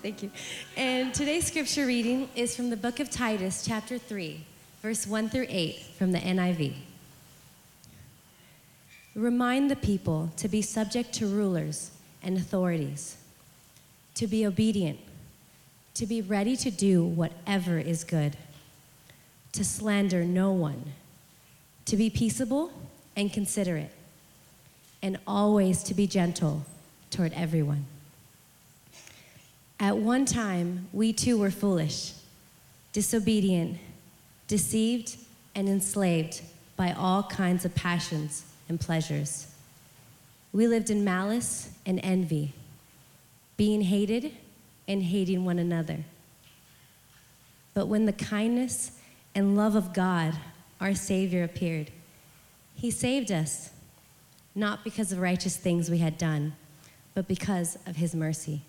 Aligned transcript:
Thank 0.03 0.21
you. 0.21 0.29
And 0.77 1.11
today's 1.11 1.47
scripture 1.47 1.87
reading 1.87 2.29
is 2.35 2.55
from 2.55 2.69
the 2.69 2.77
book 2.77 2.99
of 2.99 3.09
Titus, 3.09 3.65
chapter 3.65 3.97
3, 3.97 4.45
verse 4.83 5.07
1 5.07 5.29
through 5.29 5.47
8 5.49 5.79
from 5.97 6.11
the 6.11 6.19
NIV. 6.19 6.75
Remind 9.15 9.69
the 9.69 9.75
people 9.75 10.31
to 10.37 10.47
be 10.47 10.61
subject 10.63 11.13
to 11.13 11.27
rulers 11.27 11.91
and 12.23 12.35
authorities, 12.35 13.17
to 14.15 14.25
be 14.25 14.45
obedient, 14.45 14.99
to 15.93 16.07
be 16.07 16.21
ready 16.21 16.55
to 16.57 16.71
do 16.71 17.03
whatever 17.03 17.77
is 17.77 18.03
good, 18.03 18.35
to 19.51 19.63
slander 19.63 20.23
no 20.23 20.51
one, 20.51 20.93
to 21.85 21.95
be 21.95 22.09
peaceable 22.09 22.71
and 23.15 23.31
considerate, 23.31 23.91
and 25.03 25.19
always 25.27 25.83
to 25.83 25.93
be 25.93 26.07
gentle 26.07 26.65
toward 27.11 27.33
everyone. 27.33 27.85
At 29.79 29.97
one 29.97 30.25
time, 30.25 30.87
we 30.91 31.13
too 31.13 31.37
were 31.37 31.51
foolish, 31.51 32.13
disobedient, 32.93 33.77
deceived, 34.47 35.17
and 35.53 35.69
enslaved 35.69 36.41
by 36.75 36.93
all 36.93 37.21
kinds 37.21 37.63
of 37.63 37.75
passions 37.75 38.45
and 38.73 38.81
pleasures. 38.81 39.53
We 40.51 40.65
lived 40.65 40.89
in 40.89 41.03
malice 41.03 41.69
and 41.85 41.99
envy, 42.01 42.53
being 43.55 43.81
hated 43.81 44.31
and 44.87 45.03
hating 45.03 45.45
one 45.45 45.59
another. 45.59 45.99
But 47.75 47.85
when 47.85 48.07
the 48.07 48.13
kindness 48.13 48.93
and 49.35 49.55
love 49.55 49.75
of 49.75 49.93
God, 49.93 50.33
our 50.81 50.95
Savior, 50.95 51.43
appeared, 51.43 51.91
He 52.73 52.89
saved 52.89 53.31
us, 53.31 53.69
not 54.55 54.83
because 54.83 55.11
of 55.11 55.19
righteous 55.19 55.55
things 55.55 55.91
we 55.91 55.99
had 55.99 56.17
done, 56.17 56.53
but 57.13 57.27
because 57.27 57.77
of 57.85 57.97
His 57.97 58.15
mercy. 58.15 58.63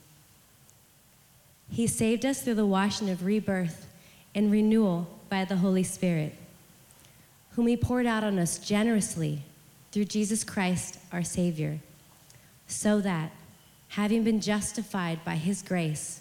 He 1.71 1.87
saved 1.87 2.27
us 2.27 2.43
through 2.43 2.57
the 2.57 2.67
washing 2.67 3.09
of 3.09 3.25
rebirth 3.25 3.87
and 4.35 4.53
renewal 4.53 5.09
by 5.31 5.47
the 5.47 5.57
Holy 5.57 5.83
Spirit, 5.83 6.35
whom 7.53 7.69
He 7.69 7.77
poured 7.79 8.05
out 8.05 8.23
on 8.23 8.39
us 8.39 8.59
generously 8.59 9.45
through 9.95 10.05
Jesus 10.07 10.43
Christ, 10.43 10.99
our 11.13 11.23
Savior, 11.23 11.79
so 12.67 13.01
that, 13.01 13.31
having 13.91 14.25
been 14.25 14.41
justified 14.41 15.25
by 15.25 15.37
His 15.37 15.63
grace, 15.63 16.21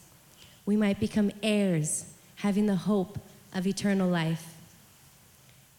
we 0.63 0.77
might 0.77 0.99
become 0.99 1.31
heirs, 1.41 2.13
having 2.35 2.67
the 2.67 2.75
hope 2.75 3.17
of 3.51 3.65
eternal 3.65 4.07
life. 4.07 4.53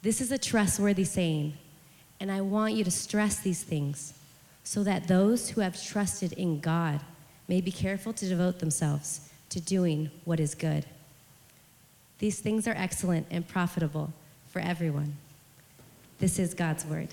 This 0.02 0.20
is 0.20 0.32
a 0.32 0.38
trustworthy 0.38 1.04
saying, 1.04 1.52
and 2.18 2.32
I 2.32 2.40
want 2.40 2.74
you 2.74 2.82
to 2.82 2.90
stress 2.90 3.38
these 3.38 3.62
things 3.62 4.14
so 4.64 4.82
that 4.82 5.06
those 5.06 5.50
who 5.50 5.60
have 5.60 5.80
trusted 5.80 6.32
in 6.32 6.58
God 6.58 6.98
may 7.46 7.60
be 7.60 7.70
careful 7.70 8.12
to 8.14 8.28
devote 8.28 8.58
themselves 8.58 9.30
to 9.50 9.60
doing 9.60 10.10
what 10.24 10.40
is 10.40 10.56
good. 10.56 10.84
These 12.18 12.40
things 12.40 12.66
are 12.66 12.74
excellent 12.76 13.28
and 13.30 13.46
profitable 13.46 14.12
for 14.48 14.58
everyone. 14.58 15.14
This 16.18 16.40
is 16.40 16.54
God's 16.54 16.84
word. 16.84 17.10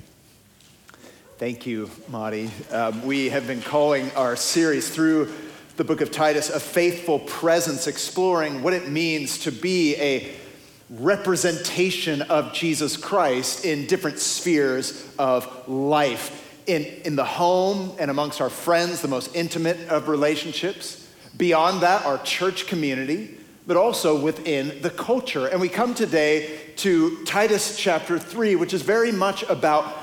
Thank 1.42 1.66
you, 1.66 1.90
Madi. 2.08 2.52
Um, 2.70 3.04
we 3.04 3.30
have 3.30 3.48
been 3.48 3.64
calling 3.64 4.12
our 4.12 4.36
series 4.36 4.88
through 4.94 5.34
the 5.76 5.84
book 5.84 6.02
of 6.02 6.12
Titus 6.12 6.52
a 6.52 6.60
faithful 6.60 7.18
presence, 7.18 7.88
exploring 7.88 8.62
what 8.62 8.74
it 8.74 8.90
means 8.90 9.40
to 9.40 9.52
be 9.52 9.96
a 9.96 10.36
representation 10.92 12.22
of 12.22 12.54
Jesus 12.54 12.96
Christ 12.96 13.66
in 13.66 13.88
different 13.88 14.20
spheres 14.20 15.12
of 15.18 15.68
life. 15.68 16.62
In, 16.68 16.86
in 17.06 17.16
the 17.16 17.26
home 17.26 17.96
and 17.98 18.12
amongst 18.12 18.40
our 18.40 18.52
friends, 18.52 19.02
the 19.02 19.08
most 19.08 19.36
intimate 19.36 19.80
of 19.90 20.10
relationships. 20.10 21.10
Beyond 21.38 21.82
that, 21.82 22.06
our 22.06 22.20
church 22.20 22.68
community, 22.68 23.36
but 23.66 23.78
also 23.78 24.22
within 24.22 24.80
the 24.84 24.92
culture. 24.92 25.48
And 25.48 25.60
we 25.60 25.70
come 25.70 25.96
today 25.96 26.60
to 26.76 27.26
Titus 27.26 27.78
chapter 27.78 28.20
3, 28.20 28.58
which 28.58 28.76
is 28.76 28.84
very 28.84 29.12
much 29.12 29.42
about 29.50 30.01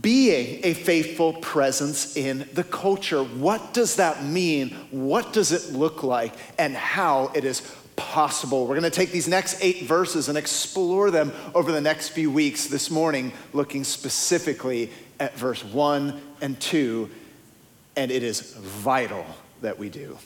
being 0.00 0.60
a 0.62 0.74
faithful 0.74 1.32
presence 1.34 2.16
in 2.16 2.48
the 2.54 2.62
culture. 2.62 3.24
What 3.24 3.74
does 3.74 3.96
that 3.96 4.24
mean? 4.24 4.70
What 4.90 5.32
does 5.32 5.50
it 5.50 5.72
look 5.76 6.02
like? 6.04 6.32
And 6.58 6.76
how 6.76 7.32
it 7.34 7.44
is 7.44 7.60
possible. 7.96 8.62
We're 8.62 8.78
going 8.78 8.82
to 8.84 8.90
take 8.90 9.10
these 9.10 9.28
next 9.28 9.58
eight 9.60 9.82
verses 9.82 10.28
and 10.28 10.38
explore 10.38 11.10
them 11.10 11.32
over 11.54 11.72
the 11.72 11.80
next 11.80 12.10
few 12.10 12.30
weeks. 12.30 12.68
This 12.68 12.90
morning, 12.90 13.32
looking 13.52 13.82
specifically 13.82 14.90
at 15.18 15.36
verse 15.36 15.64
1 15.64 16.20
and 16.40 16.58
2, 16.60 17.10
and 17.96 18.10
it 18.10 18.22
is 18.22 18.54
vital 18.54 19.26
that 19.60 19.78
we 19.78 19.88
do. 19.88 20.16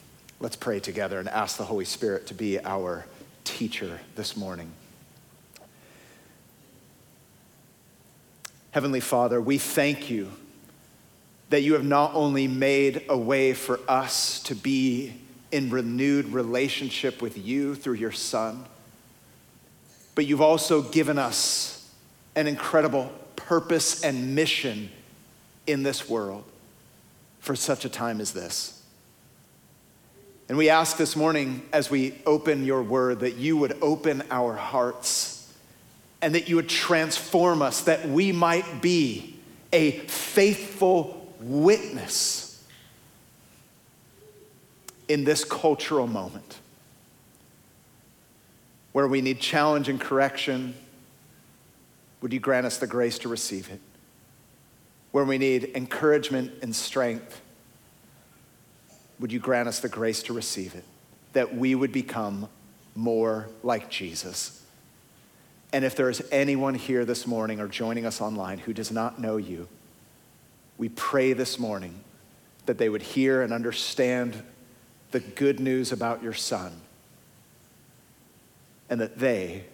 Let's 0.41 0.57
pray 0.57 0.79
together 0.79 1.19
and 1.19 1.29
ask 1.29 1.57
the 1.57 1.65
Holy 1.65 1.87
Spirit 1.87 2.27
to 2.27 2.35
be 2.35 2.63
our 2.65 3.07
teacher 3.45 4.01
this 4.15 4.37
morning. 4.37 4.71
Heavenly 8.75 8.99
Father, 8.99 9.41
we 9.41 9.59
thank 9.59 10.11
you 10.11 10.33
that 11.51 11.61
you 11.61 11.75
have 11.75 11.85
not 11.85 12.13
only 12.13 12.49
made 12.49 13.05
a 13.09 13.17
way 13.17 13.53
for 13.55 13.79
us 13.87 14.41
to 14.41 14.57
be 14.57 15.15
in 15.53 15.71
renewed 15.71 16.27
relationship 16.31 17.23
with 17.23 17.39
you 17.39 17.77
through 17.77 17.95
your 17.95 18.11
Son, 18.11 18.65
but 20.17 20.27
you've 20.27 20.41
also 20.41 20.83
given 20.83 21.21
us 21.21 21.89
an 22.35 22.49
incredible 22.49 23.13
purpose 23.37 24.03
and 24.03 24.35
mission 24.35 24.91
in 25.69 25.85
this 25.85 26.09
world 26.09 26.43
for 27.39 27.55
such 27.55 27.85
a 27.85 27.89
time 27.89 28.21
as 28.21 28.33
this. 28.33 28.83
And 30.49 30.59
we 30.59 30.69
ask 30.69 30.97
this 30.97 31.15
morning 31.15 31.63
as 31.73 31.93
we 31.93 32.21
open 32.27 32.65
your 32.65 32.83
word 32.83 33.21
that 33.21 33.37
you 33.37 33.57
would 33.57 33.79
open 33.81 34.25
our 34.33 34.55
hearts 34.55 35.34
and 36.25 36.35
that 36.35 36.49
you 36.49 36.57
would 36.57 36.71
transform 36.71 37.61
us, 37.61 37.83
that 37.83 38.09
we 38.09 38.33
might 38.33 38.81
be 38.81 39.39
a 39.75 39.91
faithful 39.91 41.31
witness 41.39 42.65
in 45.07 45.25
this 45.25 45.45
cultural 45.45 46.07
moment 46.07 46.61
where 48.93 49.07
we 49.07 49.21
need 49.21 49.39
challenge 49.39 49.91
and 49.91 50.01
correction. 50.01 50.75
Would 52.23 52.33
you 52.33 52.41
grant 52.41 52.65
us 52.65 52.79
the 52.79 52.87
grace 52.87 53.19
to 53.19 53.29
receive 53.29 53.69
it? 53.71 53.81
Where 55.13 55.25
we 55.25 55.37
need 55.37 55.73
encouragement 55.75 56.53
and 56.63 56.75
strength, 56.75 57.43
would 59.21 59.31
you 59.31 59.41
grant 59.41 59.69
us 59.69 59.81
the 59.81 59.91
grace 59.91 60.23
to 60.23 60.33
receive 60.33 60.75
it? 60.75 60.85
That 61.35 61.55
we 61.55 61.75
would 61.75 61.93
become 61.93 62.49
more 62.95 63.51
like 63.63 63.91
Jesus. 63.91 64.64
And 65.75 65.85
if 65.85 65.97
there 65.97 66.09
is 66.09 66.23
anyone 66.31 66.75
here 66.75 67.05
this 67.05 67.27
morning 67.27 67.59
or 67.59 67.67
joining 67.67 68.07
us 68.07 68.21
online 68.21 68.59
who 68.59 68.73
does 68.73 68.93
not 68.93 69.21
know 69.21 69.39
you, 69.39 69.67
we 70.79 70.89
pray 70.89 71.33
this 71.33 71.59
morning 71.59 71.99
that 72.67 72.79
they 72.79 72.89
would 72.89 73.03
hear 73.03 73.43
and 73.43 73.53
understand 73.53 74.41
the 75.11 75.19
good 75.19 75.59
news 75.59 75.91
about 75.91 76.23
your 76.23 76.33
son 76.33 76.81
and 78.89 79.01
that 79.01 79.19
they 79.19 79.65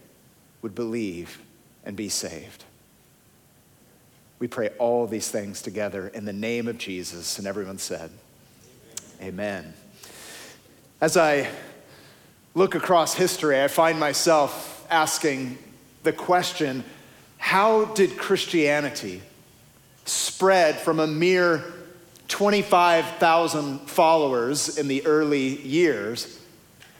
would 0.62 0.74
believe 0.74 1.38
and 1.84 1.96
be 1.96 2.08
saved. 2.08 2.64
We 4.38 4.48
pray 4.48 4.70
all 4.78 5.06
these 5.06 5.28
things 5.28 5.60
together 5.60 6.08
in 6.08 6.24
the 6.24 6.32
name 6.32 6.66
of 6.66 6.78
Jesus. 6.78 7.38
And 7.38 7.46
everyone 7.46 7.76
said, 7.76 8.10
Amen. 9.20 9.28
Amen. 9.64 9.74
As 11.02 11.18
I 11.18 11.50
look 12.54 12.74
across 12.74 13.12
history, 13.12 13.62
I 13.62 13.68
find 13.68 14.00
myself 14.00 14.86
asking 14.88 15.58
the 16.02 16.12
question 16.12 16.84
how 17.38 17.86
did 17.86 18.18
Christianity 18.18 19.22
spread 20.04 20.76
from 20.76 21.00
a 21.00 21.06
mere 21.06 21.64
25,000 22.28 23.80
followers 23.80 24.78
in 24.78 24.88
the 24.88 25.04
early 25.06 25.60
years 25.62 26.38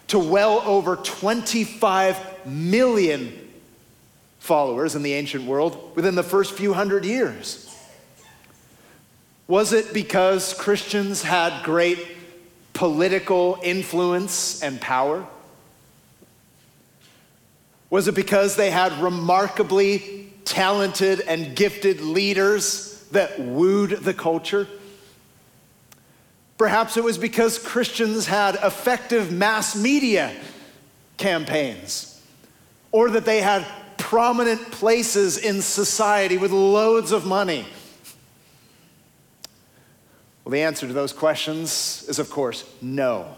to 0.08 0.19
well 0.19 0.61
over 0.64 0.97
25 0.97 2.47
million 2.47 3.50
followers 4.38 4.97
in 4.97 5.03
the 5.03 5.12
ancient 5.12 5.44
world 5.44 5.93
within 5.94 6.14
the 6.14 6.23
first 6.23 6.55
few 6.55 6.73
hundred 6.73 7.05
years? 7.05 7.67
Was 9.46 9.73
it 9.73 9.93
because 9.93 10.55
Christians 10.55 11.23
had 11.23 11.64
great 11.64 11.99
political 12.73 13.58
influence 13.62 14.62
and 14.62 14.81
power? 14.81 15.26
Was 17.91 18.09
it 18.09 18.15
because 18.15 18.57
they 18.57 18.71
had 18.71 18.93
remarkably 19.03 20.21
talented 20.45 21.21
and 21.21 21.55
gifted 21.55 22.01
leaders 22.01 23.07
that 23.13 23.39
wooed 23.39 23.91
the 23.91 24.15
culture. 24.15 24.67
Perhaps 26.59 26.97
it 26.97 27.05
was 27.05 27.19
because 27.19 27.59
Christians 27.59 28.27
had 28.27 28.57
effective 28.57 29.33
mass 29.33 29.77
media 29.77 30.35
campaigns, 31.17 32.21
or 32.93 33.11
that 33.11 33.25
they 33.25 33.41
had 33.41 33.67
prominent 33.97 34.71
places 34.71 35.39
in 35.39 35.63
society 35.63 36.37
with 36.37 36.51
loads 36.51 37.13
of 37.13 37.25
money. 37.25 37.65
Well, 40.45 40.53
the 40.53 40.63
answer 40.63 40.87
to 40.87 40.93
those 40.93 41.13
questions 41.13 42.05
is, 42.09 42.19
of 42.19 42.31
course, 42.31 42.65
no. 42.83 43.37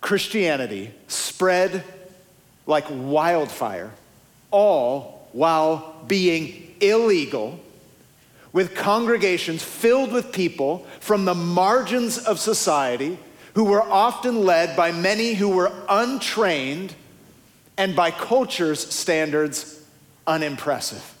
Christianity 0.00 0.92
spread 1.06 1.84
like 2.66 2.84
wildfire, 2.90 3.92
all 4.50 5.28
while 5.32 5.94
being 6.06 6.74
illegal, 6.80 7.60
with 8.52 8.74
congregations 8.74 9.62
filled 9.62 10.12
with 10.12 10.32
people 10.32 10.86
from 11.00 11.24
the 11.24 11.34
margins 11.34 12.18
of 12.18 12.38
society 12.38 13.18
who 13.54 13.64
were 13.64 13.82
often 13.82 14.44
led 14.44 14.76
by 14.76 14.92
many 14.92 15.34
who 15.34 15.48
were 15.48 15.72
untrained 15.88 16.94
and 17.76 17.94
by 17.94 18.10
culture's 18.10 18.80
standards, 18.92 19.82
unimpressive. 20.26 21.14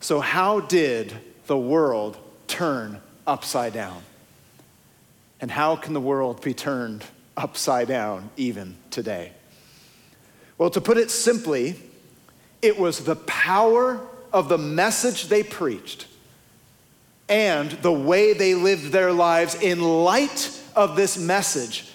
So, 0.00 0.20
how 0.20 0.60
did 0.60 1.12
the 1.46 1.56
world 1.56 2.16
turn 2.48 3.00
upside 3.26 3.72
down? 3.72 4.02
And 5.40 5.50
how 5.50 5.76
can 5.76 5.92
the 5.92 6.00
world 6.00 6.42
be 6.42 6.54
turned 6.54 7.04
upside 7.36 7.88
down 7.88 8.30
even 8.36 8.76
today? 8.90 9.32
Well, 10.58 10.70
to 10.70 10.80
put 10.80 10.98
it 10.98 11.10
simply, 11.10 11.76
it 12.60 12.78
was 12.78 13.04
the 13.04 13.16
power 13.16 14.00
of 14.32 14.48
the 14.48 14.58
message 14.58 15.28
they 15.28 15.42
preached 15.42 16.06
and 17.28 17.70
the 17.70 17.92
way 17.92 18.32
they 18.32 18.54
lived 18.54 18.92
their 18.92 19.12
lives 19.12 19.54
in 19.54 19.80
light 19.80 20.60
of 20.76 20.96
this 20.96 21.18
message 21.18 21.88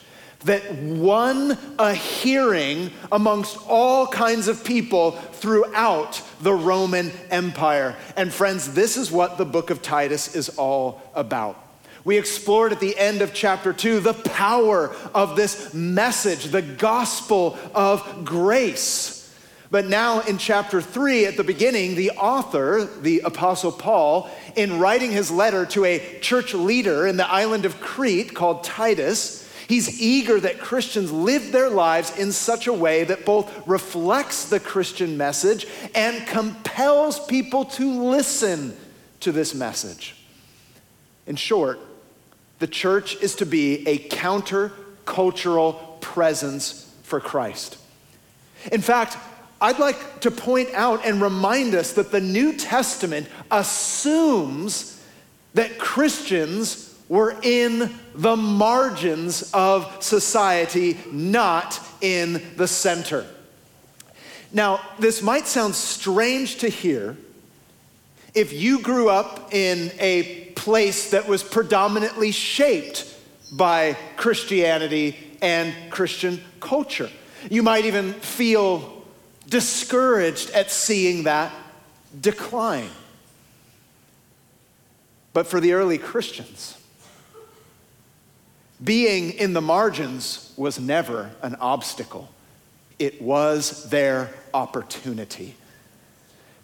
that 0.45 0.75
won 0.75 1.57
a 1.80 1.94
hearing 1.94 2.92
amongst 3.12 3.57
all 3.68 4.07
kinds 4.07 4.48
of 4.48 4.63
people 4.63 5.12
throughout 5.12 6.22
the 6.42 6.54
Roman 6.54 7.12
Empire. 7.30 7.95
And 8.16 8.31
friends, 8.31 8.74
this 8.74 8.98
is 8.98 9.12
what 9.12 9.38
the 9.38 9.45
book 9.45 9.69
of 9.69 9.81
Titus 9.81 10.36
is 10.36 10.50
all 10.50 11.01
about. 11.16 11.67
We 12.07 12.18
explored 12.18 12.71
at 12.71 12.80
the 12.80 12.98
end 12.98 13.21
of 13.21 13.33
chapter 13.33 13.74
two 13.74 14.00
the 14.00 14.13
power 14.13 14.95
of 15.13 15.36
this 15.36 15.74
message, 15.74 16.45
the 16.45 16.62
gospel 16.62 17.57
of 17.75 18.24
grace. 18.24 19.30
But 19.69 19.88
now 19.88 20.21
in 20.21 20.38
chapter 20.38 20.80
three, 20.80 21.25
at 21.25 21.36
the 21.36 21.44
beginning, 21.44 21.95
the 21.95 22.12
author, 22.12 22.86
the 22.86 23.19
Apostle 23.25 23.74
Paul, 23.74 24.30
in 24.56 24.80
writing 24.80 25.12
his 25.12 25.30
letter 25.30 25.65
to 25.65 25.83
a 25.83 26.19
church 26.21 26.54
leader 26.54 27.06
in 27.07 27.18
the 27.18 27.30
island 27.30 27.65
of 27.65 27.81
Crete 27.81 28.33
called 28.33 28.63
Titus, 28.63 29.44
He's 29.68 30.01
eager 30.01 30.39
that 30.39 30.60
Christians 30.60 31.12
live 31.12 31.51
their 31.51 31.69
lives 31.69 32.18
in 32.18 32.31
such 32.31 32.68
a 32.68 32.74
way 32.74 33.03
that 33.03 33.25
both 33.25 33.68
reflects 33.68 34.45
the 34.45 34.62
Christian 34.62 35.18
message 35.18 35.68
and 35.94 36.25
compels 36.25 37.19
people 37.25 37.65
to 37.65 38.01
listen 38.01 38.77
to 39.19 39.33
this 39.33 39.53
message. 39.53 40.15
In 41.25 41.36
short, 41.36 41.81
the 42.59 42.68
church 42.68 43.15
is 43.21 43.36
to 43.36 43.45
be 43.45 43.88
a 43.88 43.98
counter-cultural 43.98 45.74
presence 46.01 46.94
for 47.04 47.19
Christ. 47.19 47.77
In 48.71 48.81
fact, 48.81 49.18
I'd 49.59 49.80
like 49.80 50.21
to 50.21 50.31
point 50.31 50.69
out 50.74 51.06
and 51.06 51.21
remind 51.21 51.75
us 51.75 51.94
that 51.94 52.12
the 52.12 52.21
New 52.21 52.54
Testament 52.54 53.27
assumes 53.50 55.01
that 55.54 55.80
Christians 55.80 56.95
were 57.09 57.36
in 57.42 57.92
the 58.13 58.36
margins 58.36 59.50
of 59.53 60.03
society, 60.03 60.98
not 61.12 61.80
in 62.01 62.42
the 62.57 62.68
center. 62.68 63.25
Now, 64.51 64.81
this 65.00 65.21
might 65.21 65.48
sound 65.48 65.74
strange 65.75 66.57
to 66.57 66.69
hear 66.69 67.18
if 68.33 68.53
you 68.53 68.81
grew 68.81 69.10
up 69.10 69.53
in 69.53 69.92
a 70.00 70.47
place 70.68 71.12
that 71.12 71.25
was 71.25 71.44
predominantly 71.44 72.30
shaped 72.30 73.06
by 73.54 73.96
Christianity 74.18 75.16
and 75.42 75.74
Christian 75.90 76.42
culture. 76.60 77.10
You 77.50 77.64
might 77.64 77.86
even 77.86 78.12
feel 78.12 79.02
discouraged 79.48 80.50
at 80.50 80.69
seeing 80.69 81.24
that 81.24 81.54
decline. 82.19 82.90
But 85.31 85.48
for 85.48 85.62
the 85.62 85.72
early 85.72 85.98
Christians, 85.98 86.78
being 88.84 89.30
in 89.30 89.54
the 89.54 89.62
margins 89.62 90.54
was 90.58 90.81
never 90.81 91.31
an 91.42 91.56
obstacle, 91.62 92.28
it 93.00 93.22
was 93.22 93.90
their 93.90 94.34
opportunity. 94.54 95.56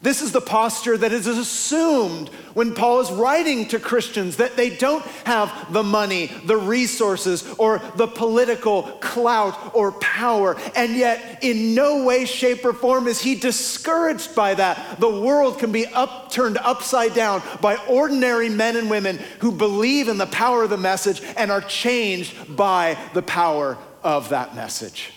This 0.04 0.20
is 0.20 0.32
the 0.32 0.40
posture 0.42 0.98
that 0.98 1.14
is 1.14 1.26
assumed 1.26 2.28
when 2.52 2.74
Paul 2.74 3.00
is 3.00 3.10
writing 3.10 3.66
to 3.68 3.78
Christians 3.80 4.36
that 4.36 4.54
they 4.54 4.68
don't 4.68 5.02
have 5.24 5.72
the 5.72 5.82
money, 5.82 6.26
the 6.44 6.58
resources, 6.58 7.54
or 7.54 7.80
the 7.96 8.06
political 8.06 8.82
clout 9.00 9.74
or 9.74 9.92
power. 9.92 10.58
And 10.76 10.94
yet, 10.94 11.42
in 11.42 11.74
no 11.74 12.04
way, 12.04 12.26
shape, 12.26 12.66
or 12.66 12.74
form 12.74 13.08
is 13.08 13.22
he 13.22 13.34
discouraged 13.34 14.34
by 14.34 14.52
that. 14.52 15.00
The 15.00 15.08
world 15.08 15.58
can 15.58 15.72
be 15.72 15.86
up, 15.86 16.30
turned 16.30 16.58
upside 16.58 17.14
down 17.14 17.42
by 17.62 17.76
ordinary 17.88 18.50
men 18.50 18.76
and 18.76 18.90
women 18.90 19.18
who 19.38 19.52
believe 19.52 20.08
in 20.08 20.18
the 20.18 20.26
power 20.26 20.64
of 20.64 20.68
the 20.68 20.76
message 20.76 21.22
and 21.34 21.50
are 21.50 21.62
changed 21.62 22.54
by 22.54 22.98
the 23.14 23.22
power 23.22 23.78
of 24.02 24.28
that 24.28 24.54
message. 24.54 25.12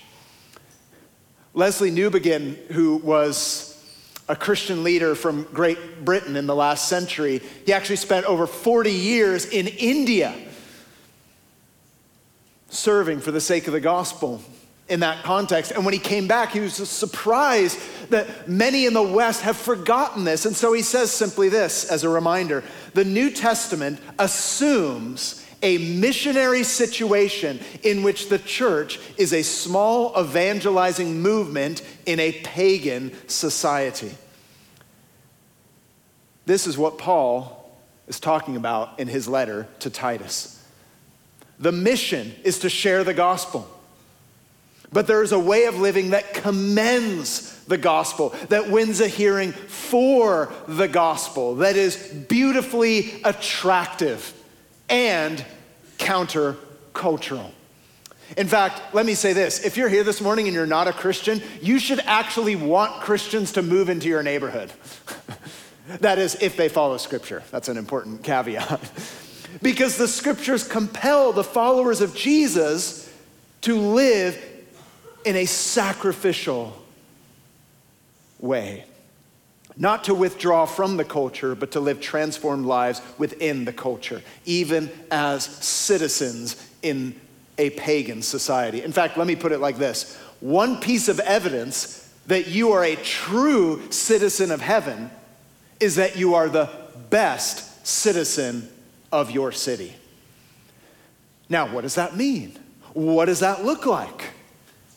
Lesslie 1.53 1.91
Newbigin, 1.91 2.55
who 2.67 2.95
was 2.95 3.76
a 4.29 4.35
Christian 4.35 4.83
leader 4.83 5.15
from 5.15 5.43
Great 5.53 6.03
Britain 6.03 6.35
in 6.35 6.47
the 6.47 6.55
last 6.55 6.87
century. 6.87 7.41
He 7.65 7.73
actually 7.73 7.95
spent 7.95 8.25
over 8.25 8.45
40 8.45 8.91
years 8.91 9.45
in 9.45 9.67
India 9.67 10.35
serving 12.69 13.21
for 13.21 13.31
the 13.31 13.41
sake 13.41 13.67
of 13.67 13.73
the 13.73 13.79
gospel 13.79 14.41
in 14.89 15.01
that 15.01 15.23
context. 15.23 15.71
And 15.71 15.85
when 15.85 15.93
he 15.93 15.99
came 15.99 16.27
back, 16.27 16.51
he 16.51 16.59
was 16.59 16.75
surprised 16.75 17.79
that 18.09 18.47
many 18.47 18.85
in 18.85 18.93
the 18.93 19.01
West 19.01 19.41
have 19.41 19.57
forgotten 19.57 20.23
this. 20.23 20.45
And 20.45 20.55
so 20.55 20.73
he 20.73 20.81
says 20.81 21.11
simply 21.11 21.49
this 21.49 21.89
as 21.89 22.03
a 22.03 22.09
reminder 22.09 22.63
the 22.93 23.05
New 23.05 23.31
Testament 23.31 23.99
assumes 24.19 25.45
a 25.61 25.77
missionary 25.77 26.63
situation 26.63 27.59
in 27.83 28.03
which 28.03 28.29
the 28.29 28.39
church 28.39 28.99
is 29.17 29.33
a 29.33 29.41
small 29.41 30.13
evangelizing 30.19 31.21
movement 31.21 31.81
in 32.05 32.19
a 32.19 32.33
pagan 32.43 33.11
society. 33.27 34.11
This 36.45 36.67
is 36.67 36.77
what 36.77 36.97
Paul 36.97 37.69
is 38.07 38.19
talking 38.19 38.55
about 38.55 38.99
in 38.99 39.07
his 39.07 39.27
letter 39.27 39.67
to 39.79 39.89
Titus. 39.89 40.63
The 41.59 41.71
mission 41.71 42.33
is 42.43 42.59
to 42.59 42.69
share 42.69 43.03
the 43.03 43.13
gospel. 43.13 43.67
But 44.93 45.07
there 45.07 45.21
is 45.21 45.33
a 45.33 45.39
way 45.39 45.65
of 45.65 45.77
living 45.79 46.11
that 46.11 46.33
commends 46.33 47.61
the 47.65 47.77
gospel, 47.77 48.29
that 48.47 48.69
wins 48.69 49.01
a 49.01 49.07
hearing 49.07 49.51
for 49.51 50.53
the 50.67 50.87
gospel, 50.87 51.55
that 51.55 51.75
is 51.75 51.97
beautifully 51.97 53.21
attractive 53.25 54.33
and 54.89 55.43
countercultural. 55.97 57.51
In 58.35 58.47
fact, 58.47 58.93
let 58.93 59.05
me 59.05 59.13
say 59.13 59.33
this 59.33 59.63
if 59.63 59.77
you're 59.77 59.89
here 59.89 60.03
this 60.03 60.19
morning 60.19 60.47
and 60.47 60.53
you're 60.53 60.65
not 60.65 60.87
a 60.87 60.93
Christian, 60.93 61.41
you 61.61 61.79
should 61.79 61.99
actually 62.01 62.55
want 62.55 63.01
Christians 63.01 63.53
to 63.53 63.61
move 63.61 63.89
into 63.89 64.07
your 64.07 64.23
neighborhood. 64.23 64.71
that 65.99 66.19
is, 66.19 66.35
if 66.41 66.57
they 66.57 66.67
follow 66.67 66.97
Scripture. 66.97 67.43
That's 67.51 67.69
an 67.69 67.77
important 67.77 68.23
caveat. 68.23 68.91
because 69.61 69.97
the 69.97 70.07
Scriptures 70.07 70.67
compel 70.67 71.31
the 71.31 71.43
followers 71.43 72.01
of 72.01 72.13
Jesus 72.15 73.11
to 73.61 73.77
live 73.77 74.37
in 75.23 75.35
a 75.35 75.45
sacrificial 75.45 76.77
way 78.39 78.85
not 79.77 80.03
to 80.05 80.13
withdraw 80.13 80.65
from 80.65 80.97
the 80.97 81.05
culture, 81.05 81.55
but 81.55 81.71
to 81.71 81.79
live 81.79 82.01
transformed 82.01 82.65
lives 82.65 83.01
within 83.17 83.65
the 83.65 83.73
culture, 83.73 84.21
even 84.45 84.89
as 85.11 85.45
citizens 85.45 86.55
in 86.81 87.19
a 87.57 87.69
pagan 87.71 88.21
society. 88.21 88.83
In 88.83 88.91
fact, 88.91 89.17
let 89.17 89.27
me 89.27 89.35
put 89.35 89.51
it 89.51 89.59
like 89.59 89.77
this 89.77 90.17
one 90.39 90.79
piece 90.79 91.07
of 91.07 91.19
evidence 91.19 92.13
that 92.27 92.47
you 92.47 92.73
are 92.73 92.83
a 92.83 92.95
true 92.95 93.91
citizen 93.91 94.51
of 94.51 94.61
heaven 94.61 95.09
is 95.79 95.95
that 95.95 96.15
you 96.17 96.35
are 96.35 96.49
the 96.49 96.69
best 97.09 97.85
citizen 97.85 98.69
of 99.11 99.31
your 99.31 99.51
city. 99.51 99.95
Now, 101.49 101.73
what 101.73 101.81
does 101.81 101.95
that 101.95 102.15
mean? 102.15 102.57
What 102.93 103.25
does 103.25 103.39
that 103.39 103.63
look 103.63 103.85
like? 103.85 104.31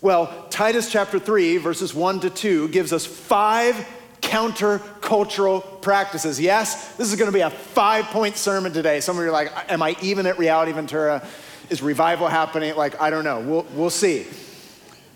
Well, 0.01 0.47
Titus 0.51 0.91
chapter 0.91 1.19
3, 1.19 1.59
verses 1.59 1.95
1 1.95 2.21
to 2.21 2.31
2, 2.31 2.69
gives 2.69 2.93
us 2.93 3.07
five 3.07 3.87
countercultural 4.21 5.83
practices. 5.83 6.41
Yes, 6.41 6.95
this 6.97 7.11
is 7.11 7.17
going 7.17 7.31
to 7.31 7.37
be 7.37 7.41
a 7.41 7.50
five 7.50 8.07
point 8.07 8.37
sermon 8.37 8.73
today. 8.73 9.00
Some 9.00 9.17
of 9.17 9.23
you 9.23 9.29
are 9.29 9.33
like, 9.33 9.50
Am 9.71 9.83
I 9.83 9.97
even 10.03 10.27
at 10.27 10.39
Reality 10.39 10.73
Ventura? 10.73 11.27
Is 11.69 11.83
revival 11.83 12.29
happening? 12.29 12.75
Like, 12.75 13.00
I 13.00 13.11
don't 13.11 13.25
know. 13.25 13.41
We'll, 13.41 13.67
we'll 13.75 13.91
see. 13.91 14.27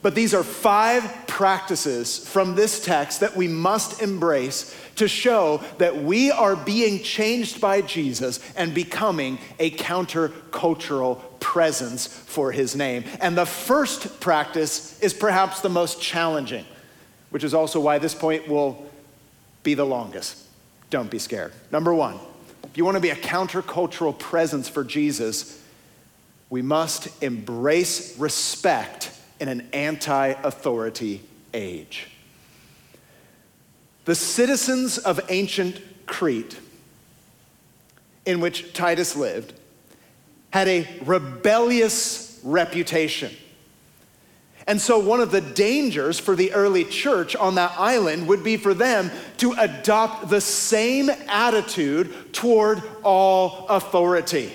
But 0.03 0.15
these 0.15 0.35
are 0.35 0.45
five 0.45 1.27
practices 1.27 2.29
from 2.29 2.55
this 2.55 2.85
text 2.85 3.21
that 3.21 3.35
we 3.35 3.49
must 3.49 4.03
embrace 4.03 4.77
to 4.97 5.09
show 5.09 5.63
that 5.79 5.97
we 5.97 6.31
are 6.31 6.55
being 6.55 7.03
changed 7.03 7.61
by 7.61 7.81
Jesus 7.81 8.39
and 8.55 8.75
becoming 8.75 9.39
a 9.59 9.71
countercultural 9.71 11.23
presence 11.41 12.07
for 12.07 12.53
his 12.53 12.77
name. 12.77 13.05
And 13.21 13.37
the 13.37 13.47
first 13.47 14.21
practice 14.21 15.01
is 15.01 15.15
perhaps 15.15 15.61
the 15.63 15.71
most 15.71 16.01
challenging, 16.01 16.67
which 17.31 17.43
is 17.43 17.55
also 17.55 17.81
why 17.81 17.99
this 17.99 18.15
point 18.15 18.47
will 18.47 18.87
be 19.65 19.75
the 19.75 19.85
longest. 19.85 20.39
Don't 20.91 21.11
be 21.11 21.19
scared. 21.19 21.53
Number 21.73 21.93
one, 21.93 22.21
if 22.63 22.77
you 22.77 22.85
want 22.85 22.97
to 22.97 23.01
be 23.01 23.11
a 23.11 23.17
countercultural 23.17 24.17
presence 24.17 24.69
for 24.69 24.85
Jesus, 24.85 25.61
we 26.51 26.63
must 26.63 27.09
embrace 27.23 28.17
respect 28.19 29.11
in 29.41 29.49
an 29.49 29.69
anti 29.73 30.29
authority 30.29 31.23
age. 31.53 32.09
The 34.05 34.15
citizens 34.15 34.99
of 34.99 35.19
ancient 35.31 35.81
Crete, 36.07 36.59
in 38.27 38.41
which 38.41 38.73
Titus 38.73 39.17
lived, 39.17 39.55
had 40.51 40.69
a 40.69 40.87
rebellious 41.05 42.39
reputation. 42.45 43.35
And 44.67 44.81
so, 44.81 44.99
one 44.99 45.21
of 45.21 45.31
the 45.31 45.43
dangers 45.43 46.19
for 46.19 46.35
the 46.35 46.53
early 46.53 46.85
church 46.85 47.37
on 47.37 47.57
that 47.57 47.73
island 47.77 48.29
would 48.29 48.43
be 48.43 48.57
for 48.57 48.73
them 48.73 49.11
to 49.39 49.53
adopt 49.53 50.31
the 50.31 50.41
same 50.41 51.11
attitude 51.29 52.33
toward 52.33 52.83
all 53.03 53.67
authority. 53.69 54.53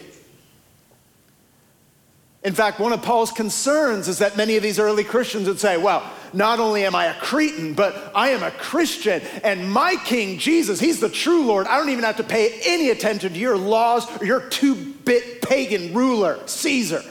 In 2.42 2.54
fact, 2.54 2.80
one 2.80 2.94
of 2.94 3.02
Paul's 3.02 3.32
concerns 3.32 4.08
is 4.08 4.20
that 4.20 4.38
many 4.38 4.56
of 4.56 4.64
these 4.64 4.80
early 4.80 5.04
Christians 5.04 5.48
would 5.48 5.60
say, 5.60 5.78
well, 5.78 6.10
not 6.32 6.60
only 6.60 6.86
am 6.86 6.96
I 6.96 7.06
a 7.08 7.14
Cretan, 7.16 7.74
but 7.74 8.12
I 8.16 8.30
am 8.30 8.44
a 8.44 8.52
Christian, 8.52 9.22
and 9.44 9.70
my 9.70 9.98
King 10.06 10.40
Jesus, 10.40 10.80
he's 10.80 11.02
the 11.02 11.10
true 11.10 11.44
Lord. 11.44 11.68
I 11.68 11.78
don't 11.78 11.90
even 11.90 12.06
have 12.06 12.18
to 12.18 12.24
pay 12.24 12.62
any 12.66 12.90
attention 12.92 13.34
to 13.34 13.40
your 13.40 13.58
laws 13.58 14.08
or 14.22 14.26
your 14.26 14.42
two 14.42 14.76
bit 14.76 15.42
pagan 15.42 15.94
ruler, 15.94 16.40
Caesar. 16.46 17.04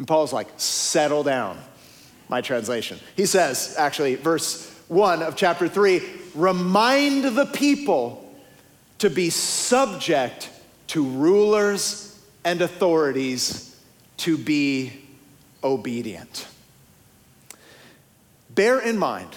And 0.00 0.08
Paul's 0.08 0.32
like, 0.32 0.48
settle 0.56 1.22
down, 1.22 1.58
my 2.30 2.40
translation. 2.40 2.98
He 3.16 3.26
says, 3.26 3.74
actually, 3.76 4.14
verse 4.14 4.66
1 4.88 5.22
of 5.22 5.36
chapter 5.36 5.68
3 5.68 6.00
remind 6.34 7.24
the 7.24 7.44
people 7.44 8.34
to 8.96 9.10
be 9.10 9.28
subject 9.28 10.48
to 10.86 11.04
rulers 11.04 12.18
and 12.46 12.62
authorities 12.62 13.78
to 14.16 14.38
be 14.38 14.90
obedient. 15.62 16.48
Bear 18.48 18.80
in 18.80 18.96
mind, 18.96 19.28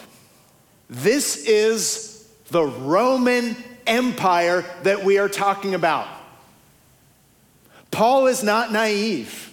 this 0.90 1.46
is 1.46 2.26
the 2.52 2.64
Roman 2.64 3.58
Empire 3.86 4.64
that 4.84 5.04
we 5.04 5.18
are 5.18 5.28
talking 5.28 5.76
about. 5.76 6.08
Paul 7.92 8.28
is 8.28 8.44
not 8.44 8.72
naive. 8.72 9.50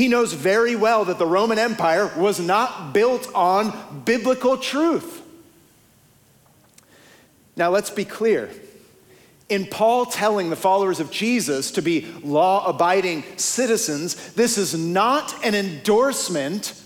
He 0.00 0.08
knows 0.08 0.32
very 0.32 0.76
well 0.76 1.04
that 1.04 1.18
the 1.18 1.26
Roman 1.26 1.58
Empire 1.58 2.10
was 2.16 2.40
not 2.40 2.94
built 2.94 3.30
on 3.34 4.00
biblical 4.06 4.56
truth. 4.56 5.20
Now, 7.54 7.68
let's 7.68 7.90
be 7.90 8.06
clear 8.06 8.48
in 9.50 9.66
Paul 9.66 10.06
telling 10.06 10.48
the 10.48 10.56
followers 10.56 11.00
of 11.00 11.10
Jesus 11.10 11.72
to 11.72 11.82
be 11.82 12.06
law 12.22 12.66
abiding 12.66 13.24
citizens, 13.36 14.32
this 14.32 14.56
is 14.56 14.74
not 14.74 15.34
an 15.44 15.54
endorsement 15.54 16.82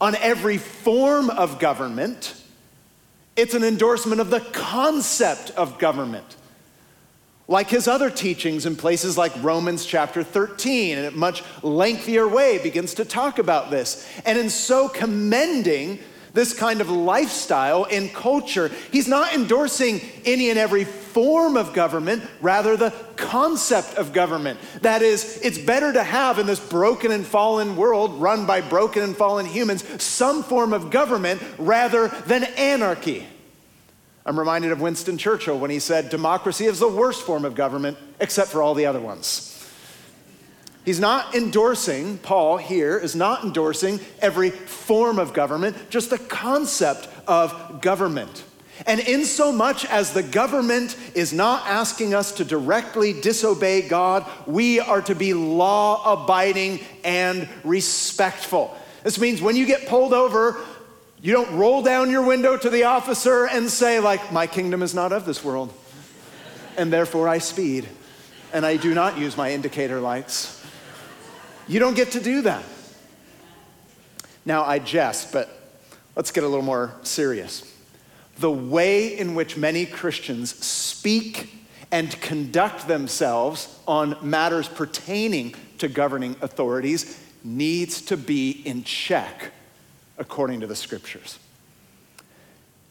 on 0.00 0.16
every 0.16 0.58
form 0.58 1.30
of 1.30 1.60
government, 1.60 2.34
it's 3.36 3.54
an 3.54 3.62
endorsement 3.62 4.20
of 4.20 4.30
the 4.30 4.40
concept 4.40 5.52
of 5.52 5.78
government. 5.78 6.34
Like 7.50 7.68
his 7.68 7.88
other 7.88 8.10
teachings 8.10 8.64
in 8.64 8.76
places 8.76 9.18
like 9.18 9.32
Romans 9.42 9.84
chapter 9.84 10.22
13, 10.22 10.98
in 10.98 11.04
a 11.06 11.10
much 11.10 11.42
lengthier 11.64 12.28
way, 12.28 12.58
begins 12.58 12.94
to 12.94 13.04
talk 13.04 13.40
about 13.40 13.72
this. 13.72 14.08
And 14.24 14.38
in 14.38 14.48
so 14.48 14.88
commending 14.88 15.98
this 16.32 16.54
kind 16.54 16.80
of 16.80 16.88
lifestyle 16.88 17.88
and 17.90 18.14
culture, 18.14 18.70
he's 18.92 19.08
not 19.08 19.34
endorsing 19.34 20.00
any 20.24 20.50
and 20.50 20.60
every 20.60 20.84
form 20.84 21.56
of 21.56 21.72
government, 21.72 22.22
rather, 22.40 22.76
the 22.76 22.94
concept 23.16 23.94
of 23.94 24.12
government. 24.12 24.60
That 24.82 25.02
is, 25.02 25.40
it's 25.42 25.58
better 25.58 25.92
to 25.92 26.04
have 26.04 26.38
in 26.38 26.46
this 26.46 26.60
broken 26.60 27.10
and 27.10 27.26
fallen 27.26 27.74
world 27.74 28.20
run 28.22 28.46
by 28.46 28.60
broken 28.60 29.02
and 29.02 29.16
fallen 29.16 29.44
humans 29.44 29.84
some 30.00 30.44
form 30.44 30.72
of 30.72 30.92
government 30.92 31.42
rather 31.58 32.06
than 32.26 32.44
anarchy. 32.44 33.26
I'm 34.24 34.38
reminded 34.38 34.72
of 34.72 34.80
Winston 34.80 35.16
Churchill 35.16 35.58
when 35.58 35.70
he 35.70 35.78
said, 35.78 36.10
Democracy 36.10 36.66
is 36.66 36.78
the 36.78 36.88
worst 36.88 37.22
form 37.22 37.44
of 37.44 37.54
government 37.54 37.96
except 38.20 38.50
for 38.50 38.62
all 38.62 38.74
the 38.74 38.86
other 38.86 39.00
ones. 39.00 39.46
He's 40.84 41.00
not 41.00 41.34
endorsing, 41.34 42.18
Paul 42.18 42.56
here 42.56 42.98
is 42.98 43.14
not 43.14 43.44
endorsing 43.44 44.00
every 44.20 44.50
form 44.50 45.18
of 45.18 45.32
government, 45.32 45.76
just 45.90 46.10
the 46.10 46.18
concept 46.18 47.08
of 47.26 47.80
government. 47.80 48.44
And 48.86 49.00
in 49.00 49.26
so 49.26 49.52
much 49.52 49.84
as 49.84 50.12
the 50.12 50.22
government 50.22 50.96
is 51.14 51.34
not 51.34 51.66
asking 51.66 52.14
us 52.14 52.32
to 52.32 52.44
directly 52.44 53.12
disobey 53.12 53.86
God, 53.86 54.24
we 54.46 54.80
are 54.80 55.02
to 55.02 55.14
be 55.14 55.34
law 55.34 56.22
abiding 56.22 56.80
and 57.04 57.46
respectful. 57.62 58.74
This 59.04 59.18
means 59.20 59.42
when 59.42 59.56
you 59.56 59.66
get 59.66 59.86
pulled 59.86 60.14
over, 60.14 60.60
you 61.22 61.32
don't 61.32 61.56
roll 61.56 61.82
down 61.82 62.10
your 62.10 62.22
window 62.22 62.56
to 62.56 62.70
the 62.70 62.84
officer 62.84 63.46
and 63.46 63.68
say, 63.68 64.00
like, 64.00 64.32
my 64.32 64.46
kingdom 64.46 64.82
is 64.82 64.94
not 64.94 65.12
of 65.12 65.26
this 65.26 65.44
world, 65.44 65.72
and 66.76 66.92
therefore 66.92 67.28
I 67.28 67.38
speed, 67.38 67.88
and 68.52 68.64
I 68.64 68.76
do 68.76 68.94
not 68.94 69.18
use 69.18 69.36
my 69.36 69.52
indicator 69.52 70.00
lights. 70.00 70.64
You 71.68 71.78
don't 71.78 71.94
get 71.94 72.12
to 72.12 72.20
do 72.20 72.42
that. 72.42 72.64
Now, 74.44 74.64
I 74.64 74.78
jest, 74.78 75.32
but 75.32 75.48
let's 76.16 76.30
get 76.30 76.44
a 76.44 76.48
little 76.48 76.64
more 76.64 76.94
serious 77.02 77.70
the 78.40 78.50
way 78.50 79.18
in 79.18 79.34
which 79.34 79.56
many 79.56 79.84
Christians 79.84 80.54
speak 80.64 81.54
and 81.92 82.18
conduct 82.20 82.88
themselves 82.88 83.78
on 83.86 84.16
matters 84.22 84.66
pertaining 84.66 85.54
to 85.78 85.88
governing 85.88 86.34
authorities 86.40 87.20
needs 87.44 88.00
to 88.02 88.16
be 88.16 88.50
in 88.50 88.82
check 88.82 89.52
according 90.20 90.60
to 90.60 90.68
the 90.68 90.76
scriptures. 90.76 91.40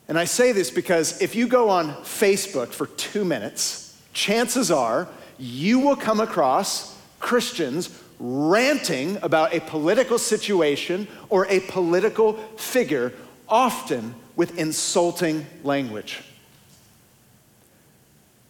And 0.10 0.18
I 0.18 0.26
say 0.26 0.52
this 0.52 0.72
because 0.72 1.22
if 1.22 1.36
you 1.36 1.48
go 1.48 1.70
on 1.70 1.94
Facebook 2.04 2.70
for 2.70 2.88
two 2.88 3.24
minutes, 3.24 4.02
chances 4.12 4.72
are 4.72 5.08
you 5.38 5.80
will 5.80 5.96
come 5.96 6.20
across 6.20 6.98
Christians 7.20 7.98
ranting 8.20 9.18
about 9.22 9.54
a 9.54 9.62
political 9.62 10.18
situation 10.18 11.08
or 11.30 11.46
a 11.48 11.62
political 11.62 12.34
figure, 12.58 13.14
often 13.48 14.16
with 14.36 14.58
insulting 14.58 15.46
language. 15.64 16.22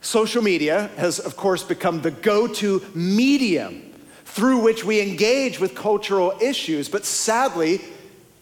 Social 0.02 0.42
media 0.42 0.90
has, 0.98 1.20
of 1.20 1.36
course, 1.36 1.62
become 1.62 2.02
the 2.02 2.12
go 2.12 2.48
to 2.48 2.82
medium 2.96 3.84
through 4.24 4.60
which 4.60 4.86
we 4.86 5.02
engage 5.02 5.60
with 5.60 5.76
cultural 5.76 6.34
issues, 6.42 6.88
but 6.88 7.06
sadly, 7.06 7.82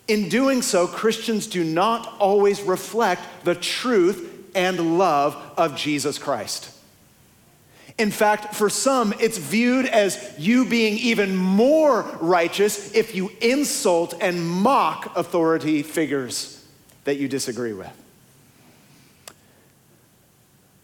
in 0.08 0.30
doing 0.30 0.62
so, 0.62 0.88
Christians 0.88 1.48
do 1.48 1.64
not 1.64 2.16
always 2.20 2.62
reflect 2.62 3.22
the 3.44 3.56
truth 3.56 4.52
and 4.56 4.98
love 4.98 5.36
of 5.58 5.76
Jesus 5.76 6.18
Christ. 6.18 6.72
In 7.98 8.12
fact, 8.12 8.54
for 8.54 8.70
some, 8.70 9.14
it's 9.20 9.38
viewed 9.38 9.88
as 9.88 10.36
you 10.38 10.66
being 10.66 10.98
even 11.00 11.36
more 11.36 12.04
righteous 12.22 12.94
if 12.94 13.16
you 13.16 13.32
insult 13.42 14.14
and 14.22 14.48
mock 14.48 15.18
authority 15.18 15.82
figures 15.82 16.64
that 17.06 17.18
you 17.18 17.28
disagree 17.28 17.74
with. 17.74 17.92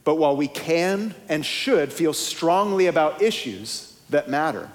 But 0.04 0.16
while 0.16 0.36
we 0.36 0.48
can 0.48 1.16
and 1.30 1.46
should 1.46 1.94
feel 1.94 2.14
strongly 2.14 2.88
about 2.88 3.22
issues 3.22 3.98
that 4.10 4.30
matter, 4.30 4.70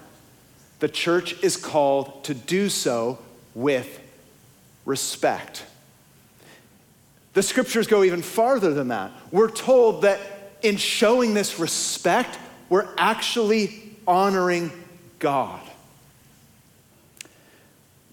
the 0.79 0.89
church 0.89 1.43
is 1.43 1.57
called 1.57 2.25
to 2.25 2.35
do 2.35 2.69
so 2.69 3.19
with 3.55 4.01
respect. 4.89 5.65
The 7.35 7.43
scriptures 7.43 7.87
go 7.87 8.03
even 8.03 8.23
farther 8.23 8.73
than 8.73 8.89
that. 8.89 9.13
We're 9.31 9.51
told 9.51 10.03
that 10.03 10.19
in 10.63 10.79
showing 10.79 11.35
this 11.35 11.61
respect, 11.61 12.39
we're 12.69 12.89
actually 12.97 13.95
honoring 14.07 14.73
God. 15.19 15.61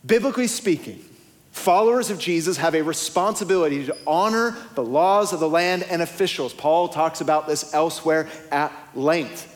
Biblically 0.06 0.48
speaking, 0.48 1.04
followers 1.52 2.12
of 2.12 2.20
Jesus 2.20 2.58
have 2.58 2.76
a 2.76 2.84
responsibility 2.84 3.86
to 3.86 3.98
honor 4.06 4.56
the 4.76 4.84
laws 4.84 5.34
of 5.34 5.40
the 5.40 5.50
land 5.50 5.84
and 5.84 6.02
officials. 6.02 6.54
Paul 6.54 6.90
talks 6.90 7.22
about 7.22 7.48
this 7.48 7.74
elsewhere 7.74 8.28
at 8.52 8.72
length. 8.94 9.55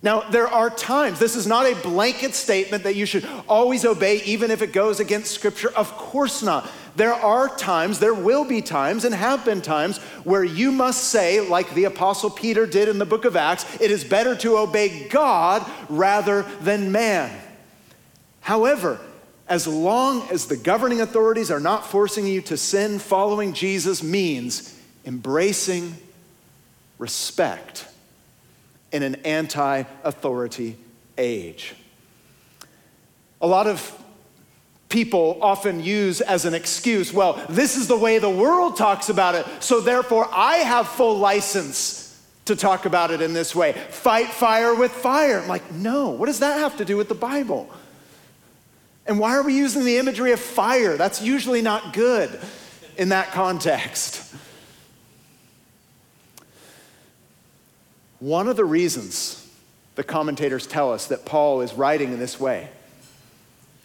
Now, 0.00 0.20
there 0.30 0.46
are 0.46 0.70
times, 0.70 1.18
this 1.18 1.34
is 1.34 1.46
not 1.46 1.66
a 1.66 1.74
blanket 1.82 2.34
statement 2.34 2.84
that 2.84 2.94
you 2.94 3.04
should 3.04 3.26
always 3.48 3.84
obey, 3.84 4.22
even 4.22 4.50
if 4.50 4.62
it 4.62 4.72
goes 4.72 5.00
against 5.00 5.32
Scripture. 5.32 5.70
Of 5.70 5.90
course 5.96 6.42
not. 6.42 6.70
There 6.94 7.14
are 7.14 7.48
times, 7.48 7.98
there 7.98 8.14
will 8.14 8.44
be 8.44 8.62
times, 8.62 9.04
and 9.04 9.14
have 9.14 9.44
been 9.44 9.60
times, 9.60 9.98
where 10.24 10.44
you 10.44 10.70
must 10.70 11.04
say, 11.04 11.40
like 11.40 11.74
the 11.74 11.84
Apostle 11.84 12.30
Peter 12.30 12.64
did 12.64 12.88
in 12.88 12.98
the 12.98 13.06
book 13.06 13.24
of 13.24 13.34
Acts, 13.34 13.80
it 13.80 13.90
is 13.90 14.04
better 14.04 14.36
to 14.36 14.58
obey 14.58 15.08
God 15.08 15.68
rather 15.88 16.42
than 16.60 16.92
man. 16.92 17.36
However, 18.40 19.00
as 19.48 19.66
long 19.66 20.28
as 20.30 20.46
the 20.46 20.56
governing 20.56 21.00
authorities 21.00 21.50
are 21.50 21.60
not 21.60 21.86
forcing 21.86 22.26
you 22.26 22.40
to 22.42 22.56
sin, 22.56 23.00
following 23.00 23.52
Jesus 23.52 24.02
means 24.02 24.78
embracing 25.04 25.94
respect 26.98 27.88
in 28.92 29.02
an 29.02 29.16
anti 29.16 29.84
authority 30.04 30.76
age. 31.16 31.74
A 33.40 33.46
lot 33.46 33.66
of 33.66 33.94
people 34.88 35.38
often 35.42 35.82
use 35.82 36.20
as 36.20 36.44
an 36.44 36.54
excuse 36.54 37.12
well, 37.12 37.44
this 37.48 37.76
is 37.76 37.88
the 37.88 37.96
way 37.96 38.18
the 38.18 38.30
world 38.30 38.76
talks 38.76 39.08
about 39.08 39.34
it, 39.34 39.46
so 39.60 39.80
therefore 39.80 40.28
I 40.32 40.56
have 40.58 40.88
full 40.88 41.18
license 41.18 42.04
to 42.46 42.56
talk 42.56 42.86
about 42.86 43.10
it 43.10 43.20
in 43.20 43.34
this 43.34 43.54
way. 43.54 43.72
Fight 43.90 44.28
fire 44.28 44.74
with 44.74 44.90
fire. 44.90 45.40
I'm 45.40 45.48
like, 45.48 45.70
no, 45.72 46.10
what 46.10 46.26
does 46.26 46.40
that 46.40 46.58
have 46.58 46.78
to 46.78 46.84
do 46.84 46.96
with 46.96 47.08
the 47.08 47.14
Bible? 47.14 47.68
And 49.06 49.18
why 49.18 49.36
are 49.36 49.42
we 49.42 49.54
using 49.54 49.84
the 49.84 49.98
imagery 49.98 50.32
of 50.32 50.40
fire? 50.40 50.96
That's 50.96 51.22
usually 51.22 51.62
not 51.62 51.92
good 51.92 52.40
in 52.96 53.10
that 53.10 53.32
context. 53.32 54.34
One 58.20 58.48
of 58.48 58.56
the 58.56 58.64
reasons 58.64 59.44
the 59.94 60.04
commentators 60.04 60.66
tell 60.66 60.92
us 60.92 61.06
that 61.06 61.24
Paul 61.24 61.60
is 61.60 61.74
writing 61.74 62.12
in 62.12 62.18
this 62.18 62.38
way 62.38 62.68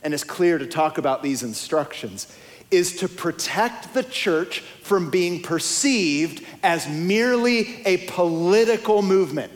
and 0.03 0.13
is 0.13 0.23
clear 0.23 0.57
to 0.57 0.67
talk 0.67 0.97
about 0.97 1.23
these 1.23 1.43
instructions 1.43 2.27
is 2.71 2.97
to 2.97 3.07
protect 3.07 3.93
the 3.93 4.03
church 4.03 4.59
from 4.81 5.09
being 5.09 5.41
perceived 5.41 6.43
as 6.63 6.87
merely 6.89 7.83
a 7.85 7.97
political 8.07 9.01
movement. 9.01 9.51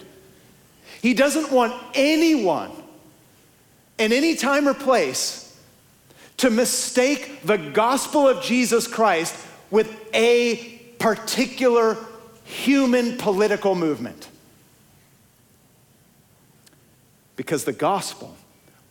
He 1.01 1.13
doesn't 1.13 1.51
want 1.51 1.73
anyone 1.93 2.71
in 3.97 4.13
any 4.13 4.35
time 4.35 4.67
or 4.67 4.73
place 4.73 5.43
to 6.37 6.51
mistake 6.51 7.41
the 7.43 7.57
gospel 7.57 8.27
of 8.27 8.43
Jesus 8.43 8.87
Christ 8.87 9.35
with 9.71 9.95
a 10.13 10.79
particular 10.99 11.97
human 12.43 13.17
political 13.17 13.73
movement. 13.73 14.29
Because 17.37 17.63
the 17.63 17.71
gospel 17.71 18.35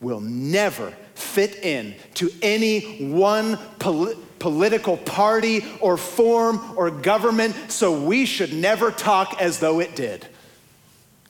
will 0.00 0.20
never 0.20 0.94
fit 1.14 1.56
in 1.64 1.94
to 2.14 2.30
any 2.40 3.10
one 3.12 3.58
poli- 3.78 4.16
political 4.38 4.96
party 4.96 5.64
or 5.80 5.96
form 5.96 6.60
or 6.76 6.90
government, 6.90 7.54
so 7.70 8.00
we 8.00 8.24
should 8.24 8.52
never 8.54 8.90
talk 8.90 9.40
as 9.40 9.58
though 9.58 9.80
it 9.80 9.94
did. 9.94 10.26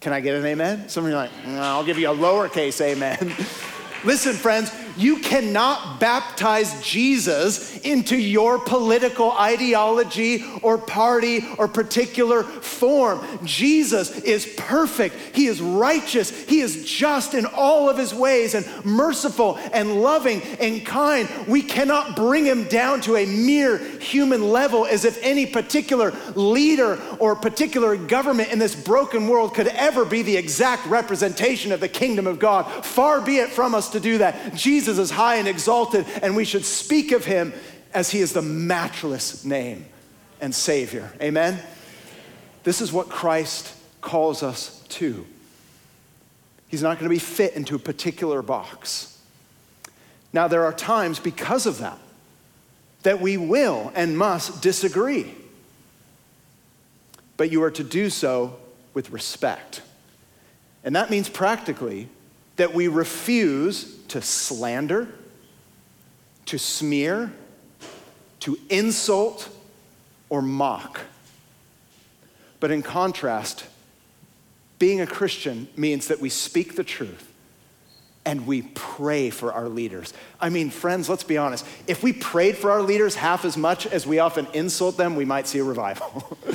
Can 0.00 0.12
I 0.12 0.20
get 0.20 0.34
an 0.34 0.44
amen? 0.44 0.88
Some 0.88 1.04
of 1.04 1.10
you 1.10 1.16
are 1.16 1.22
like, 1.22 1.32
mm, 1.44 1.58
I'll 1.58 1.84
give 1.84 1.98
you 1.98 2.10
a 2.10 2.14
lowercase 2.14 2.80
amen. 2.80 3.34
Listen, 4.04 4.34
friends, 4.34 4.70
you 4.96 5.20
cannot 5.20 6.00
baptize 6.00 6.82
Jesus 6.82 7.76
into 7.78 8.16
your 8.16 8.58
political 8.58 9.32
ideology 9.32 10.44
or 10.62 10.78
party 10.78 11.44
or 11.58 11.68
particular 11.68 12.42
form. 12.42 13.20
Jesus 13.44 14.18
is 14.20 14.46
perfect. 14.56 15.14
He 15.34 15.46
is 15.46 15.60
righteous. 15.60 16.30
He 16.30 16.60
is 16.60 16.84
just 16.84 17.34
in 17.34 17.46
all 17.46 17.88
of 17.88 17.98
his 17.98 18.14
ways 18.14 18.54
and 18.54 18.66
merciful 18.84 19.58
and 19.72 20.02
loving 20.02 20.42
and 20.60 20.84
kind. 20.84 21.28
We 21.46 21.62
cannot 21.62 22.16
bring 22.16 22.44
him 22.44 22.64
down 22.64 23.00
to 23.02 23.16
a 23.16 23.26
mere 23.26 23.78
human 23.78 24.50
level 24.50 24.86
as 24.86 25.04
if 25.04 25.22
any 25.22 25.46
particular 25.46 26.12
leader 26.34 27.00
or 27.18 27.36
particular 27.36 27.96
government 27.96 28.52
in 28.52 28.58
this 28.58 28.74
broken 28.74 29.28
world 29.28 29.54
could 29.54 29.68
ever 29.68 30.04
be 30.04 30.22
the 30.22 30.36
exact 30.36 30.86
representation 30.86 31.72
of 31.72 31.80
the 31.80 31.88
kingdom 31.88 32.26
of 32.26 32.38
God. 32.38 32.84
Far 32.84 33.20
be 33.20 33.38
it 33.38 33.50
from 33.50 33.74
us 33.74 33.90
to 33.90 34.00
do 34.00 34.18
that. 34.18 34.54
Jesus 34.54 34.85
Jesus 34.86 35.10
is 35.10 35.10
high 35.10 35.36
and 35.36 35.48
exalted, 35.48 36.06
and 36.22 36.36
we 36.36 36.44
should 36.44 36.64
speak 36.64 37.10
of 37.10 37.24
him 37.24 37.52
as 37.92 38.08
he 38.08 38.20
is 38.20 38.32
the 38.32 38.42
matchless 38.42 39.44
name 39.44 39.84
and 40.40 40.54
Savior. 40.54 41.12
Amen? 41.20 41.58
This 42.62 42.80
is 42.80 42.92
what 42.92 43.08
Christ 43.08 43.74
calls 44.00 44.44
us 44.44 44.84
to. 44.90 45.26
He's 46.68 46.84
not 46.84 47.00
going 47.00 47.08
to 47.08 47.14
be 47.14 47.18
fit 47.18 47.54
into 47.54 47.74
a 47.74 47.80
particular 47.80 48.42
box. 48.42 49.20
Now, 50.32 50.46
there 50.46 50.64
are 50.64 50.72
times 50.72 51.18
because 51.18 51.66
of 51.66 51.78
that 51.78 51.98
that 53.02 53.20
we 53.20 53.36
will 53.36 53.90
and 53.96 54.16
must 54.16 54.62
disagree. 54.62 55.34
But 57.36 57.50
you 57.50 57.60
are 57.64 57.72
to 57.72 57.82
do 57.82 58.08
so 58.08 58.56
with 58.94 59.10
respect. 59.10 59.82
And 60.84 60.94
that 60.94 61.10
means 61.10 61.28
practically 61.28 62.08
that 62.56 62.74
we 62.74 62.88
refuse 62.88 63.96
to 64.08 64.20
slander, 64.22 65.08
to 66.46 66.58
smear, 66.58 67.32
to 68.40 68.58
insult, 68.68 69.48
or 70.28 70.42
mock. 70.42 71.00
But 72.60 72.70
in 72.70 72.82
contrast, 72.82 73.66
being 74.78 75.00
a 75.00 75.06
Christian 75.06 75.68
means 75.76 76.08
that 76.08 76.20
we 76.20 76.28
speak 76.28 76.76
the 76.76 76.84
truth 76.84 77.32
and 78.24 78.46
we 78.46 78.62
pray 78.74 79.30
for 79.30 79.52
our 79.52 79.68
leaders. 79.68 80.12
I 80.40 80.48
mean, 80.50 80.70
friends, 80.70 81.08
let's 81.08 81.22
be 81.22 81.38
honest. 81.38 81.64
If 81.86 82.02
we 82.02 82.12
prayed 82.12 82.56
for 82.56 82.72
our 82.72 82.82
leaders 82.82 83.14
half 83.14 83.44
as 83.44 83.56
much 83.56 83.86
as 83.86 84.04
we 84.06 84.18
often 84.18 84.48
insult 84.52 84.96
them, 84.96 85.14
we 85.14 85.24
might 85.24 85.46
see 85.46 85.60
a 85.60 85.64
revival. 85.64 86.36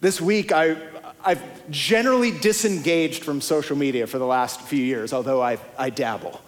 this 0.00 0.18
week, 0.18 0.50
I, 0.50 0.76
I've 1.26 1.42
generally 1.70 2.30
disengaged 2.30 3.24
from 3.24 3.40
social 3.40 3.76
media 3.76 4.06
for 4.06 4.18
the 4.18 4.26
last 4.26 4.60
few 4.60 4.82
years, 4.82 5.12
although 5.12 5.42
I, 5.42 5.58
I 5.76 5.90
dabble. 5.90 6.40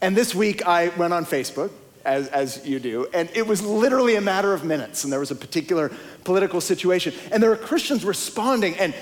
And 0.00 0.16
this 0.16 0.32
week 0.32 0.64
I 0.64 0.88
went 0.90 1.12
on 1.12 1.24
Facebook, 1.24 1.72
as, 2.04 2.28
as 2.28 2.64
you 2.64 2.78
do, 2.78 3.08
and 3.12 3.28
it 3.34 3.46
was 3.46 3.62
literally 3.62 4.14
a 4.14 4.20
matter 4.20 4.52
of 4.52 4.64
minutes, 4.64 5.02
and 5.02 5.12
there 5.12 5.18
was 5.18 5.32
a 5.32 5.34
particular 5.34 5.90
political 6.22 6.60
situation. 6.60 7.12
And 7.32 7.42
there 7.42 7.50
were 7.50 7.56
Christians 7.56 8.04
responding, 8.04 8.76
and 8.76 8.94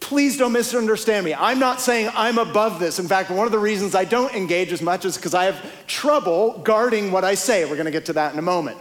please 0.00 0.36
don't 0.36 0.52
misunderstand 0.52 1.24
me. 1.24 1.34
I'm 1.34 1.60
not 1.60 1.80
saying 1.80 2.10
I'm 2.14 2.38
above 2.38 2.80
this. 2.80 2.98
In 2.98 3.06
fact, 3.06 3.30
one 3.30 3.46
of 3.46 3.52
the 3.52 3.58
reasons 3.58 3.94
I 3.94 4.06
don't 4.06 4.34
engage 4.34 4.72
as 4.72 4.82
much 4.82 5.04
is 5.04 5.16
because 5.16 5.34
I 5.34 5.44
have 5.44 5.86
trouble 5.86 6.58
guarding 6.64 7.12
what 7.12 7.22
I 7.22 7.34
say. 7.34 7.64
We're 7.64 7.76
going 7.76 7.84
to 7.84 7.92
get 7.92 8.06
to 8.06 8.14
that 8.14 8.32
in 8.32 8.40
a 8.40 8.42
moment. 8.42 8.78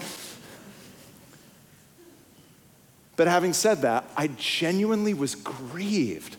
But 3.22 3.28
having 3.28 3.54
said 3.54 3.84
that, 3.84 4.10
I 4.18 4.30
genuinely 4.30 5.14
was 5.14 5.36
grieved 5.36 6.38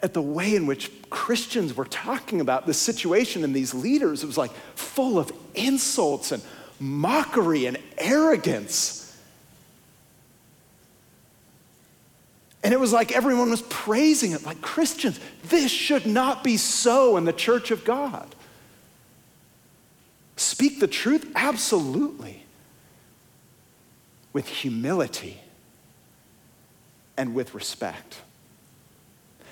at 0.00 0.14
the 0.14 0.22
way 0.22 0.56
in 0.56 0.64
which 0.64 0.90
Christians 1.10 1.76
were 1.76 1.84
talking 1.84 2.40
about 2.40 2.64
the 2.64 2.72
situation 2.72 3.44
and 3.44 3.54
these 3.54 3.74
leaders. 3.74 4.22
It 4.22 4.26
was 4.26 4.38
like 4.38 4.52
full 4.74 5.18
of 5.18 5.30
insults 5.54 6.32
and 6.32 6.42
mockery 6.80 7.66
and 7.66 7.76
arrogance. 7.98 9.14
And 12.64 12.72
it 12.72 12.80
was 12.80 12.94
like 12.94 13.12
everyone 13.12 13.50
was 13.50 13.60
praising 13.60 14.32
it, 14.32 14.46
like 14.46 14.62
Christians, 14.62 15.20
this 15.44 15.70
should 15.70 16.06
not 16.06 16.42
be 16.42 16.56
so 16.56 17.18
in 17.18 17.26
the 17.26 17.34
church 17.34 17.70
of 17.70 17.84
God. 17.84 18.34
Speak 20.36 20.80
the 20.80 20.88
truth? 20.88 21.30
Absolutely 21.34 22.44
with 24.32 24.46
humility 24.48 25.40
and 27.16 27.34
with 27.34 27.54
respect. 27.54 28.20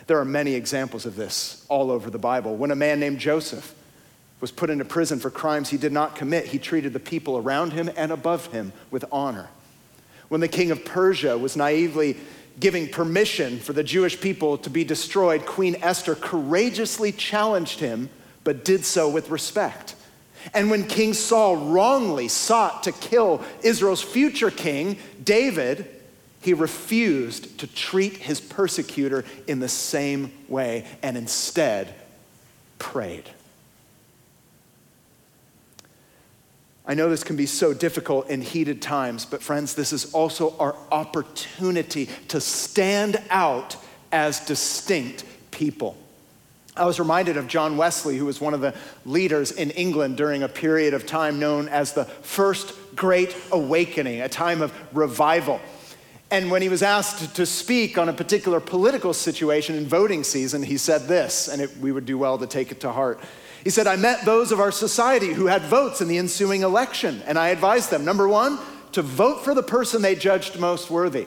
There 0.07 0.19
are 0.19 0.25
many 0.25 0.55
examples 0.55 1.05
of 1.05 1.17
this 1.17 1.67
all 1.69 1.91
over 1.91 2.11
the 2.11 2.19
Bible. 2.19 2.57
When 2.57 2.71
a 2.71 2.77
man 2.77 3.01
named 3.01 3.19
Joseph 3.19 3.75
was 4.41 4.53
put 4.53 4.71
into 4.71 4.85
prison 4.85 5.19
for 5.19 5.31
crimes 5.31 5.71
he 5.71 5.77
did 5.77 5.93
not 5.93 6.15
commit, 6.15 6.47
he 6.47 6.59
treated 6.59 6.93
the 6.93 7.01
people 7.01 7.37
around 7.37 7.73
him 7.73 7.91
and 7.97 8.13
above 8.13 8.47
him 8.49 8.73
with 8.91 9.05
honor. 9.11 9.49
When 10.29 10.41
the 10.41 10.49
king 10.49 10.71
of 10.71 10.85
Persia 10.85 11.37
was 11.37 11.57
naively 11.57 12.17
giving 12.61 12.89
permission 12.89 13.59
for 13.59 13.73
the 13.73 13.83
Jewish 13.83 14.21
people 14.21 14.59
to 14.59 14.71
be 14.71 14.85
destroyed, 14.85 15.45
Queen 15.45 15.77
Esther 15.83 16.15
courageously 16.15 17.13
challenged 17.13 17.81
him, 17.81 18.09
but 18.45 18.65
did 18.65 18.85
so 18.85 19.09
with 19.09 19.29
respect. 19.31 19.96
And 20.55 20.71
when 20.71 20.87
King 20.87 21.13
Saul 21.13 21.57
wrongly 21.57 22.29
sought 22.29 22.85
to 22.85 22.93
kill 22.93 23.43
Israel's 23.63 24.03
future 24.03 24.51
king, 24.51 24.99
David, 25.23 25.89
he 26.41 26.55
refused 26.55 27.59
to 27.59 27.67
treat 27.67 28.15
his 28.15 28.41
persecutor 28.41 29.25
in 29.47 29.59
the 29.61 29.69
same 29.69 30.33
way 30.49 30.87
and 31.03 31.17
instead 31.17 31.95
prayed. 32.79 33.29
I 36.87 36.95
know 36.95 37.11
this 37.11 37.25
can 37.25 37.35
be 37.35 37.47
so 37.47 37.75
difficult 37.75 38.31
in 38.31 38.41
heated 38.41 38.81
times, 38.81 39.27
but 39.27 39.43
friends, 39.43 39.75
this 39.75 39.93
is 39.93 40.13
also 40.15 40.57
our 40.59 40.77
opportunity 40.93 42.09
to 42.29 42.41
stand 42.41 43.21
out 43.29 43.77
as 44.13 44.39
distinct 44.41 45.25
people. 45.51 45.97
I 46.77 46.85
was 46.85 46.99
reminded 46.99 47.39
of 47.39 47.47
John 47.47 47.79
Wesley, 47.79 48.19
who 48.19 48.27
was 48.27 48.41
one 48.41 48.53
of 48.53 48.61
the 48.61 48.75
leaders 49.07 49.51
in 49.51 49.71
England 49.71 50.17
during 50.17 50.43
a 50.43 50.49
period 50.49 50.93
of 50.93 51.07
time 51.07 51.39
known 51.39 51.69
as 51.69 51.93
the 51.93 52.05
First 52.05 52.75
Great 52.95 53.35
Awakening, 53.51 54.21
a 54.21 54.29
time 54.29 54.61
of 54.61 54.75
revival. 54.95 55.61
And 56.31 56.51
when 56.51 56.61
he 56.61 56.69
was 56.69 56.83
asked 56.83 57.37
to 57.37 57.47
speak 57.47 57.97
on 57.97 58.09
a 58.09 58.13
particular 58.13 58.61
political 58.61 59.15
situation 59.15 59.75
in 59.77 59.87
voting 59.87 60.23
season, 60.23 60.63
he 60.63 60.77
said 60.77 61.03
this, 61.03 61.49
and 61.49 61.63
it, 61.63 61.77
we 61.79 61.93
would 61.93 62.05
do 62.05 62.19
well 62.19 62.37
to 62.37 62.47
take 62.47 62.71
it 62.73 62.81
to 62.81 62.93
heart. 62.93 63.21
He 63.65 63.71
said, 63.71 63.87
I 63.87 63.97
met 63.97 64.25
those 64.25 64.53
of 64.53 64.61
our 64.61 64.73
society 64.73 65.33
who 65.33 65.47
had 65.47 65.63
votes 65.63 66.01
in 66.01 66.09
the 66.09 66.19
ensuing 66.19 66.63
election, 66.63 67.23
and 67.27 67.39
I 67.39 67.49
advised 67.49 67.91
them 67.91 68.05
number 68.05 68.29
one, 68.29 68.59
to 68.93 69.03
vote 69.03 69.45
for 69.45 69.55
the 69.55 69.63
person 69.63 70.03
they 70.03 70.15
judged 70.15 70.59
most 70.59 70.91
worthy. 70.91 71.27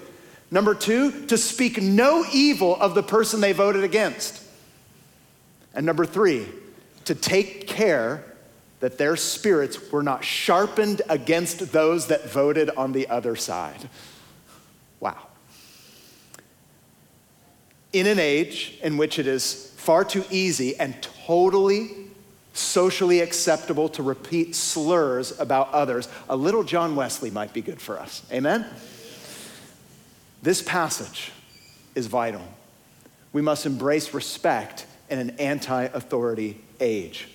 Number 0.52 0.76
two, 0.76 1.26
to 1.28 1.38
speak 1.38 1.82
no 1.82 2.26
evil 2.32 2.76
of 2.80 2.94
the 2.94 3.04
person 3.04 3.42
they 3.42 3.54
voted 3.54 3.84
against. 3.84 4.44
And 5.74 5.86
number 5.86 6.06
three, 6.06 6.48
to 7.06 7.16
take 7.16 7.68
care 7.68 8.24
that 8.80 8.98
their 8.98 9.16
spirits 9.16 9.92
were 9.92 10.04
not 10.04 10.24
sharpened 10.24 11.02
against 11.10 11.72
those 11.72 12.08
that 12.08 12.30
voted 12.30 12.70
on 12.72 12.94
the 12.94 13.10
other 13.10 13.36
side. 13.36 13.90
Wow. 15.00 15.18
In 17.92 18.08
an 18.08 18.20
age 18.20 18.78
in 18.82 18.98
which 18.98 19.20
it 19.20 19.28
is 19.28 19.74
far 19.78 20.06
too 20.06 20.24
easy 20.30 20.76
and 20.78 21.02
totally 21.26 21.92
socially 22.54 23.22
acceptable 23.22 23.90
to 23.90 24.04
repeat 24.04 24.56
slurs 24.56 25.38
about 25.40 25.72
others, 25.72 26.08
a 26.28 26.36
little 26.36 26.64
John 26.64 26.96
Wesley 26.96 27.32
might 27.32 27.54
be 27.54 27.62
good 27.62 27.82
for 27.82 28.00
us. 28.00 28.24
Amen? 28.32 28.66
This 30.42 30.62
passage 30.62 31.32
is 31.96 32.08
vital. 32.08 32.44
We 33.34 33.42
must 33.42 33.66
embrace 33.66 34.14
respect 34.14 34.86
in 35.10 35.20
an 35.20 35.32
anti 35.32 35.84
authority 35.84 36.62
age. 36.80 37.28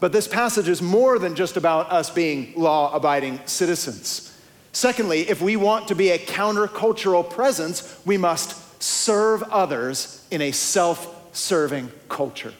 But 0.00 0.12
this 0.12 0.28
passage 0.28 0.68
is 0.68 0.82
more 0.82 1.18
than 1.18 1.34
just 1.34 1.56
about 1.56 1.90
us 1.90 2.10
being 2.10 2.52
law 2.56 2.94
abiding 2.94 3.40
citizens. 3.46 4.36
Secondly, 4.72 5.20
if 5.28 5.40
we 5.40 5.56
want 5.56 5.88
to 5.88 5.94
be 5.94 6.10
a 6.10 6.18
countercultural 6.18 7.28
presence, 7.28 8.00
we 8.04 8.16
must 8.16 8.82
serve 8.82 9.42
others 9.44 10.26
in 10.30 10.42
a 10.42 10.50
self 10.50 11.34
serving 11.34 11.90
culture. 12.08 12.52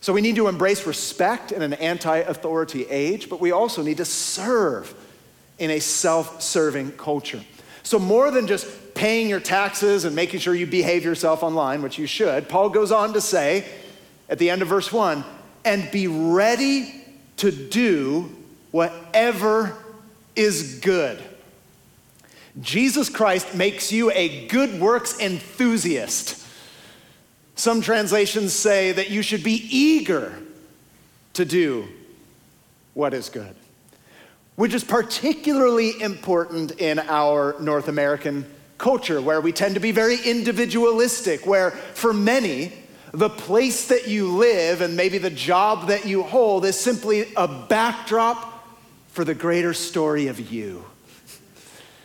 So 0.00 0.12
we 0.12 0.20
need 0.20 0.36
to 0.36 0.48
embrace 0.48 0.86
respect 0.86 1.50
in 1.50 1.62
an 1.62 1.72
anti 1.74 2.18
authority 2.18 2.86
age, 2.86 3.28
but 3.28 3.40
we 3.40 3.52
also 3.52 3.82
need 3.82 3.96
to 3.96 4.04
serve 4.04 4.94
in 5.58 5.70
a 5.70 5.80
self 5.80 6.42
serving 6.42 6.92
culture. 6.92 7.42
So, 7.82 7.98
more 7.98 8.30
than 8.30 8.46
just 8.46 8.66
paying 8.94 9.28
your 9.28 9.40
taxes 9.40 10.04
and 10.04 10.14
making 10.14 10.40
sure 10.40 10.54
you 10.54 10.66
behave 10.66 11.04
yourself 11.04 11.42
online, 11.42 11.82
which 11.82 11.98
you 11.98 12.06
should, 12.06 12.48
Paul 12.48 12.68
goes 12.70 12.92
on 12.92 13.12
to 13.14 13.20
say 13.20 13.66
at 14.28 14.38
the 14.38 14.50
end 14.50 14.62
of 14.62 14.68
verse 14.68 14.92
1 14.92 15.24
and 15.64 15.90
be 15.90 16.06
ready 16.06 17.04
to 17.38 17.50
do 17.50 18.34
whatever 18.70 19.76
is 20.36 20.78
good. 20.80 21.22
Jesus 22.60 23.08
Christ 23.08 23.54
makes 23.54 23.90
you 23.90 24.10
a 24.12 24.46
good 24.46 24.80
works 24.80 25.18
enthusiast. 25.18 26.46
Some 27.56 27.80
translations 27.80 28.52
say 28.52 28.92
that 28.92 29.10
you 29.10 29.22
should 29.22 29.42
be 29.42 29.66
eager 29.70 30.38
to 31.34 31.44
do 31.44 31.88
what 32.94 33.12
is 33.12 33.28
good, 33.28 33.54
which 34.54 34.72
is 34.72 34.84
particularly 34.84 36.00
important 36.00 36.72
in 36.80 37.00
our 37.00 37.56
North 37.60 37.88
American 37.88 38.44
culture, 38.84 39.18
where 39.22 39.40
we 39.40 39.50
tend 39.50 39.76
to 39.76 39.80
be 39.80 39.92
very 39.92 40.18
individualistic, 40.26 41.46
where 41.46 41.70
for 41.70 42.12
many, 42.12 42.70
the 43.12 43.30
place 43.30 43.88
that 43.88 44.08
you 44.08 44.36
live 44.36 44.82
and 44.82 44.94
maybe 44.94 45.16
the 45.16 45.30
job 45.30 45.88
that 45.88 46.04
you 46.04 46.22
hold 46.22 46.66
is 46.66 46.78
simply 46.78 47.32
a 47.34 47.48
backdrop 47.48 48.68
for 49.08 49.24
the 49.24 49.34
greater 49.34 49.72
story 49.72 50.26
of 50.26 50.38
you. 50.52 50.84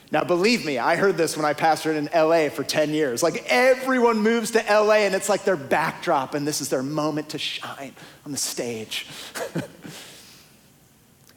Now, 0.09 0.23
believe 0.23 0.65
me, 0.65 0.77
I 0.77 0.95
heard 0.95 1.17
this 1.17 1.35
when 1.35 1.45
I 1.45 1.53
pastored 1.53 1.97
in 1.97 2.09
LA 2.15 2.47
for 2.47 2.63
10 2.63 2.91
years. 2.91 3.21
Like, 3.21 3.43
everyone 3.47 4.19
moves 4.19 4.51
to 4.51 4.59
LA 4.59 5.03
and 5.05 5.13
it's 5.13 5.27
like 5.27 5.43
their 5.43 5.57
backdrop, 5.57 6.33
and 6.33 6.47
this 6.47 6.61
is 6.61 6.69
their 6.69 6.81
moment 6.81 7.27
to 7.29 7.37
shine 7.37 7.93
on 8.25 8.31
the 8.31 8.37
stage. 8.37 9.05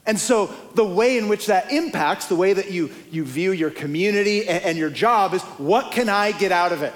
and 0.04 0.18
so, 0.18 0.52
the 0.74 0.84
way 0.84 1.16
in 1.16 1.28
which 1.28 1.46
that 1.46 1.70
impacts 1.70 2.26
the 2.26 2.34
way 2.34 2.52
that 2.52 2.70
you, 2.72 2.90
you 3.10 3.24
view 3.24 3.52
your 3.52 3.70
community 3.70 4.48
and, 4.48 4.64
and 4.64 4.78
your 4.78 4.90
job 4.90 5.32
is 5.32 5.42
what 5.42 5.92
can 5.92 6.08
I 6.08 6.32
get 6.32 6.50
out 6.50 6.72
of 6.72 6.82
it? 6.82 6.92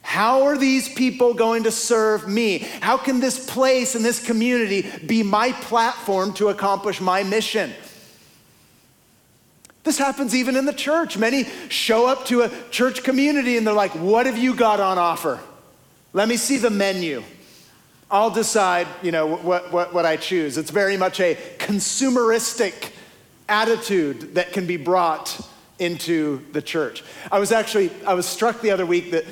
How 0.00 0.44
are 0.44 0.56
these 0.56 0.88
people 0.88 1.34
going 1.34 1.64
to 1.64 1.70
serve 1.70 2.28
me? 2.28 2.58
How 2.80 2.96
can 2.96 3.20
this 3.20 3.50
place 3.50 3.94
and 3.94 4.04
this 4.04 4.24
community 4.24 4.90
be 5.06 5.22
my 5.22 5.52
platform 5.52 6.32
to 6.34 6.48
accomplish 6.48 7.00
my 7.00 7.22
mission? 7.22 7.72
This 9.82 9.98
happens 9.98 10.34
even 10.34 10.56
in 10.56 10.64
the 10.64 10.72
church. 10.72 11.18
Many 11.18 11.44
show 11.68 12.06
up 12.06 12.24
to 12.26 12.42
a 12.42 12.50
church 12.70 13.02
community 13.02 13.58
and 13.58 13.66
they're 13.66 13.74
like, 13.74 13.94
What 13.94 14.24
have 14.24 14.38
you 14.38 14.54
got 14.54 14.80
on 14.80 14.96
offer? 14.96 15.40
Let 16.14 16.28
me 16.28 16.38
see 16.38 16.56
the 16.56 16.70
menu. 16.70 17.22
I'll 18.14 18.30
decide, 18.30 18.86
you 19.02 19.10
know, 19.10 19.26
what, 19.26 19.72
what, 19.72 19.92
what 19.92 20.06
I 20.06 20.16
choose. 20.16 20.56
It's 20.56 20.70
very 20.70 20.96
much 20.96 21.18
a 21.18 21.34
consumeristic 21.58 22.92
attitude 23.48 24.36
that 24.36 24.52
can 24.52 24.68
be 24.68 24.76
brought 24.76 25.44
into 25.80 26.40
the 26.52 26.62
church. 26.62 27.02
I 27.32 27.40
was 27.40 27.50
actually, 27.50 27.90
I 28.06 28.14
was 28.14 28.24
struck 28.24 28.60
the 28.60 28.70
other 28.70 28.86
week 28.86 29.10
that 29.10 29.24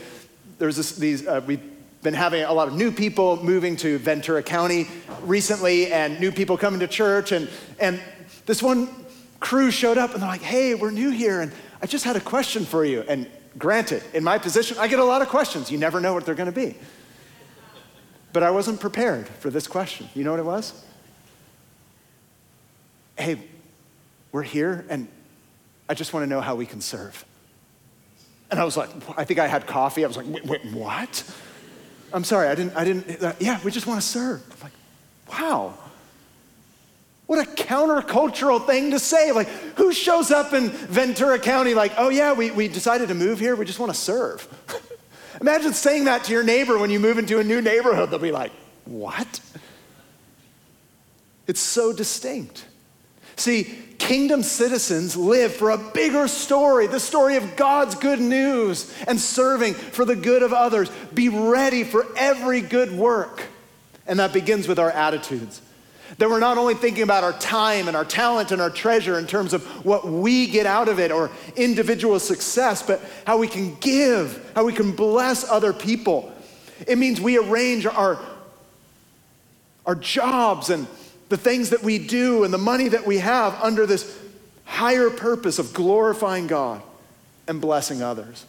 there's 0.58 0.74
this, 0.74 0.96
these, 0.96 1.24
uh, 1.24 1.40
we've 1.46 1.62
been 2.02 2.12
having 2.12 2.42
a 2.42 2.52
lot 2.52 2.66
of 2.66 2.74
new 2.74 2.90
people 2.90 3.40
moving 3.44 3.76
to 3.76 3.98
Ventura 3.98 4.42
County 4.42 4.88
recently 5.22 5.92
and 5.92 6.18
new 6.18 6.32
people 6.32 6.56
coming 6.56 6.80
to 6.80 6.88
church. 6.88 7.30
And, 7.30 7.48
and 7.78 8.00
this 8.46 8.60
one 8.64 8.88
crew 9.38 9.70
showed 9.70 9.96
up 9.96 10.12
and 10.12 10.20
they're 10.20 10.28
like, 10.28 10.42
hey, 10.42 10.74
we're 10.74 10.90
new 10.90 11.10
here 11.10 11.40
and 11.40 11.52
I 11.80 11.86
just 11.86 12.04
had 12.04 12.16
a 12.16 12.20
question 12.20 12.64
for 12.64 12.84
you. 12.84 13.04
And 13.08 13.30
granted, 13.56 14.02
in 14.12 14.24
my 14.24 14.38
position, 14.38 14.76
I 14.80 14.88
get 14.88 14.98
a 14.98 15.04
lot 15.04 15.22
of 15.22 15.28
questions. 15.28 15.70
You 15.70 15.78
never 15.78 16.00
know 16.00 16.14
what 16.14 16.26
they're 16.26 16.34
going 16.34 16.52
to 16.52 16.60
be. 16.60 16.74
But 18.32 18.42
I 18.42 18.50
wasn't 18.50 18.80
prepared 18.80 19.28
for 19.28 19.50
this 19.50 19.66
question. 19.66 20.08
You 20.14 20.24
know 20.24 20.30
what 20.30 20.40
it 20.40 20.46
was? 20.46 20.84
Hey, 23.16 23.38
we're 24.32 24.42
here 24.42 24.86
and 24.88 25.08
I 25.88 25.94
just 25.94 26.12
want 26.14 26.24
to 26.24 26.28
know 26.28 26.40
how 26.40 26.54
we 26.54 26.64
can 26.64 26.80
serve. 26.80 27.24
And 28.50 28.58
I 28.58 28.64
was 28.64 28.76
like, 28.76 28.90
I 29.16 29.24
think 29.24 29.40
I 29.40 29.46
had 29.46 29.66
coffee. 29.66 30.04
I 30.04 30.06
was 30.06 30.16
like, 30.16 30.26
wait, 30.26 30.44
wait 30.44 30.64
what? 30.72 31.24
I'm 32.12 32.24
sorry, 32.24 32.48
I 32.48 32.54
didn't, 32.54 32.76
I 32.76 32.84
didn't, 32.84 33.22
uh, 33.22 33.32
yeah, 33.40 33.58
we 33.64 33.70
just 33.70 33.86
want 33.86 34.00
to 34.00 34.06
serve. 34.06 34.42
I'm 34.52 34.60
like, 34.62 34.72
wow. 35.28 35.74
What 37.26 37.46
a 37.46 37.50
countercultural 37.50 38.66
thing 38.66 38.90
to 38.90 38.98
say. 38.98 39.32
Like, 39.32 39.48
who 39.76 39.92
shows 39.92 40.30
up 40.30 40.52
in 40.52 40.68
Ventura 40.68 41.38
County 41.38 41.72
like, 41.72 41.92
oh 41.96 42.10
yeah, 42.10 42.32
we, 42.32 42.50
we 42.50 42.68
decided 42.68 43.08
to 43.08 43.14
move 43.14 43.38
here, 43.38 43.56
we 43.56 43.64
just 43.64 43.78
want 43.78 43.92
to 43.92 43.98
serve? 43.98 44.46
Imagine 45.42 45.72
saying 45.72 46.04
that 46.04 46.22
to 46.24 46.32
your 46.32 46.44
neighbor 46.44 46.78
when 46.78 46.88
you 46.88 47.00
move 47.00 47.18
into 47.18 47.40
a 47.40 47.44
new 47.44 47.60
neighborhood. 47.60 48.10
They'll 48.10 48.20
be 48.20 48.30
like, 48.30 48.52
what? 48.84 49.40
It's 51.48 51.58
so 51.58 51.92
distinct. 51.92 52.64
See, 53.34 53.64
kingdom 53.98 54.44
citizens 54.44 55.16
live 55.16 55.52
for 55.52 55.70
a 55.70 55.78
bigger 55.78 56.28
story, 56.28 56.86
the 56.86 57.00
story 57.00 57.34
of 57.34 57.56
God's 57.56 57.96
good 57.96 58.20
news 58.20 58.94
and 59.08 59.18
serving 59.18 59.74
for 59.74 60.04
the 60.04 60.14
good 60.14 60.44
of 60.44 60.52
others. 60.52 60.88
Be 61.12 61.28
ready 61.28 61.82
for 61.82 62.06
every 62.16 62.60
good 62.60 62.92
work. 62.92 63.42
And 64.06 64.20
that 64.20 64.32
begins 64.32 64.68
with 64.68 64.78
our 64.78 64.92
attitudes. 64.92 65.60
That 66.18 66.28
we're 66.28 66.40
not 66.40 66.58
only 66.58 66.74
thinking 66.74 67.02
about 67.02 67.24
our 67.24 67.32
time 67.32 67.88
and 67.88 67.96
our 67.96 68.04
talent 68.04 68.52
and 68.52 68.60
our 68.60 68.70
treasure 68.70 69.18
in 69.18 69.26
terms 69.26 69.54
of 69.54 69.64
what 69.84 70.06
we 70.06 70.46
get 70.46 70.66
out 70.66 70.88
of 70.88 70.98
it 70.98 71.10
or 71.10 71.30
individual 71.56 72.18
success, 72.18 72.82
but 72.82 73.00
how 73.26 73.38
we 73.38 73.48
can 73.48 73.74
give, 73.76 74.52
how 74.54 74.64
we 74.64 74.72
can 74.72 74.92
bless 74.92 75.48
other 75.48 75.72
people. 75.72 76.32
It 76.86 76.98
means 76.98 77.20
we 77.20 77.38
arrange 77.38 77.86
our, 77.86 78.18
our 79.86 79.94
jobs 79.94 80.70
and 80.70 80.86
the 81.28 81.36
things 81.36 81.70
that 81.70 81.82
we 81.82 81.98
do 81.98 82.44
and 82.44 82.52
the 82.52 82.58
money 82.58 82.88
that 82.88 83.06
we 83.06 83.18
have 83.18 83.54
under 83.62 83.86
this 83.86 84.18
higher 84.64 85.10
purpose 85.10 85.58
of 85.58 85.72
glorifying 85.72 86.46
God 86.46 86.82
and 87.48 87.60
blessing 87.60 88.02
others. 88.02 88.44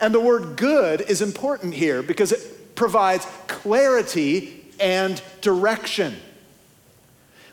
And 0.00 0.14
the 0.14 0.20
word 0.20 0.56
good 0.56 1.00
is 1.02 1.22
important 1.22 1.74
here 1.74 2.02
because 2.02 2.32
it 2.32 2.74
provides 2.74 3.26
clarity 3.46 4.64
and 4.80 5.22
direction. 5.40 6.16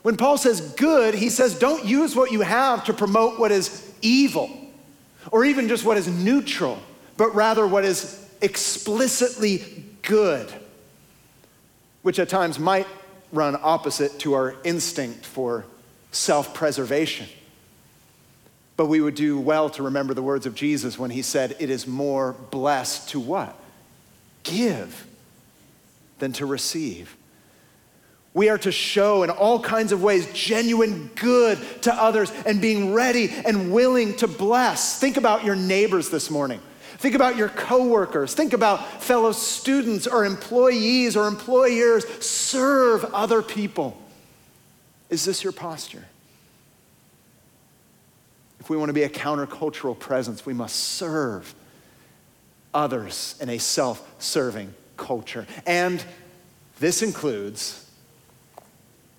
When 0.06 0.18
Paul 0.18 0.38
says 0.38 0.62
good, 0.62 1.16
he 1.16 1.30
says 1.30 1.58
don't 1.58 1.84
use 1.84 2.16
what 2.16 2.32
you 2.32 2.42
have 2.42 2.84
to 2.84 2.94
promote 2.94 3.40
what 3.40 3.52
is 3.52 3.92
evil. 4.04 4.52
or 5.32 5.44
even 5.44 5.68
just 5.68 5.84
what 5.84 5.98
is 5.98 6.08
neutral, 6.08 6.78
but 7.18 7.34
rather 7.34 7.66
what 7.66 7.84
is 7.84 8.24
explicitly 8.40 9.84
good, 10.04 10.54
which 12.04 12.20
at 12.20 12.30
times 12.30 12.60
might 12.60 12.86
run 13.32 13.58
opposite 13.60 14.20
to 14.20 14.36
our 14.36 14.56
instinct 14.64 15.26
for 15.26 15.66
self 16.12 16.54
preservation. 16.54 17.28
But 18.78 18.86
we 18.86 19.02
would 19.02 19.16
do 19.16 19.40
well 19.40 19.72
to 19.72 19.82
remember 19.82 20.14
the 20.14 20.22
words 20.22 20.46
of 20.46 20.54
Jesus 20.54 21.00
when 21.00 21.10
he 21.10 21.24
said, 21.24 21.56
It 21.58 21.72
is 21.72 21.88
more 21.88 22.34
blessed 22.52 23.10
to 23.10 23.20
what? 23.20 23.60
Give 24.44 25.08
than 26.20 26.32
to 26.34 26.46
receive. 26.46 27.18
We 28.36 28.50
are 28.50 28.58
to 28.60 28.72
show 28.72 29.24
in 29.24 29.30
all 29.30 29.62
kinds 29.62 29.94
of 29.94 30.04
ways 30.04 30.28
genuine 30.34 31.10
good 31.16 31.58
to 31.84 31.94
others 31.94 32.34
and 32.46 32.62
being 32.62 32.92
ready 32.92 33.30
and 33.46 33.72
willing 33.72 34.14
to 34.18 34.28
bless. 34.28 35.00
Think 35.00 35.16
about 35.16 35.46
your 35.46 35.56
neighbors 35.56 36.10
this 36.10 36.30
morning. 36.30 36.60
Think 36.98 37.16
about 37.16 37.38
your 37.38 37.48
coworkers. 37.48 38.34
Think 38.34 38.52
about 38.52 39.02
fellow 39.02 39.32
students 39.32 40.06
or 40.06 40.26
employees 40.26 41.16
or 41.16 41.30
employers. 41.30 42.06
Serve 42.26 43.06
other 43.06 43.42
people. 43.42 43.98
Is 45.10 45.24
this 45.24 45.42
your 45.42 45.54
posture? 45.54 46.04
If 48.60 48.70
we 48.70 48.76
want 48.76 48.90
to 48.90 48.94
be 48.94 49.04
a 49.04 49.10
countercultural 49.10 49.98
presence, 49.98 50.46
we 50.46 50.54
must 50.54 50.76
serve 50.76 51.56
others 52.74 53.36
in 53.40 53.48
a 53.48 53.60
self 53.60 54.06
serving 54.22 54.74
culture. 54.98 55.48
And 55.66 56.04
this 56.82 57.02
includes 57.02 57.85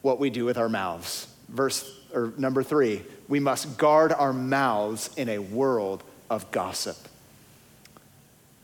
what 0.07 0.21
we 0.21 0.31
do 0.31 0.45
with 0.45 0.57
our 0.57 0.69
mouths. 0.69 1.27
Verse 1.49 1.93
or 2.15 2.33
number 2.39 2.63
3, 2.63 3.03
we 3.27 3.41
must 3.41 3.77
guard 3.77 4.13
our 4.13 4.33
mouths 4.33 5.11
in 5.17 5.29
a 5.29 5.41
world 5.41 6.05
of 6.31 6.49
gossip. 6.53 6.97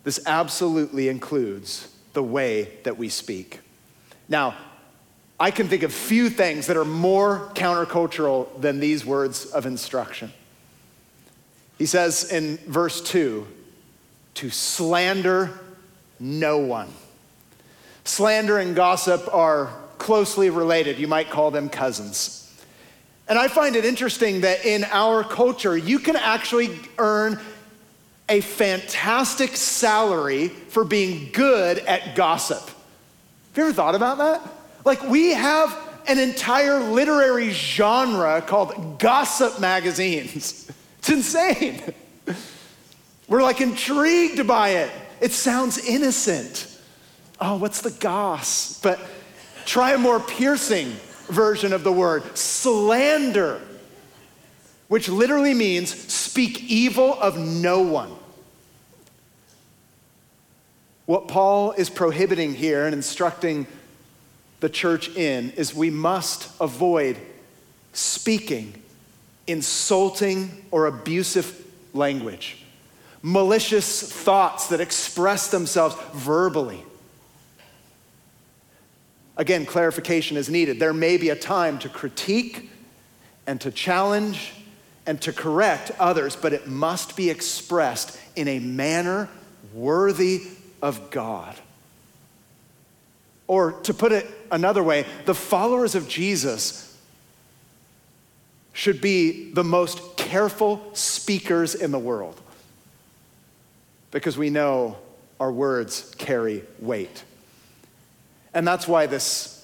This 0.05 0.21
absolutely 0.25 1.09
includes 1.09 1.93
the 2.13 2.23
way 2.23 2.79
that 2.85 2.97
we 2.97 3.09
speak. 3.09 3.59
Now, 4.29 4.55
I 5.39 5.51
can 5.51 5.67
think 5.67 5.83
of 5.83 5.93
few 5.93 6.31
things 6.31 6.69
that 6.69 6.77
are 6.77 6.85
more 6.85 7.51
countercultural 7.55 8.61
than 8.61 8.79
these 8.79 9.05
words 9.05 9.47
of 9.47 9.67
instruction. 9.67 10.33
He 11.77 11.87
says 11.87 12.31
in 12.31 12.59
verse 12.59 13.03
2 13.03 13.47
to 14.35 14.51
slander 14.51 15.59
no 16.21 16.59
one. 16.59 16.89
Slander 18.05 18.59
and 18.59 18.77
gossip 18.77 19.29
are 19.35 19.82
closely 20.03 20.51
related. 20.51 20.99
You 20.99 21.07
might 21.07 21.31
call 21.31 21.53
them 21.53 21.69
cousins. 21.69 22.53
And 23.29 23.39
I 23.39 23.47
find 23.47 23.77
it 23.77 23.85
interesting 23.85 24.41
that 24.41 24.67
in 24.67 24.83
our 24.91 25.23
culture, 25.23 25.77
you 25.77 26.01
can 26.01 26.17
actually 26.17 26.77
earn 26.99 27.39
a 28.29 28.41
fantastic 28.41 29.57
salary 29.57 30.49
for 30.49 30.83
being 30.83 31.31
good 31.33 31.79
at 31.79 32.17
gossip. 32.17 32.59
Have 32.59 33.57
you 33.57 33.63
ever 33.63 33.73
thought 33.73 33.95
about 33.95 34.19
that? 34.19 34.43
Like, 34.85 35.09
we 35.09 35.31
have 35.31 35.79
an 36.09 36.19
entire 36.19 36.81
literary 36.81 37.51
genre 37.51 38.43
called 38.43 38.99
gossip 38.99 39.61
magazines. 39.61 40.69
It's 40.99 41.11
insane. 41.11 41.83
We're 43.27 43.43
like 43.43 43.61
intrigued 43.61 44.47
by 44.47 44.69
it. 44.69 44.91
It 45.21 45.33
sounds 45.33 45.77
innocent. 45.85 46.69
Oh, 47.41 47.57
what's 47.57 47.81
the 47.81 47.91
goss? 47.91 48.81
But 48.81 49.01
Try 49.65 49.93
a 49.93 49.99
more 49.99 50.21
piercing 50.21 50.97
version 51.29 51.73
of 51.73 51.85
the 51.85 51.93
word 51.93 52.37
slander, 52.37 53.61
which 54.89 55.09
literally 55.09 55.55
means 55.55 55.91
speak 56.13 56.65
evil 56.65 57.15
of 57.21 57.39
no 57.39 57.81
one. 57.81 58.11
What 61.07 61.29
Paul 61.29 61.73
is 61.73 61.91
prohibiting 61.91 62.55
here 62.55 62.87
and 62.87 62.95
instructing 62.95 63.67
the 64.61 64.69
church 64.69 65.09
in 65.17 65.51
is 65.53 65.75
we 65.75 65.91
must 65.91 66.49
avoid 66.61 67.17
speaking 67.93 68.81
insulting 69.47 70.65
or 70.71 70.87
abusive 70.87 71.67
language, 71.93 72.65
malicious 73.23 74.11
thoughts 74.11 74.69
that 74.69 74.81
express 74.81 75.51
themselves 75.51 75.97
verbally. 76.15 76.83
Again, 79.37 79.65
clarification 79.65 80.37
is 80.37 80.49
needed. 80.49 80.79
There 80.79 80.93
may 80.93 81.17
be 81.17 81.31
a 81.31 81.37
time 81.37 81.79
to 81.81 81.89
critique 81.89 82.71
and 83.47 83.61
to 83.63 83.71
challenge 83.71 84.55
and 85.07 85.21
to 85.23 85.33
correct 85.33 85.91
others, 85.99 86.37
but 86.37 86.53
it 86.53 86.67
must 86.67 87.17
be 87.17 87.31
expressed 87.31 88.19
in 88.37 88.47
a 88.47 88.59
manner 88.59 89.29
worthy 89.73 90.43
of 90.81 91.11
God. 91.11 91.57
Or 93.47 93.73
to 93.83 93.95
put 93.95 94.13
it 94.13 94.27
another 94.51 94.83
way, 94.83 95.07
the 95.25 95.35
followers 95.35 95.95
of 95.95 96.09
Jesus 96.09 96.89
should 98.73 99.01
be 99.01 99.53
the 99.53 99.65
most 99.65 100.17
careful 100.17 100.81
speakers 100.95 101.75
in 101.75 101.91
the 101.91 101.99
world 101.99 102.41
because 104.11 104.39
we 104.39 104.51
know 104.51 104.97
our 105.41 105.53
words 105.53 106.15
carry 106.17 106.63
weight. 106.79 107.25
And 108.55 108.67
that's 108.67 108.87
why 108.87 109.07
this 109.07 109.63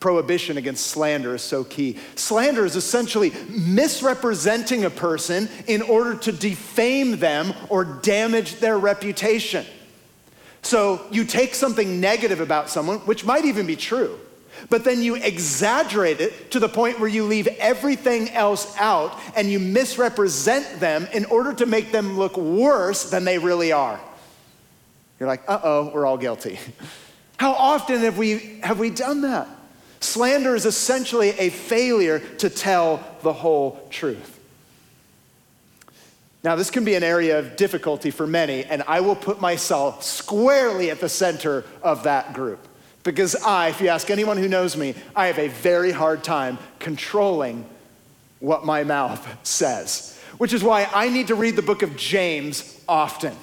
prohibition 0.00 0.56
against 0.56 0.86
slander 0.86 1.34
is 1.34 1.42
so 1.42 1.64
key. 1.64 1.98
Slander 2.16 2.64
is 2.64 2.76
essentially 2.76 3.32
misrepresenting 3.48 4.84
a 4.84 4.90
person 4.90 5.48
in 5.66 5.82
order 5.82 6.14
to 6.14 6.32
defame 6.32 7.18
them 7.18 7.54
or 7.70 7.84
damage 7.84 8.56
their 8.56 8.78
reputation. 8.78 9.64
So 10.62 11.00
you 11.10 11.24
take 11.24 11.54
something 11.54 12.00
negative 12.00 12.40
about 12.40 12.68
someone, 12.68 12.98
which 13.00 13.24
might 13.24 13.44
even 13.44 13.66
be 13.66 13.76
true, 13.76 14.18
but 14.68 14.84
then 14.84 15.02
you 15.02 15.14
exaggerate 15.14 16.20
it 16.20 16.50
to 16.50 16.58
the 16.58 16.68
point 16.68 16.98
where 16.98 17.08
you 17.08 17.24
leave 17.24 17.46
everything 17.58 18.30
else 18.30 18.76
out 18.78 19.18
and 19.36 19.50
you 19.50 19.60
misrepresent 19.60 20.80
them 20.80 21.06
in 21.12 21.24
order 21.26 21.52
to 21.54 21.66
make 21.66 21.92
them 21.92 22.18
look 22.18 22.36
worse 22.36 23.10
than 23.10 23.24
they 23.24 23.38
really 23.38 23.72
are. 23.72 24.00
You're 25.20 25.28
like, 25.28 25.42
uh 25.48 25.60
oh, 25.62 25.90
we're 25.94 26.04
all 26.04 26.18
guilty. 26.18 26.58
How 27.38 27.52
often 27.52 28.00
have 28.00 28.18
we, 28.18 28.60
have 28.62 28.78
we 28.78 28.90
done 28.90 29.22
that? 29.22 29.48
Slander 30.00 30.54
is 30.54 30.66
essentially 30.66 31.30
a 31.30 31.50
failure 31.50 32.20
to 32.38 32.50
tell 32.50 33.04
the 33.22 33.32
whole 33.32 33.86
truth. 33.90 34.38
Now, 36.44 36.54
this 36.54 36.70
can 36.70 36.84
be 36.84 36.94
an 36.94 37.02
area 37.02 37.38
of 37.38 37.56
difficulty 37.56 38.12
for 38.12 38.26
many, 38.26 38.64
and 38.64 38.84
I 38.86 39.00
will 39.00 39.16
put 39.16 39.40
myself 39.40 40.04
squarely 40.04 40.90
at 40.90 41.00
the 41.00 41.08
center 41.08 41.64
of 41.82 42.04
that 42.04 42.34
group. 42.34 42.60
Because 43.02 43.34
I, 43.36 43.68
if 43.68 43.80
you 43.80 43.88
ask 43.88 44.10
anyone 44.10 44.36
who 44.36 44.48
knows 44.48 44.76
me, 44.76 44.94
I 45.14 45.26
have 45.26 45.38
a 45.38 45.48
very 45.48 45.90
hard 45.90 46.22
time 46.22 46.58
controlling 46.78 47.66
what 48.40 48.64
my 48.64 48.84
mouth 48.84 49.26
says, 49.46 50.18
which 50.38 50.52
is 50.52 50.62
why 50.62 50.88
I 50.94 51.08
need 51.08 51.28
to 51.28 51.34
read 51.34 51.56
the 51.56 51.62
book 51.62 51.82
of 51.82 51.96
James 51.96 52.80
often. 52.88 53.34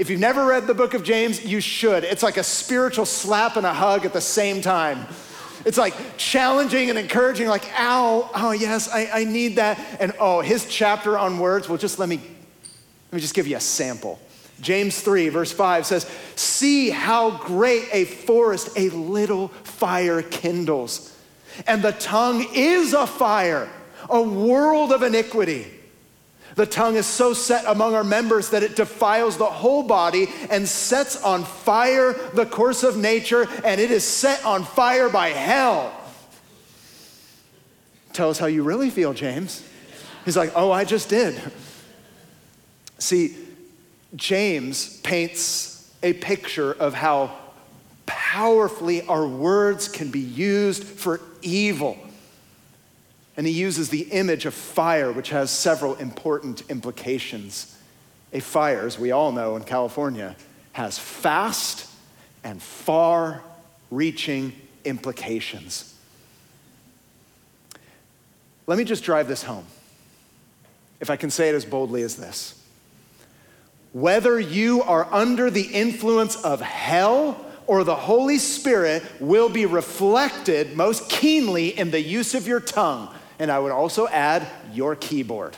If 0.00 0.08
you've 0.08 0.18
never 0.18 0.46
read 0.46 0.66
the 0.66 0.72
book 0.72 0.94
of 0.94 1.02
James, 1.02 1.44
you 1.44 1.60
should. 1.60 2.04
It's 2.04 2.22
like 2.22 2.38
a 2.38 2.42
spiritual 2.42 3.04
slap 3.04 3.56
and 3.56 3.66
a 3.66 3.74
hug 3.74 4.06
at 4.06 4.14
the 4.14 4.20
same 4.22 4.62
time. 4.62 5.06
It's 5.66 5.76
like 5.76 5.94
challenging 6.16 6.88
and 6.88 6.98
encouraging, 6.98 7.48
like, 7.48 7.70
ow, 7.78 8.30
oh, 8.34 8.52
yes, 8.52 8.88
I, 8.88 9.10
I 9.12 9.24
need 9.24 9.56
that. 9.56 9.78
And 10.00 10.14
oh, 10.18 10.40
his 10.40 10.64
chapter 10.64 11.18
on 11.18 11.38
words, 11.38 11.68
well, 11.68 11.76
just 11.76 11.98
let 11.98 12.08
me, 12.08 12.16
let 12.16 13.12
me 13.12 13.20
just 13.20 13.34
give 13.34 13.46
you 13.46 13.58
a 13.58 13.60
sample. 13.60 14.18
James 14.62 14.98
3, 14.98 15.28
verse 15.28 15.52
5 15.52 15.84
says, 15.84 16.10
See 16.34 16.88
how 16.88 17.32
great 17.32 17.86
a 17.92 18.06
forest 18.06 18.70
a 18.78 18.88
little 18.88 19.48
fire 19.48 20.22
kindles. 20.22 21.14
And 21.66 21.82
the 21.82 21.92
tongue 21.92 22.46
is 22.54 22.94
a 22.94 23.06
fire, 23.06 23.68
a 24.08 24.22
world 24.22 24.92
of 24.92 25.02
iniquity. 25.02 25.79
The 26.60 26.66
tongue 26.66 26.96
is 26.96 27.06
so 27.06 27.32
set 27.32 27.64
among 27.66 27.94
our 27.94 28.04
members 28.04 28.50
that 28.50 28.62
it 28.62 28.76
defiles 28.76 29.38
the 29.38 29.46
whole 29.46 29.82
body 29.82 30.28
and 30.50 30.68
sets 30.68 31.24
on 31.24 31.42
fire 31.42 32.12
the 32.34 32.44
course 32.44 32.82
of 32.82 32.98
nature, 32.98 33.48
and 33.64 33.80
it 33.80 33.90
is 33.90 34.04
set 34.04 34.44
on 34.44 34.64
fire 34.64 35.08
by 35.08 35.30
hell. 35.30 35.90
Tell 38.12 38.28
us 38.28 38.38
how 38.38 38.44
you 38.44 38.62
really 38.62 38.90
feel, 38.90 39.14
James. 39.14 39.66
He's 40.26 40.36
like, 40.36 40.52
Oh, 40.54 40.70
I 40.70 40.84
just 40.84 41.08
did. 41.08 41.40
See, 42.98 43.38
James 44.14 45.00
paints 45.00 45.90
a 46.02 46.12
picture 46.12 46.74
of 46.74 46.92
how 46.92 47.38
powerfully 48.04 49.00
our 49.06 49.26
words 49.26 49.88
can 49.88 50.10
be 50.10 50.20
used 50.20 50.84
for 50.84 51.22
evil. 51.40 51.96
And 53.40 53.46
he 53.46 53.54
uses 53.54 53.88
the 53.88 54.02
image 54.02 54.44
of 54.44 54.52
fire, 54.52 55.10
which 55.10 55.30
has 55.30 55.50
several 55.50 55.94
important 55.94 56.62
implications. 56.68 57.74
A 58.34 58.40
fire, 58.40 58.84
as 58.86 58.98
we 58.98 59.12
all 59.12 59.32
know 59.32 59.56
in 59.56 59.64
California, 59.64 60.36
has 60.72 60.98
fast 60.98 61.90
and 62.44 62.60
far 62.60 63.42
reaching 63.90 64.52
implications. 64.84 65.94
Let 68.66 68.76
me 68.76 68.84
just 68.84 69.04
drive 69.04 69.26
this 69.26 69.42
home, 69.42 69.64
if 71.00 71.08
I 71.08 71.16
can 71.16 71.30
say 71.30 71.48
it 71.48 71.54
as 71.54 71.64
boldly 71.64 72.02
as 72.02 72.16
this. 72.16 72.62
whether 73.92 74.38
you 74.38 74.82
are 74.82 75.12
under 75.12 75.50
the 75.50 75.62
influence 75.62 76.36
of 76.42 76.60
hell 76.60 77.44
or 77.66 77.84
the 77.84 77.96
Holy 77.96 78.38
Spirit 78.38 79.02
will 79.20 79.48
be 79.48 79.66
reflected 79.66 80.76
most 80.76 81.08
keenly 81.08 81.76
in 81.78 81.90
the 81.90 82.00
use 82.00 82.34
of 82.34 82.46
your 82.46 82.60
tongue. 82.60 83.12
And 83.40 83.50
I 83.50 83.58
would 83.58 83.72
also 83.72 84.06
add 84.06 84.46
your 84.72 84.94
keyboard. 84.94 85.56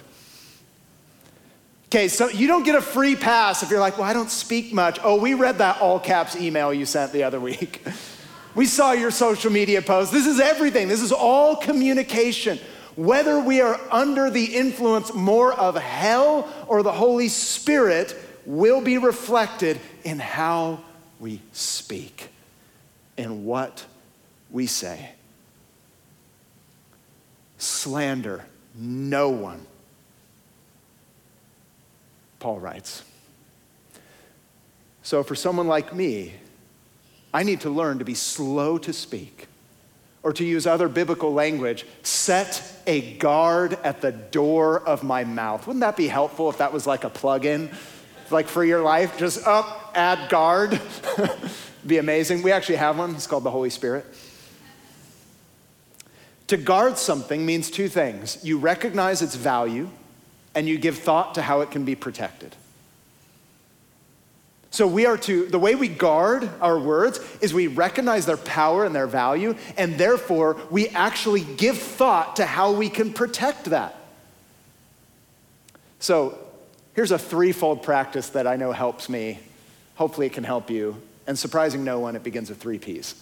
Okay, 1.87 2.09
so 2.09 2.29
you 2.29 2.47
don't 2.47 2.63
get 2.63 2.75
a 2.75 2.81
free 2.81 3.17
pass 3.17 3.63
if 3.63 3.69
you're 3.69 3.81
like, 3.81 3.99
well, 3.99 4.09
I 4.09 4.15
don't 4.15 4.31
speak 4.31 4.73
much. 4.73 4.99
Oh, 5.05 5.21
we 5.21 5.35
read 5.35 5.59
that 5.59 5.83
all 5.83 6.01
caps 6.01 6.35
email 6.37 6.73
you 6.73 6.87
sent 6.87 7.13
the 7.13 7.25
other 7.25 7.39
week. 7.39 7.83
we 8.55 8.65
saw 8.65 8.93
your 8.93 9.11
social 9.11 9.53
media 9.53 9.83
post. 9.83 10.11
This 10.11 10.27
is 10.27 10.41
everything, 10.41 10.89
this 10.89 11.03
is 11.03 11.13
all 11.13 11.57
communication. 11.57 12.59
Whether 12.97 13.41
we 13.41 13.61
are 13.61 13.79
under 13.91 14.31
the 14.31 14.57
influence 14.57 15.13
more 15.13 15.53
of 15.53 15.77
hell 15.77 16.49
or 16.67 16.83
the 16.83 16.93
Holy 16.93 17.29
Spirit 17.29 18.17
will 18.47 18.81
be 18.81 18.97
reflected 18.97 19.81
in 20.05 20.19
how 20.19 20.81
we 21.21 21.41
speak 21.53 22.29
and 23.19 23.45
what 23.45 23.85
we 24.51 24.67
say. 24.67 25.11
Slander 27.63 28.45
no 28.75 29.29
one. 29.29 29.67
Paul 32.41 32.59
writes. 32.59 33.05
So, 35.03 35.23
for 35.23 35.35
someone 35.35 35.69
like 35.69 35.95
me, 35.95 36.35
I 37.35 37.43
need 37.43 37.61
to 37.63 37.71
learn 37.71 37.99
to 37.99 38.05
be 38.05 38.15
slow 38.15 38.79
to 38.79 38.93
speak 38.93 39.47
or 40.23 40.33
to 40.33 40.45
use 40.45 40.67
other 40.67 40.89
biblical 40.89 41.33
language, 41.33 41.85
set 42.03 42.81
a 42.87 43.15
guard 43.17 43.75
at 43.83 44.01
the 44.01 44.13
door 44.13 44.81
of 44.81 45.03
my 45.03 45.25
mouth. 45.25 45.67
Wouldn't 45.67 45.81
that 45.81 45.97
be 45.97 46.07
helpful 46.07 46.49
if 46.49 46.59
that 46.59 46.73
was 46.73 46.87
like 46.87 47.03
a 47.03 47.11
plug 47.11 47.45
in? 47.45 47.71
Like 48.31 48.47
for 48.47 48.65
your 48.65 48.83
life, 48.83 49.19
just 49.19 49.47
up, 49.47 49.93
add 49.95 50.29
guard. 50.31 50.81
be 51.87 51.99
amazing. 51.99 52.43
We 52.43 52.53
actually 52.53 52.77
have 52.77 52.99
one, 52.99 53.15
it's 53.17 53.27
called 53.27 53.45
the 53.45 53.51
Holy 53.51 53.71
Spirit. 53.71 54.07
To 56.53 56.59
guard 56.59 56.99
something 56.99 57.47
means 57.47 57.71
two 57.71 57.89
things 57.89 58.39
you 58.45 58.59
recognize 58.59 59.23
its 59.23 59.35
value, 59.35 59.89
and 60.55 60.69
you 60.69 60.77
give 60.77 60.99
thought 60.99 61.37
to 61.37 61.41
how 61.41 61.63
it 61.63 61.71
can 61.71 61.87
be 61.87 61.95
protected. 61.95 62.55
So 64.71 64.87
we 64.87 65.07
are 65.07 65.17
to, 65.17 65.47
the 65.47 65.59
way 65.59 65.75
we 65.77 65.89
guard 65.89 66.51
our 66.61 66.79
words 66.79 67.21
is 67.41 67.55
we 67.55 67.69
recognize 67.69 68.27
their 68.27 68.37
power 68.37 68.85
and 68.85 68.95
their 68.95 69.07
value, 69.07 69.57
and 69.79 69.97
therefore 69.97 70.61
we 70.71 70.89
actually 70.89 71.41
give 71.41 71.79
thought 71.79 72.37
to 72.37 72.45
how 72.45 72.73
we 72.73 72.91
can 72.91 73.15
protect 73.15 73.65
that. 73.71 73.97
So 76.01 76.37
here's 76.93 77.13
a 77.13 77.19
threefold 77.19 77.83
practice 77.83 78.29
that 78.29 78.47
I 78.47 78.57
know 78.57 78.73
helps 78.73 79.09
me. 79.09 79.39
Hopefully 79.95 80.27
it 80.27 80.35
can 80.35 80.45
help 80.45 80.69
you. 80.69 81.01
And 81.27 81.39
surprising 81.39 81.83
no 81.83 81.99
one, 81.99 82.15
it 82.15 82.23
begins 82.23 82.51
with 82.51 82.61
three 82.61 82.79
P's 82.79 83.15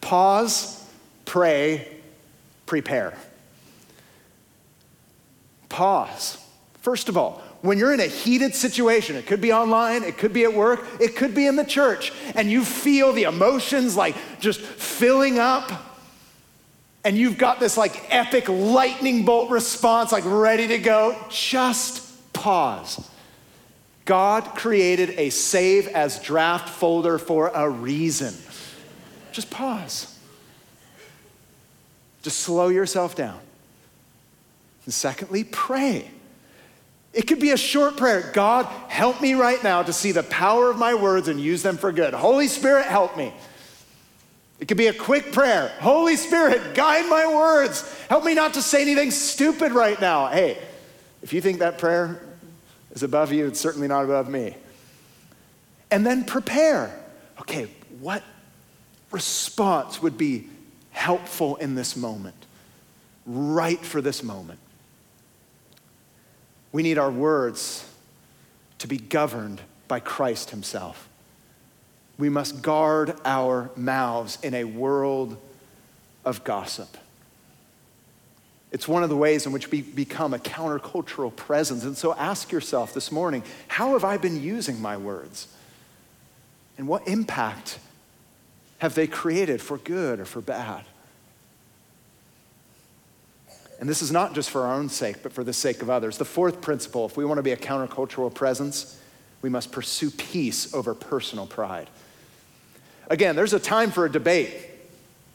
pause, 0.00 0.88
pray, 1.24 1.97
prepare. 2.68 3.14
Pause. 5.68 6.38
First 6.82 7.08
of 7.08 7.16
all, 7.16 7.42
when 7.62 7.78
you're 7.78 7.92
in 7.92 8.00
a 8.00 8.06
heated 8.06 8.54
situation, 8.54 9.16
it 9.16 9.26
could 9.26 9.40
be 9.40 9.52
online, 9.52 10.04
it 10.04 10.16
could 10.16 10.32
be 10.32 10.44
at 10.44 10.54
work, 10.54 10.84
it 11.00 11.16
could 11.16 11.34
be 11.34 11.46
in 11.46 11.56
the 11.56 11.64
church, 11.64 12.12
and 12.36 12.48
you 12.48 12.64
feel 12.64 13.12
the 13.12 13.24
emotions 13.24 13.96
like 13.96 14.14
just 14.38 14.60
filling 14.60 15.38
up, 15.38 15.70
and 17.04 17.16
you've 17.16 17.38
got 17.38 17.58
this 17.58 17.76
like 17.76 18.06
epic 18.14 18.48
lightning 18.48 19.24
bolt 19.24 19.50
response, 19.50 20.12
like 20.12 20.24
ready 20.24 20.68
to 20.68 20.78
go, 20.78 21.16
just 21.30 22.32
pause. 22.32 23.10
God 24.04 24.44
created 24.54 25.10
a 25.18 25.30
save 25.30 25.88
as 25.88 26.20
draft 26.20 26.68
folder 26.68 27.18
for 27.18 27.48
a 27.48 27.68
reason. 27.68 28.34
Just 29.32 29.50
pause. 29.50 30.17
Slow 32.30 32.68
yourself 32.68 33.14
down. 33.14 33.40
And 34.84 34.94
secondly, 34.94 35.44
pray. 35.44 36.10
It 37.12 37.26
could 37.26 37.40
be 37.40 37.50
a 37.50 37.56
short 37.56 37.96
prayer 37.96 38.30
God, 38.32 38.66
help 38.88 39.20
me 39.20 39.34
right 39.34 39.62
now 39.62 39.82
to 39.82 39.92
see 39.92 40.12
the 40.12 40.22
power 40.22 40.70
of 40.70 40.78
my 40.78 40.94
words 40.94 41.28
and 41.28 41.40
use 41.40 41.62
them 41.62 41.76
for 41.76 41.92
good. 41.92 42.14
Holy 42.14 42.48
Spirit, 42.48 42.86
help 42.86 43.16
me. 43.16 43.32
It 44.60 44.66
could 44.66 44.76
be 44.76 44.88
a 44.88 44.94
quick 44.94 45.32
prayer 45.32 45.72
Holy 45.80 46.16
Spirit, 46.16 46.74
guide 46.74 47.08
my 47.08 47.26
words. 47.26 47.82
Help 48.08 48.24
me 48.24 48.34
not 48.34 48.54
to 48.54 48.62
say 48.62 48.82
anything 48.82 49.10
stupid 49.10 49.72
right 49.72 50.00
now. 50.00 50.28
Hey, 50.28 50.58
if 51.22 51.32
you 51.32 51.40
think 51.40 51.58
that 51.58 51.78
prayer 51.78 52.20
is 52.92 53.02
above 53.02 53.32
you, 53.32 53.46
it's 53.46 53.60
certainly 53.60 53.88
not 53.88 54.04
above 54.04 54.28
me. 54.28 54.56
And 55.90 56.04
then 56.06 56.24
prepare. 56.24 56.98
Okay, 57.40 57.68
what 58.00 58.22
response 59.10 60.02
would 60.02 60.18
be 60.18 60.48
helpful 60.98 61.54
in 61.56 61.76
this 61.76 61.96
moment, 61.96 62.46
right 63.24 63.78
for 63.78 64.00
this 64.00 64.22
moment? 64.22 64.58
We 66.72 66.82
need 66.82 66.98
our 66.98 67.10
words 67.10 67.88
to 68.78 68.88
be 68.88 68.98
governed 68.98 69.60
by 69.86 70.00
Christ 70.00 70.50
Himself. 70.50 71.08
We 72.18 72.28
must 72.28 72.62
guard 72.62 73.14
our 73.24 73.70
mouths 73.76 74.38
in 74.42 74.54
a 74.54 74.64
world 74.64 75.40
of 76.24 76.42
gossip. 76.42 76.96
It's 78.72 78.88
one 78.88 79.04
of 79.04 79.08
the 79.08 79.16
ways 79.16 79.46
in 79.46 79.52
which 79.52 79.70
we 79.70 79.82
become 79.82 80.34
a 80.34 80.38
countercultural 80.38 81.34
presence. 81.34 81.84
And 81.84 81.96
so 81.96 82.12
ask 82.14 82.50
yourself 82.50 82.92
this 82.92 83.12
morning 83.12 83.44
how 83.68 83.92
have 83.92 84.04
I 84.04 84.16
been 84.18 84.42
using 84.42 84.82
my 84.82 84.96
words? 84.96 85.46
And 86.76 86.88
what 86.88 87.06
impact 87.06 87.78
have 88.78 88.94
they 88.94 89.06
created 89.06 89.60
for 89.60 89.78
good 89.78 90.20
or 90.20 90.24
for 90.24 90.40
bad? 90.40 90.84
And 93.80 93.88
this 93.88 94.02
is 94.02 94.10
not 94.10 94.34
just 94.34 94.50
for 94.50 94.66
our 94.66 94.74
own 94.74 94.88
sake, 94.88 95.22
but 95.22 95.32
for 95.32 95.44
the 95.44 95.52
sake 95.52 95.82
of 95.82 95.90
others. 95.90 96.18
The 96.18 96.24
fourth 96.24 96.60
principle 96.60 97.06
if 97.06 97.16
we 97.16 97.24
want 97.24 97.38
to 97.38 97.42
be 97.42 97.52
a 97.52 97.56
countercultural 97.56 98.34
presence, 98.34 99.00
we 99.40 99.48
must 99.48 99.70
pursue 99.70 100.10
peace 100.10 100.74
over 100.74 100.94
personal 100.94 101.46
pride. 101.46 101.88
Again, 103.08 103.36
there's 103.36 103.52
a 103.52 103.60
time 103.60 103.90
for 103.90 104.04
a 104.04 104.10
debate, 104.10 104.52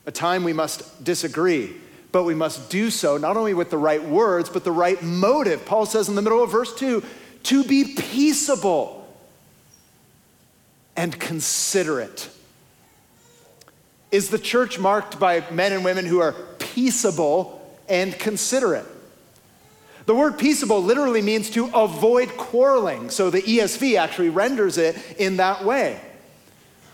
a 0.05 0.11
time 0.11 0.43
we 0.43 0.53
must 0.53 1.03
disagree, 1.03 1.73
but 2.11 2.23
we 2.23 2.35
must 2.35 2.69
do 2.69 2.89
so 2.89 3.17
not 3.17 3.37
only 3.37 3.53
with 3.53 3.69
the 3.69 3.77
right 3.77 4.03
words, 4.03 4.49
but 4.49 4.63
the 4.63 4.71
right 4.71 5.01
motive. 5.01 5.65
Paul 5.65 5.85
says 5.85 6.09
in 6.09 6.15
the 6.15 6.21
middle 6.21 6.43
of 6.43 6.51
verse 6.51 6.75
2 6.75 7.03
to 7.43 7.63
be 7.63 7.95
peaceable 7.95 9.07
and 10.95 11.17
considerate. 11.19 12.29
Is 14.13 14.29
the 14.29 14.39
church 14.39 14.77
marked 14.77 15.19
by 15.19 15.43
men 15.49 15.73
and 15.73 15.83
women 15.83 16.05
who 16.05 16.21
are 16.21 16.33
peaceable 16.59 17.59
and 17.89 18.17
considerate. 18.17 18.85
The 20.05 20.13
word 20.13 20.37
peaceable 20.37 20.83
literally 20.83 21.23
means 21.23 21.49
to 21.51 21.65
avoid 21.73 22.29
quarreling. 22.37 23.09
So 23.09 23.29
the 23.29 23.41
ESV 23.41 23.97
actually 23.97 24.29
renders 24.29 24.77
it 24.77 24.97
in 25.17 25.37
that 25.37 25.65
way. 25.65 25.99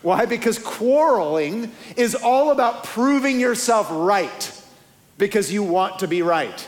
Why? 0.02 0.26
Because 0.26 0.58
quarreling 0.60 1.74
is 1.98 2.16
all 2.16 2.52
about 2.52 2.86
proving 2.86 3.40
yourself 3.40 3.88
right 3.92 4.64
because 5.18 5.52
you 5.52 5.62
want 5.62 6.00
to 6.00 6.08
be 6.08 6.22
right. 6.22 6.68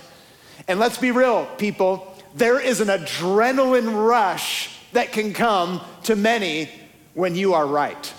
And 0.67 0.79
let's 0.79 0.97
be 0.97 1.11
real, 1.11 1.45
people, 1.57 2.13
there 2.35 2.59
is 2.59 2.81
an 2.81 2.89
adrenaline 2.89 4.05
rush 4.05 4.77
that 4.91 5.13
can 5.13 5.31
come 5.31 5.79
to 6.03 6.15
many 6.17 6.69
when 7.13 7.35
you 7.35 7.53
are 7.53 7.65
right. 7.65 8.13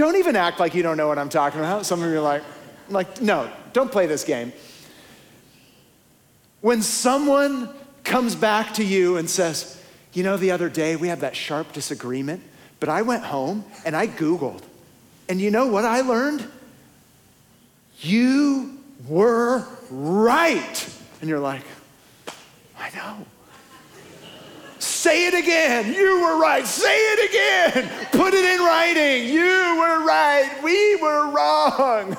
Don't 0.00 0.16
even 0.16 0.34
act 0.34 0.58
like 0.58 0.74
you 0.74 0.82
don't 0.82 0.96
know 0.96 1.08
what 1.08 1.18
I'm 1.18 1.28
talking 1.28 1.60
about. 1.60 1.84
Some 1.84 2.02
of 2.02 2.08
you 2.08 2.16
are 2.16 2.22
like, 2.22 2.42
like, 2.88 3.20
no, 3.20 3.52
don't 3.74 3.92
play 3.92 4.06
this 4.06 4.24
game. 4.24 4.50
When 6.62 6.80
someone 6.80 7.68
comes 8.02 8.34
back 8.34 8.72
to 8.76 8.82
you 8.82 9.18
and 9.18 9.28
says, 9.28 9.78
you 10.14 10.22
know, 10.22 10.38
the 10.38 10.52
other 10.52 10.70
day 10.70 10.96
we 10.96 11.08
had 11.08 11.20
that 11.20 11.36
sharp 11.36 11.74
disagreement, 11.74 12.42
but 12.80 12.88
I 12.88 13.02
went 13.02 13.24
home 13.24 13.62
and 13.84 13.94
I 13.94 14.06
Googled. 14.06 14.62
And 15.28 15.38
you 15.38 15.50
know 15.50 15.66
what 15.66 15.84
I 15.84 16.00
learned? 16.00 16.48
You 18.00 18.80
were 19.06 19.66
right. 19.90 20.98
And 21.20 21.28
you're 21.28 21.40
like, 21.40 21.64
I 22.78 22.88
know. 22.94 23.26
Say 25.00 25.28
it 25.28 25.32
again. 25.32 25.94
You 25.94 26.20
were 26.20 26.38
right. 26.38 26.66
Say 26.66 26.94
it 26.94 27.30
again. 27.30 27.90
Put 28.12 28.34
it 28.34 28.44
in 28.44 28.60
writing. 28.60 29.32
You 29.32 29.78
were 29.80 30.04
right. 30.04 30.60
We 30.62 30.96
were 30.96 31.30
wrong. 31.30 32.18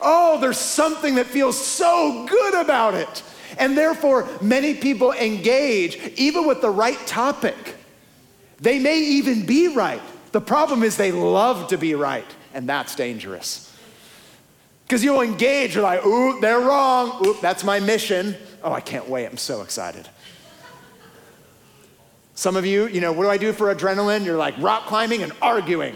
Oh, 0.00 0.38
there's 0.40 0.56
something 0.56 1.16
that 1.16 1.26
feels 1.26 1.58
so 1.58 2.26
good 2.30 2.54
about 2.54 2.94
it. 2.94 3.24
And 3.58 3.76
therefore, 3.76 4.28
many 4.40 4.74
people 4.74 5.10
engage 5.10 5.96
even 6.16 6.46
with 6.46 6.60
the 6.60 6.70
right 6.70 7.04
topic. 7.08 7.56
They 8.60 8.78
may 8.78 9.00
even 9.00 9.44
be 9.44 9.74
right. 9.74 10.00
The 10.30 10.40
problem 10.40 10.84
is 10.84 10.96
they 10.96 11.10
love 11.10 11.70
to 11.70 11.76
be 11.76 11.96
right, 11.96 12.24
and 12.54 12.68
that's 12.68 12.94
dangerous. 12.94 13.76
Because 14.84 15.02
you'll 15.02 15.22
engage, 15.22 15.74
you're 15.74 15.82
like, 15.82 16.06
ooh, 16.06 16.38
they're 16.38 16.60
wrong. 16.60 17.26
Ooh, 17.26 17.36
that's 17.42 17.64
my 17.64 17.80
mission. 17.80 18.36
Oh, 18.62 18.72
I 18.72 18.80
can't 18.80 19.08
wait. 19.08 19.26
I'm 19.26 19.36
so 19.36 19.62
excited. 19.62 20.08
Some 22.40 22.56
of 22.56 22.64
you, 22.64 22.86
you 22.86 23.02
know, 23.02 23.12
what 23.12 23.24
do 23.24 23.28
I 23.28 23.36
do 23.36 23.52
for 23.52 23.66
adrenaline? 23.66 24.24
You're 24.24 24.38
like 24.38 24.54
rock 24.56 24.86
climbing 24.86 25.22
and 25.22 25.30
arguing. 25.42 25.94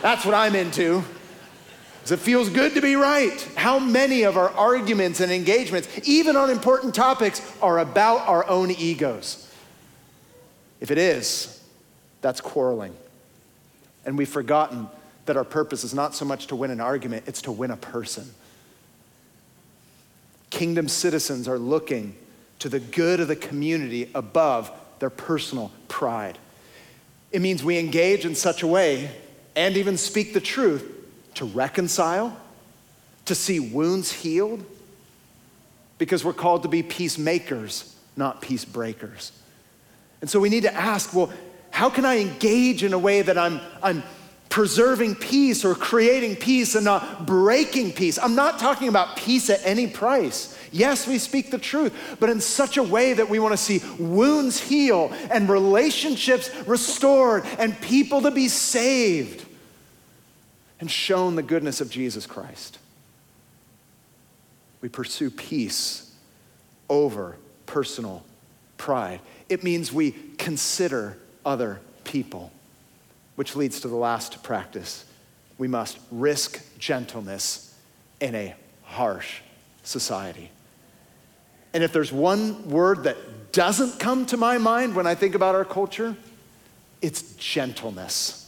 That's 0.00 0.24
what 0.24 0.32
I'm 0.32 0.56
into. 0.56 1.04
It 2.10 2.16
feels 2.16 2.48
good 2.48 2.72
to 2.72 2.80
be 2.80 2.96
right. 2.96 3.38
How 3.54 3.78
many 3.78 4.22
of 4.22 4.38
our 4.38 4.48
arguments 4.48 5.20
and 5.20 5.30
engagements, 5.30 5.90
even 6.04 6.36
on 6.36 6.48
important 6.48 6.94
topics, 6.94 7.42
are 7.60 7.80
about 7.80 8.26
our 8.26 8.48
own 8.48 8.70
egos? 8.70 9.52
If 10.80 10.90
it 10.90 10.96
is, 10.96 11.62
that's 12.22 12.40
quarreling. 12.40 12.96
And 14.06 14.16
we've 14.16 14.26
forgotten 14.26 14.88
that 15.26 15.36
our 15.36 15.44
purpose 15.44 15.84
is 15.84 15.92
not 15.92 16.14
so 16.14 16.24
much 16.24 16.46
to 16.46 16.56
win 16.56 16.70
an 16.70 16.80
argument, 16.80 17.24
it's 17.26 17.42
to 17.42 17.52
win 17.52 17.70
a 17.70 17.76
person. 17.76 18.32
Kingdom 20.48 20.88
citizens 20.88 21.46
are 21.46 21.58
looking 21.58 22.16
to 22.60 22.70
the 22.70 22.80
good 22.80 23.20
of 23.20 23.28
the 23.28 23.36
community 23.36 24.10
above 24.14 24.72
their 25.04 25.10
personal 25.10 25.70
pride. 25.86 26.38
It 27.30 27.42
means 27.42 27.62
we 27.62 27.78
engage 27.78 28.24
in 28.24 28.34
such 28.34 28.62
a 28.62 28.66
way 28.66 29.10
and 29.54 29.76
even 29.76 29.98
speak 29.98 30.32
the 30.32 30.40
truth 30.40 30.82
to 31.34 31.44
reconcile, 31.44 32.34
to 33.26 33.34
see 33.34 33.60
wounds 33.60 34.10
healed, 34.10 34.64
because 35.98 36.24
we're 36.24 36.32
called 36.32 36.62
to 36.62 36.70
be 36.70 36.82
peacemakers, 36.82 37.94
not 38.16 38.40
peace 38.40 38.64
breakers. 38.64 39.32
And 40.22 40.30
so 40.30 40.40
we 40.40 40.48
need 40.48 40.62
to 40.62 40.74
ask 40.74 41.12
well, 41.12 41.30
how 41.70 41.90
can 41.90 42.06
I 42.06 42.20
engage 42.20 42.82
in 42.82 42.94
a 42.94 42.98
way 42.98 43.20
that 43.20 43.36
I'm, 43.36 43.60
I'm 43.82 44.02
preserving 44.48 45.16
peace 45.16 45.66
or 45.66 45.74
creating 45.74 46.36
peace 46.36 46.76
and 46.76 46.84
not 46.86 47.26
breaking 47.26 47.92
peace? 47.92 48.18
I'm 48.18 48.36
not 48.36 48.58
talking 48.58 48.88
about 48.88 49.18
peace 49.18 49.50
at 49.50 49.60
any 49.64 49.86
price. 49.86 50.53
Yes, 50.74 51.06
we 51.06 51.18
speak 51.18 51.52
the 51.52 51.58
truth, 51.58 52.16
but 52.18 52.28
in 52.30 52.40
such 52.40 52.78
a 52.78 52.82
way 52.82 53.12
that 53.12 53.30
we 53.30 53.38
want 53.38 53.52
to 53.52 53.56
see 53.56 53.80
wounds 53.96 54.58
heal 54.58 55.12
and 55.30 55.48
relationships 55.48 56.50
restored 56.66 57.44
and 57.60 57.80
people 57.80 58.22
to 58.22 58.32
be 58.32 58.48
saved 58.48 59.46
and 60.80 60.90
shown 60.90 61.36
the 61.36 61.44
goodness 61.44 61.80
of 61.80 61.90
Jesus 61.90 62.26
Christ. 62.26 62.80
We 64.80 64.88
pursue 64.88 65.30
peace 65.30 66.12
over 66.90 67.36
personal 67.66 68.24
pride. 68.76 69.20
It 69.48 69.62
means 69.62 69.92
we 69.92 70.10
consider 70.38 71.16
other 71.46 71.78
people, 72.02 72.50
which 73.36 73.54
leads 73.54 73.78
to 73.82 73.88
the 73.88 73.94
last 73.94 74.42
practice. 74.42 75.04
We 75.56 75.68
must 75.68 76.00
risk 76.10 76.60
gentleness 76.80 77.72
in 78.20 78.34
a 78.34 78.56
harsh 78.82 79.40
society. 79.84 80.50
And 81.74 81.82
if 81.82 81.92
there's 81.92 82.12
one 82.12 82.70
word 82.70 83.04
that 83.04 83.16
doesn't 83.52 83.98
come 83.98 84.26
to 84.26 84.36
my 84.36 84.58
mind 84.58 84.94
when 84.94 85.06
I 85.06 85.16
think 85.16 85.34
about 85.34 85.56
our 85.56 85.64
culture, 85.64 86.16
it's 87.02 87.34
gentleness. 87.34 88.40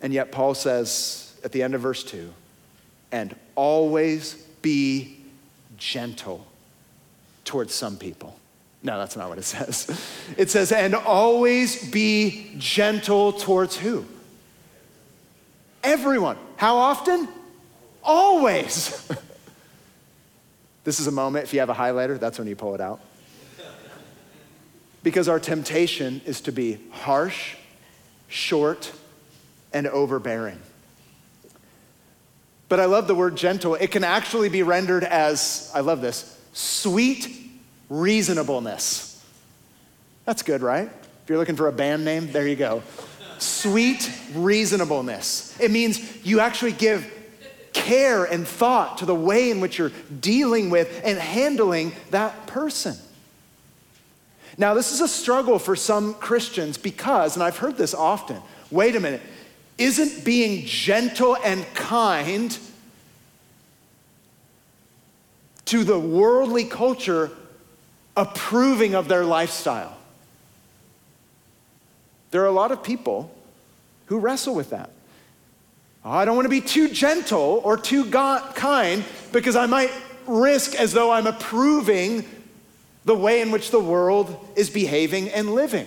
And 0.00 0.12
yet, 0.12 0.30
Paul 0.30 0.54
says 0.54 1.36
at 1.44 1.50
the 1.50 1.62
end 1.62 1.74
of 1.74 1.80
verse 1.80 2.04
2 2.04 2.32
and 3.10 3.34
always 3.56 4.34
be 4.62 5.16
gentle 5.76 6.46
towards 7.44 7.74
some 7.74 7.96
people. 7.96 8.38
No, 8.82 8.96
that's 8.96 9.16
not 9.16 9.28
what 9.28 9.38
it 9.38 9.44
says. 9.44 9.88
It 10.36 10.50
says, 10.50 10.70
and 10.70 10.94
always 10.94 11.90
be 11.90 12.54
gentle 12.58 13.32
towards 13.32 13.76
who? 13.76 14.04
Everyone. 15.82 16.36
How 16.56 16.76
often? 16.76 17.28
Always. 18.04 19.10
This 20.88 21.00
is 21.00 21.06
a 21.06 21.12
moment, 21.12 21.44
if 21.44 21.52
you 21.52 21.60
have 21.60 21.68
a 21.68 21.74
highlighter, 21.74 22.18
that's 22.18 22.38
when 22.38 22.48
you 22.48 22.56
pull 22.56 22.74
it 22.74 22.80
out. 22.80 22.98
Because 25.02 25.28
our 25.28 25.38
temptation 25.38 26.22
is 26.24 26.40
to 26.40 26.50
be 26.50 26.78
harsh, 26.90 27.56
short, 28.28 28.90
and 29.70 29.86
overbearing. 29.86 30.58
But 32.70 32.80
I 32.80 32.86
love 32.86 33.06
the 33.06 33.14
word 33.14 33.36
gentle. 33.36 33.74
It 33.74 33.90
can 33.90 34.02
actually 34.02 34.48
be 34.48 34.62
rendered 34.62 35.04
as, 35.04 35.70
I 35.74 35.80
love 35.80 36.00
this, 36.00 36.40
sweet 36.54 37.38
reasonableness. 37.90 39.22
That's 40.24 40.40
good, 40.40 40.62
right? 40.62 40.88
If 40.88 41.28
you're 41.28 41.36
looking 41.36 41.56
for 41.56 41.68
a 41.68 41.72
band 41.72 42.06
name, 42.06 42.32
there 42.32 42.48
you 42.48 42.56
go. 42.56 42.82
Sweet 43.36 44.10
reasonableness. 44.32 45.54
It 45.60 45.70
means 45.70 46.24
you 46.24 46.40
actually 46.40 46.72
give 46.72 47.12
care 47.78 48.24
and 48.24 48.46
thought 48.46 48.98
to 48.98 49.06
the 49.06 49.14
way 49.14 49.50
in 49.50 49.60
which 49.60 49.78
you're 49.78 49.92
dealing 50.20 50.70
with 50.70 51.00
and 51.04 51.18
handling 51.18 51.92
that 52.10 52.46
person. 52.46 52.96
Now, 54.56 54.74
this 54.74 54.92
is 54.92 55.00
a 55.00 55.08
struggle 55.08 55.58
for 55.58 55.76
some 55.76 56.14
Christians 56.14 56.76
because, 56.76 57.36
and 57.36 57.42
I've 57.42 57.56
heard 57.56 57.76
this 57.76 57.94
often 57.94 58.42
wait 58.70 58.96
a 58.96 59.00
minute, 59.00 59.22
isn't 59.78 60.24
being 60.24 60.66
gentle 60.66 61.36
and 61.44 61.64
kind 61.74 62.58
to 65.66 65.84
the 65.84 65.98
worldly 65.98 66.64
culture 66.64 67.30
approving 68.16 68.94
of 68.94 69.06
their 69.06 69.24
lifestyle? 69.24 69.96
There 72.32 72.42
are 72.42 72.46
a 72.46 72.52
lot 72.52 72.72
of 72.72 72.82
people 72.82 73.34
who 74.06 74.18
wrestle 74.18 74.54
with 74.54 74.70
that. 74.70 74.90
Oh, 76.08 76.12
I 76.12 76.24
don't 76.24 76.36
want 76.36 76.46
to 76.46 76.50
be 76.50 76.62
too 76.62 76.88
gentle 76.88 77.60
or 77.64 77.76
too 77.76 78.10
kind 78.10 79.04
because 79.30 79.56
I 79.56 79.66
might 79.66 79.92
risk 80.26 80.74
as 80.74 80.94
though 80.94 81.10
I'm 81.10 81.26
approving 81.26 82.24
the 83.04 83.14
way 83.14 83.42
in 83.42 83.50
which 83.50 83.70
the 83.70 83.78
world 83.78 84.34
is 84.56 84.70
behaving 84.70 85.28
and 85.28 85.54
living. 85.54 85.86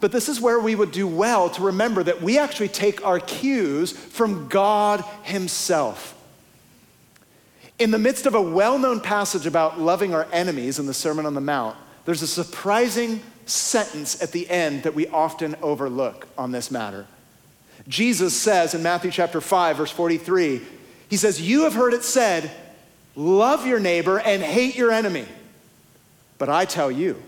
But 0.00 0.12
this 0.12 0.30
is 0.30 0.40
where 0.40 0.58
we 0.58 0.74
would 0.74 0.92
do 0.92 1.06
well 1.06 1.50
to 1.50 1.62
remember 1.62 2.02
that 2.02 2.22
we 2.22 2.38
actually 2.38 2.68
take 2.68 3.04
our 3.04 3.20
cues 3.20 3.92
from 3.92 4.48
God 4.48 5.04
Himself. 5.24 6.18
In 7.78 7.90
the 7.90 7.98
midst 7.98 8.24
of 8.24 8.34
a 8.34 8.40
well 8.40 8.78
known 8.78 8.98
passage 8.98 9.44
about 9.44 9.78
loving 9.78 10.14
our 10.14 10.26
enemies 10.32 10.78
in 10.78 10.86
the 10.86 10.94
Sermon 10.94 11.26
on 11.26 11.34
the 11.34 11.40
Mount, 11.42 11.76
there's 12.06 12.22
a 12.22 12.26
surprising 12.26 13.20
sentence 13.44 14.22
at 14.22 14.32
the 14.32 14.48
end 14.48 14.84
that 14.84 14.94
we 14.94 15.06
often 15.08 15.54
overlook 15.60 16.26
on 16.38 16.50
this 16.50 16.70
matter. 16.70 17.06
Jesus 17.88 18.38
says 18.38 18.74
in 18.74 18.82
Matthew 18.82 19.10
chapter 19.10 19.40
5, 19.40 19.76
verse 19.76 19.90
43, 19.90 20.60
he 21.08 21.16
says, 21.16 21.40
You 21.40 21.64
have 21.64 21.74
heard 21.74 21.94
it 21.94 22.04
said, 22.04 22.50
love 23.14 23.66
your 23.66 23.80
neighbor 23.80 24.18
and 24.18 24.42
hate 24.42 24.76
your 24.76 24.90
enemy. 24.90 25.26
But 26.38 26.48
I 26.48 26.64
tell 26.64 26.90
you, 26.90 27.22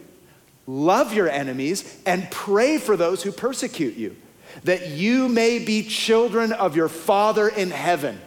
love 0.67 1.13
your 1.13 1.29
enemies 1.29 2.01
and 2.07 2.31
pray 2.31 2.79
for 2.79 2.97
those 2.97 3.23
who 3.23 3.33
persecute 3.33 3.97
you, 3.97 4.17
that 4.65 4.89
you 4.89 5.29
may 5.29 5.59
be 5.59 5.83
children 5.83 6.53
of 6.53 6.77
your 6.77 6.89
Father 6.89 7.49
in 7.49 7.71
heaven. 7.71 8.21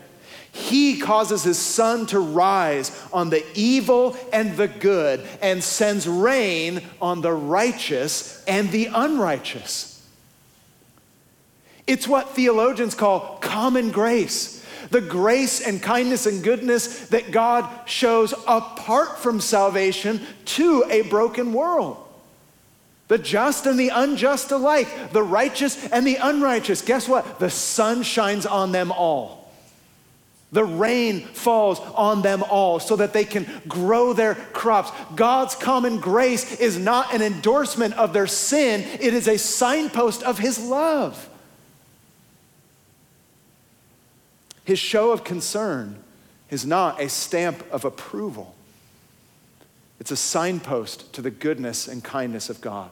He 0.52 1.00
causes 1.00 1.44
his 1.44 1.60
sun 1.60 2.08
to 2.08 2.20
rise 2.20 2.92
on 3.14 3.30
the 3.30 3.46
evil 3.54 4.18
and 4.34 4.58
the 4.58 4.68
good 4.68 5.28
and 5.42 5.64
sends 5.64 6.08
rain 6.08 6.82
on 7.00 7.22
the 7.22 7.34
righteous 7.34 8.44
and 8.46 8.72
the 8.72 8.90
unrighteous. 8.94 9.97
It's 11.88 12.08
what 12.08 12.36
theologians 12.36 12.94
call 12.94 13.38
common 13.42 13.92
grace 13.92 14.58
the 14.90 15.02
grace 15.02 15.62
and 15.62 15.82
kindness 15.82 16.26
and 16.26 16.44
goodness 16.44 17.08
that 17.08 17.32
God 17.32 17.68
shows 17.88 18.34
apart 18.48 19.20
from 19.20 19.42
salvation 19.42 20.22
to 20.46 20.84
a 20.90 21.02
broken 21.04 21.54
world. 21.54 21.98
The 23.08 23.18
just 23.18 23.66
and 23.66 23.80
the 23.80 23.90
unjust 23.90 24.52
alike, 24.52 25.14
the 25.14 25.24
righteous 25.24 25.88
and 25.88 26.06
the 26.06 26.18
unrighteous. 26.18 26.82
Guess 26.82 27.08
what? 27.08 27.40
The 27.40 27.50
sun 27.50 28.04
shines 28.04 28.46
on 28.46 28.72
them 28.72 28.92
all. 28.92 29.52
The 30.52 30.64
rain 30.64 31.22
falls 31.22 31.80
on 31.80 32.22
them 32.22 32.42
all 32.44 32.80
so 32.80 32.96
that 32.98 33.12
they 33.12 33.26
can 33.26 33.46
grow 33.68 34.14
their 34.14 34.36
crops. 34.36 34.92
God's 35.16 35.56
common 35.56 36.00
grace 36.00 36.60
is 36.60 36.78
not 36.78 37.14
an 37.14 37.22
endorsement 37.22 37.94
of 37.96 38.14
their 38.14 38.28
sin, 38.28 38.82
it 39.02 39.14
is 39.14 39.28
a 39.28 39.38
signpost 39.38 40.24
of 40.24 40.38
His 40.38 40.60
love. 40.60 41.30
His 44.68 44.80
show 44.80 45.13
of 45.13 45.24
concern 45.24 45.95
is 46.49 46.65
not 46.65 46.99
a 46.99 47.07
stamp 47.07 47.63
of 47.72 47.86
approval, 47.86 48.53
it's 49.97 50.11
a 50.11 50.18
signpost 50.18 51.13
to 51.13 51.22
the 51.22 51.32
goodness 51.32 51.88
and 51.88 52.03
kindness 52.03 52.49
of 52.49 52.59
God. 52.59 52.89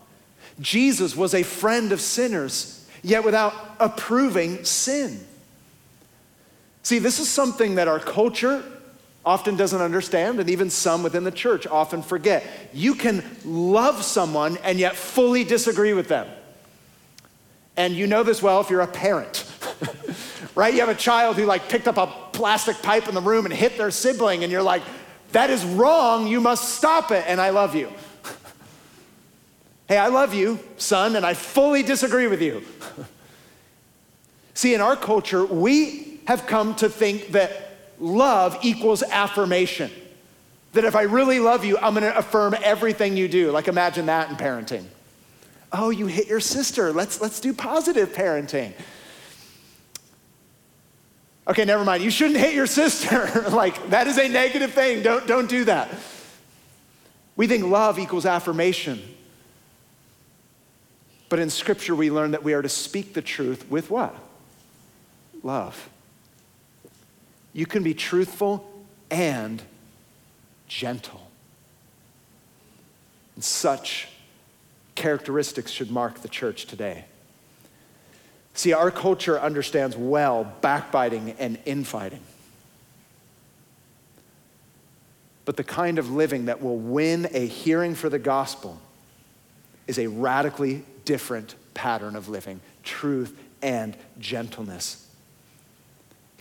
Jesus 0.62 1.18
was 1.18 1.34
a 1.34 1.44
friend 1.44 1.92
of 1.92 2.00
sinners, 2.00 2.88
yet 3.04 3.26
without 3.26 3.54
approving 3.82 4.64
sin. 4.64 5.20
See, 6.84 6.98
this 6.98 7.20
is 7.20 7.28
something 7.28 7.76
that 7.76 7.90
our 7.90 8.00
culture 8.00 8.64
often 9.26 9.58
doesn't 9.58 9.82
understand, 9.82 10.40
and 10.40 10.50
even 10.50 10.70
some 10.70 11.04
within 11.04 11.26
the 11.26 11.32
church 11.32 11.68
often 11.68 12.02
forget. 12.02 12.46
You 12.72 12.96
can 12.96 13.22
love 13.44 14.02
someone 14.02 14.58
and 14.64 14.80
yet 14.80 14.96
fully 14.96 15.44
disagree 15.44 15.94
with 15.94 16.08
them. 16.08 16.28
And 17.76 17.96
you 17.96 18.08
know 18.08 18.24
this 18.24 18.42
well 18.42 18.62
if 18.62 18.70
you're 18.70 18.80
a 18.80 18.88
parent 18.88 19.44
right? 20.56 20.74
You 20.74 20.80
have 20.80 20.90
a 20.90 20.96
child 20.96 21.36
who 21.36 21.46
like 21.46 21.70
picked 21.70 21.88
up 21.88 21.98
a 21.98 22.08
plastic 22.32 22.82
pipe 22.82 23.08
in 23.08 23.16
the 23.16 23.22
room 23.22 23.46
and 23.46 23.54
hit 23.54 23.78
their 23.78 23.92
sibling, 23.92 24.44
and 24.44 24.52
you're 24.52 24.64
like, 24.64 24.82
that 25.34 25.50
is 25.50 25.64
wrong, 25.66 26.28
you 26.28 26.40
must 26.40 26.76
stop 26.76 27.12
it, 27.12 27.26
and 27.28 27.40
I 27.40 27.50
love 27.50 27.76
you. 27.76 27.92
Hey, 29.88 30.00
I 30.00 30.08
love 30.08 30.34
you, 30.34 30.58
son, 30.78 31.16
and 31.16 31.24
I 31.24 31.36
fully 31.36 31.84
disagree 31.84 32.26
with 32.26 32.42
you. 32.42 32.64
See, 34.56 34.74
in 34.74 34.82
our 34.82 34.96
culture, 34.96 35.46
we 35.46 36.22
have 36.26 36.48
come 36.48 36.74
to 36.78 36.90
think 36.90 37.34
that 37.34 37.78
love 38.00 38.58
equals 38.64 39.04
affirmation. 39.04 39.92
That 40.74 40.86
if 40.86 40.96
I 40.96 41.04
really 41.04 41.40
love 41.40 41.64
you, 41.64 41.78
I'm 41.78 41.94
gonna 41.94 42.14
affirm 42.16 42.56
everything 42.64 43.16
you 43.16 43.28
do. 43.28 43.52
Like 43.52 43.68
imagine 43.68 44.08
that 44.08 44.32
in 44.32 44.38
parenting. 44.38 44.86
Oh, 45.72 45.90
you 45.90 46.08
hit 46.08 46.28
your 46.28 46.40
sister. 46.40 46.92
Let's, 46.92 47.22
let's 47.22 47.40
do 47.40 47.54
positive 47.54 48.14
parenting. 48.14 48.74
Okay, 51.48 51.66
never 51.66 51.84
mind. 51.84 52.04
You 52.04 52.10
shouldn't 52.10 52.40
hit 52.40 52.54
your 52.54 52.66
sister. 52.66 53.42
like, 53.50 53.90
that 53.90 54.08
is 54.08 54.18
a 54.18 54.28
negative 54.28 54.74
thing. 54.74 55.04
Don't, 55.04 55.28
don't 55.28 55.48
do 55.48 55.66
that. 55.66 55.90
We 57.36 57.48
think 57.48 57.66
love 57.66 58.00
equals 58.00 58.26
affirmation. 58.26 59.02
But 61.30 61.40
in 61.40 61.50
Scripture, 61.50 61.96
we 61.96 62.10
learn 62.10 62.32
that 62.32 62.44
we 62.44 62.54
are 62.54 62.62
to 62.62 62.70
speak 62.70 63.14
the 63.14 63.22
truth 63.22 63.70
with 63.70 63.90
what? 63.90 64.16
Love. 65.44 65.90
You 67.54 67.66
can 67.66 67.84
be 67.84 67.94
truthful 67.94 68.70
and 69.12 69.62
gentle. 70.68 71.30
And 73.36 73.44
such 73.44 74.08
characteristics 74.96 75.72
should 75.72 75.92
mark 75.92 76.22
the 76.22 76.28
church 76.28 76.66
today. 76.66 77.06
See, 78.56 78.72
our 78.72 78.90
culture 78.90 79.40
understands 79.40 79.98
well 79.98 80.52
backbiting 80.62 81.36
and 81.38 81.60
infighting. 81.66 82.22
But 85.44 85.58
the 85.58 85.64
kind 85.64 86.00
of 86.00 86.10
living 86.10 86.46
that 86.46 86.62
will 86.62 86.78
win 86.78 87.28
a 87.32 87.46
hearing 87.46 87.96
for 87.96 88.10
the 88.10 88.18
gospel 88.18 88.80
is 89.88 90.00
a 90.00 90.08
radically 90.08 90.84
different 91.04 91.56
pattern 91.74 92.16
of 92.16 92.30
living 92.30 92.62
truth 92.82 93.38
and 93.62 93.96
gentleness. 94.20 95.06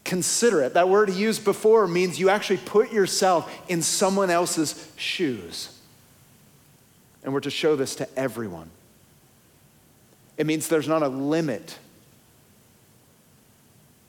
Consider 0.05 0.62
it. 0.62 0.75
That 0.75 0.89
word 0.89 1.11
used 1.11 1.45
before 1.45 1.89
means 1.89 2.21
you 2.21 2.29
actually 2.31 2.59
put 2.59 2.93
yourself 2.93 3.53
in 3.69 3.83
someone 3.83 4.31
else's 4.31 4.91
shoes. 4.97 5.77
And 7.25 7.33
we're 7.33 7.41
to 7.41 7.51
show 7.51 7.75
this 7.75 7.97
to 7.97 8.19
everyone. 8.19 8.71
It 10.37 10.47
means 10.47 10.69
there's 10.69 10.89
not 10.89 11.03
a 11.03 11.09
limit 11.09 11.79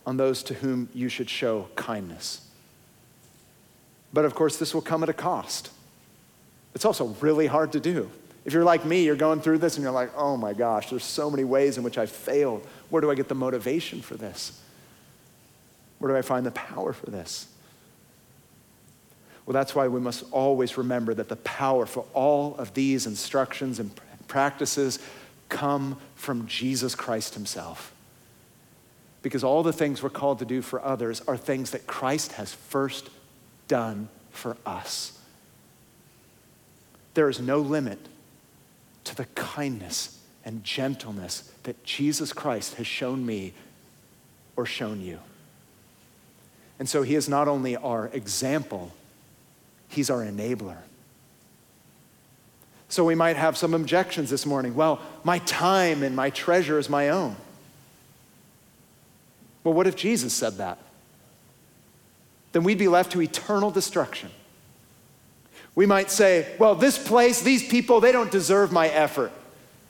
on 0.05 0.17
those 0.17 0.43
to 0.43 0.53
whom 0.53 0.89
you 0.93 1.09
should 1.09 1.29
show 1.29 1.67
kindness. 1.75 2.41
But 4.13 4.25
of 4.25 4.35
course, 4.35 4.57
this 4.57 4.73
will 4.73 4.81
come 4.81 5.03
at 5.03 5.09
a 5.09 5.13
cost. 5.13 5.71
It's 6.73 6.85
also 6.85 7.07
really 7.21 7.47
hard 7.47 7.71
to 7.73 7.79
do. 7.79 8.09
If 8.45 8.53
you're 8.53 8.63
like 8.63 8.85
me, 8.85 9.03
you're 9.03 9.15
going 9.15 9.41
through 9.41 9.57
this 9.57 9.75
and 9.75 9.83
you're 9.83 9.91
like, 9.91 10.11
oh 10.15 10.37
my 10.37 10.53
gosh, 10.53 10.89
there's 10.89 11.03
so 11.03 11.31
many 11.31 11.43
ways 11.43 11.77
in 11.77 11.83
which 11.83 11.97
I 11.97 12.05
failed. 12.05 12.65
Where 12.89 13.01
do 13.01 13.09
I 13.09 13.15
get 13.15 13.27
the 13.27 13.35
motivation 13.35 14.01
for 14.01 14.15
this? 14.15 14.61
Where 15.97 16.11
do 16.11 16.17
I 16.17 16.21
find 16.21 16.45
the 16.45 16.51
power 16.51 16.93
for 16.93 17.09
this? 17.09 17.47
Well, 19.45 19.53
that's 19.53 19.73
why 19.73 19.87
we 19.87 19.99
must 19.99 20.23
always 20.31 20.77
remember 20.77 21.13
that 21.15 21.29
the 21.29 21.35
power 21.37 21.85
for 21.85 22.05
all 22.13 22.55
of 22.57 22.73
these 22.73 23.07
instructions 23.07 23.79
and 23.79 23.91
practices 24.27 24.99
come 25.49 25.97
from 26.15 26.45
Jesus 26.47 26.93
Christ 26.95 27.33
Himself 27.33 27.94
because 29.25 29.43
all 29.43 29.63
the 29.63 29.73
things 29.73 30.03
we're 30.03 30.09
called 30.11 30.37
to 30.37 30.45
do 30.45 30.61
for 30.61 30.85
others 30.85 31.19
are 31.27 31.35
things 31.35 31.71
that 31.71 31.87
Christ 31.87 32.33
has 32.33 32.53
first 32.53 33.09
done 33.67 34.07
for 34.29 34.55
us. 34.67 35.17
There 37.15 37.27
is 37.27 37.39
no 37.39 37.57
limit 37.57 37.97
to 39.05 39.15
the 39.15 39.25
kindness 39.33 40.21
and 40.45 40.63
gentleness 40.63 41.51
that 41.63 41.83
Jesus 41.83 42.33
Christ 42.33 42.75
has 42.75 42.85
shown 42.85 43.25
me 43.25 43.53
or 44.55 44.67
shown 44.67 45.01
you. 45.01 45.17
And 46.77 46.87
so 46.87 47.01
he 47.01 47.15
is 47.15 47.27
not 47.27 47.47
only 47.47 47.75
our 47.75 48.11
example, 48.13 48.91
he's 49.87 50.11
our 50.11 50.21
enabler. 50.23 50.77
So 52.89 53.03
we 53.03 53.15
might 53.15 53.37
have 53.37 53.57
some 53.57 53.73
objections 53.73 54.29
this 54.29 54.45
morning. 54.45 54.75
Well, 54.75 55.01
my 55.23 55.39
time 55.39 56.03
and 56.03 56.15
my 56.15 56.29
treasure 56.29 56.77
is 56.77 56.91
my 56.91 57.09
own. 57.09 57.35
Well, 59.65 59.73
what 59.73 59.87
if 59.87 59.95
Jesus 59.95 60.31
said 60.31 60.57
that? 60.57 60.77
Then 62.53 62.63
we'd 62.63 62.77
be 62.77 62.87
left 62.87 63.11
to 63.13 63.21
eternal 63.21 63.71
destruction. 63.71 64.29
We 65.73 65.87
might 65.87 66.11
say, 66.11 66.55
well, 66.59 66.75
this 66.75 66.97
place, 66.97 67.41
these 67.41 67.67
people, 67.67 67.99
they 67.99 68.13
don't 68.13 68.31
deserve 68.31 68.71
my 68.71 68.87
effort. 68.87 69.31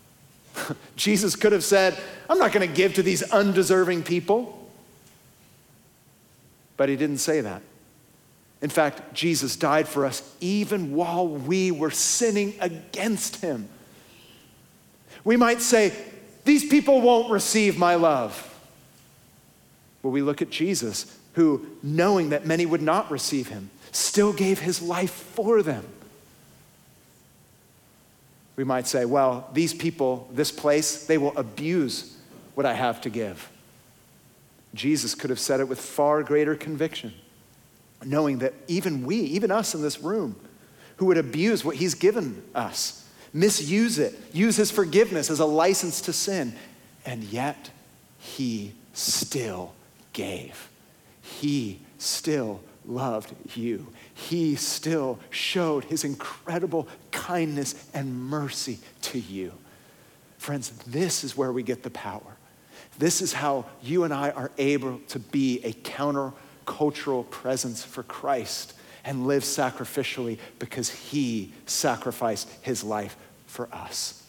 Jesus 0.95 1.35
could 1.35 1.51
have 1.51 1.63
said, 1.63 1.95
I'm 2.29 2.39
not 2.39 2.53
going 2.53 2.67
to 2.67 2.73
give 2.73 2.95
to 2.95 3.03
these 3.03 3.21
undeserving 3.21 4.03
people. 4.03 4.67
But 6.77 6.87
he 6.87 6.95
didn't 6.95 7.19
say 7.19 7.41
that. 7.41 7.61
In 8.61 8.69
fact, 8.69 9.13
Jesus 9.13 9.57
died 9.57 9.89
for 9.89 10.05
us 10.05 10.23
even 10.39 10.95
while 10.95 11.27
we 11.27 11.69
were 11.69 11.91
sinning 11.91 12.55
against 12.61 13.41
him. 13.41 13.67
We 15.25 15.35
might 15.35 15.61
say, 15.61 15.93
These 16.45 16.69
people 16.69 17.01
won't 17.01 17.29
receive 17.29 17.77
my 17.77 17.95
love. 17.95 18.53
Well, 20.05 20.11
we 20.11 20.21
look 20.21 20.43
at 20.43 20.51
Jesus, 20.51 21.17
who, 21.33 21.65
knowing 21.81 22.29
that 22.29 22.45
many 22.45 22.67
would 22.67 22.83
not 22.83 23.09
receive 23.09 23.47
him, 23.47 23.71
still 23.91 24.33
gave 24.33 24.59
his 24.59 24.79
life 24.79 25.09
for 25.09 25.63
them. 25.63 25.83
We 28.55 28.63
might 28.63 28.85
say, 28.85 29.05
well, 29.05 29.49
these 29.53 29.73
people, 29.73 30.29
this 30.31 30.51
place, 30.51 31.07
they 31.07 31.17
will 31.17 31.35
abuse 31.35 32.15
what 32.53 32.67
I 32.67 32.75
have 32.75 33.01
to 33.01 33.09
give. 33.09 33.49
Jesus 34.75 35.15
could 35.15 35.31
have 35.31 35.39
said 35.39 35.59
it 35.59 35.67
with 35.67 35.79
far 35.79 36.21
greater 36.21 36.53
conviction, 36.53 37.11
knowing 38.05 38.37
that 38.37 38.53
even 38.67 39.07
we, 39.07 39.15
even 39.21 39.49
us 39.49 39.73
in 39.73 39.81
this 39.81 39.99
room, 40.01 40.35
who 40.97 41.07
would 41.07 41.17
abuse 41.17 41.65
what 41.65 41.77
he's 41.77 41.95
given 41.95 42.43
us, 42.53 43.09
misuse 43.33 43.97
it, 43.97 44.13
use 44.31 44.55
his 44.55 44.69
forgiveness 44.69 45.31
as 45.31 45.39
a 45.39 45.45
license 45.47 45.99
to 46.01 46.13
sin, 46.13 46.53
and 47.07 47.23
yet 47.23 47.71
he 48.19 48.71
still 48.93 49.73
gave. 50.15 50.71
He 51.21 51.81
still 51.99 52.61
loved 52.85 53.35
you. 53.55 53.87
He 54.13 54.55
still 54.55 55.19
showed 55.29 55.83
his 55.83 56.03
incredible 56.03 56.87
kindness 57.11 57.87
and 57.93 58.19
mercy 58.19 58.79
to 59.03 59.19
you. 59.19 59.51
Friends, 60.37 60.69
this 60.87 61.23
is 61.23 61.37
where 61.37 61.51
we 61.51 61.63
get 61.63 61.83
the 61.83 61.89
power. 61.89 62.37
This 62.97 63.21
is 63.21 63.33
how 63.33 63.65
you 63.81 64.03
and 64.03 64.13
I 64.13 64.29
are 64.31 64.51
able 64.57 64.99
to 65.09 65.19
be 65.19 65.59
a 65.63 65.73
countercultural 65.73 67.29
presence 67.29 67.83
for 67.83 68.03
Christ 68.03 68.73
and 69.03 69.27
live 69.27 69.43
sacrificially 69.43 70.39
because 70.59 70.89
he 70.89 71.51
sacrificed 71.65 72.49
his 72.61 72.83
life 72.83 73.17
for 73.47 73.67
us. 73.73 74.24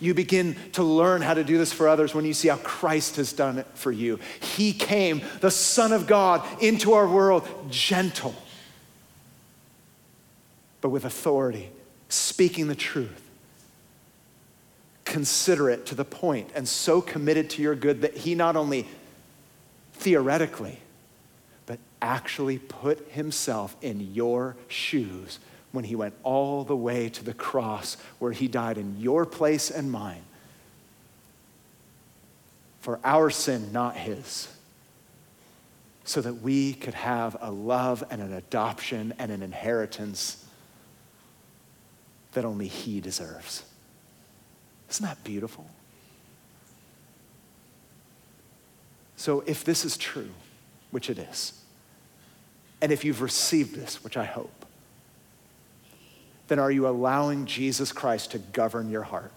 You 0.00 0.14
begin 0.14 0.56
to 0.72 0.84
learn 0.84 1.22
how 1.22 1.34
to 1.34 1.42
do 1.42 1.58
this 1.58 1.72
for 1.72 1.88
others 1.88 2.14
when 2.14 2.24
you 2.24 2.32
see 2.32 2.48
how 2.48 2.56
Christ 2.58 3.16
has 3.16 3.32
done 3.32 3.58
it 3.58 3.66
for 3.74 3.90
you. 3.90 4.20
He 4.40 4.72
came, 4.72 5.22
the 5.40 5.50
Son 5.50 5.92
of 5.92 6.06
God, 6.06 6.46
into 6.62 6.92
our 6.92 7.08
world 7.08 7.48
gentle, 7.68 8.34
but 10.80 10.90
with 10.90 11.04
authority, 11.04 11.70
speaking 12.08 12.68
the 12.68 12.76
truth. 12.76 13.24
Considerate 15.04 15.86
to 15.86 15.94
the 15.94 16.04
point, 16.04 16.50
and 16.54 16.68
so 16.68 17.00
committed 17.00 17.50
to 17.50 17.62
your 17.62 17.74
good 17.74 18.02
that 18.02 18.16
he 18.18 18.34
not 18.34 18.56
only 18.56 18.86
theoretically, 19.94 20.78
but 21.66 21.78
actually 22.00 22.58
put 22.58 23.10
himself 23.10 23.74
in 23.82 24.12
your 24.14 24.54
shoes 24.68 25.40
when 25.78 25.84
he 25.84 25.94
went 25.94 26.12
all 26.24 26.64
the 26.64 26.76
way 26.76 27.08
to 27.08 27.22
the 27.22 27.32
cross 27.32 27.96
where 28.18 28.32
he 28.32 28.48
died 28.48 28.78
in 28.78 28.98
your 28.98 29.24
place 29.24 29.70
and 29.70 29.92
mine 29.92 30.24
for 32.80 32.98
our 33.04 33.30
sin, 33.30 33.70
not 33.70 33.96
his, 33.96 34.48
so 36.02 36.20
that 36.20 36.42
we 36.42 36.72
could 36.72 36.94
have 36.94 37.36
a 37.40 37.52
love 37.52 38.02
and 38.10 38.20
an 38.20 38.32
adoption 38.32 39.14
and 39.20 39.30
an 39.30 39.40
inheritance 39.40 40.44
that 42.32 42.44
only 42.44 42.66
he 42.66 43.00
deserves. 43.00 43.62
Isn't 44.90 45.06
that 45.06 45.22
beautiful? 45.22 45.70
So, 49.14 49.44
if 49.46 49.62
this 49.62 49.84
is 49.84 49.96
true, 49.96 50.30
which 50.90 51.08
it 51.08 51.20
is, 51.20 51.52
and 52.82 52.90
if 52.90 53.04
you've 53.04 53.22
received 53.22 53.76
this, 53.76 54.02
which 54.02 54.16
I 54.16 54.24
hope, 54.24 54.57
then 56.48 56.58
are 56.58 56.70
you 56.70 56.88
allowing 56.88 57.46
Jesus 57.46 57.92
Christ 57.92 58.32
to 58.32 58.38
govern 58.38 58.90
your 58.90 59.02
heart? 59.02 59.36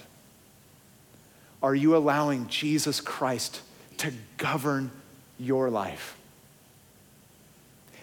Are 1.62 1.76
you 1.76 1.95
allowing 1.95 2.47
Jesus 2.47 2.99
Christ 2.99 3.62
to 3.97 4.12
govern 4.38 4.91
your 5.38 5.70
life? 5.70 6.18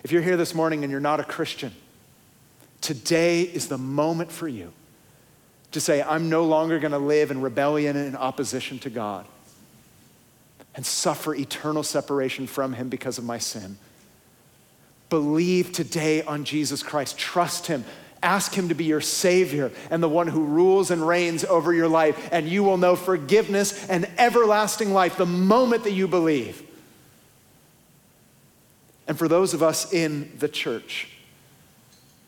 If 0.05 0.13
you're 0.13 0.23
here 0.23 0.37
this 0.37 0.55
morning 0.55 0.85
and 0.85 0.91
you're 0.91 1.01
not 1.01 1.21
a 1.21 1.25
Christian, 1.25 1.73
today 2.81 3.43
is 3.43 3.69
the 3.69 3.79
moment 3.79 4.31
for 4.31 4.47
you 4.47 4.73
to 5.73 5.81
say, 5.81 6.03
I'm 6.03 6.31
no 6.31 6.45
longer 6.45 6.79
going 6.79 6.93
to 6.93 6.99
live 6.99 7.31
in 7.31 7.41
rebellion 7.41 7.97
and 7.97 8.07
in 8.07 8.17
opposition 8.17 8.79
to 8.81 8.91
God 8.91 9.27
and 10.75 10.87
suffer 10.87 11.35
eternal 11.35 11.83
separation 11.83 12.47
from 12.47 12.73
Him 12.75 12.89
because 12.89 13.19
of 13.19 13.25
my 13.25 13.39
sin. 13.39 13.77
Believe 15.11 15.73
today 15.73 16.23
on 16.23 16.45
Jesus 16.45 16.83
Christ. 16.83 17.19
Trust 17.19 17.67
Him. 17.67 17.85
Ask 18.23 18.55
Him 18.55 18.69
to 18.69 18.75
be 18.75 18.85
your 18.85 19.01
Savior 19.01 19.71
and 19.91 20.03
the 20.03 20.09
one 20.09 20.27
who 20.27 20.45
rules 20.45 20.91
and 20.91 21.07
reigns 21.07 21.45
over 21.45 21.73
your 21.73 21.89
life, 21.89 22.29
and 22.33 22.49
you 22.49 22.65
will 22.65 22.77
know 22.77 22.97
forgiveness 22.97 23.89
and 23.89 24.09
everlasting 24.19 24.93
life 24.93 25.17
the 25.17 25.27
moment 25.27 25.85
that 25.85 25.93
you 25.93 26.09
believe. 26.09 26.63
And 29.07 29.19
for 29.19 29.29
those 29.29 29.55
of 29.55 29.63
us 29.63 29.93
in 29.93 30.33
the 30.39 30.49
church, 30.49 31.09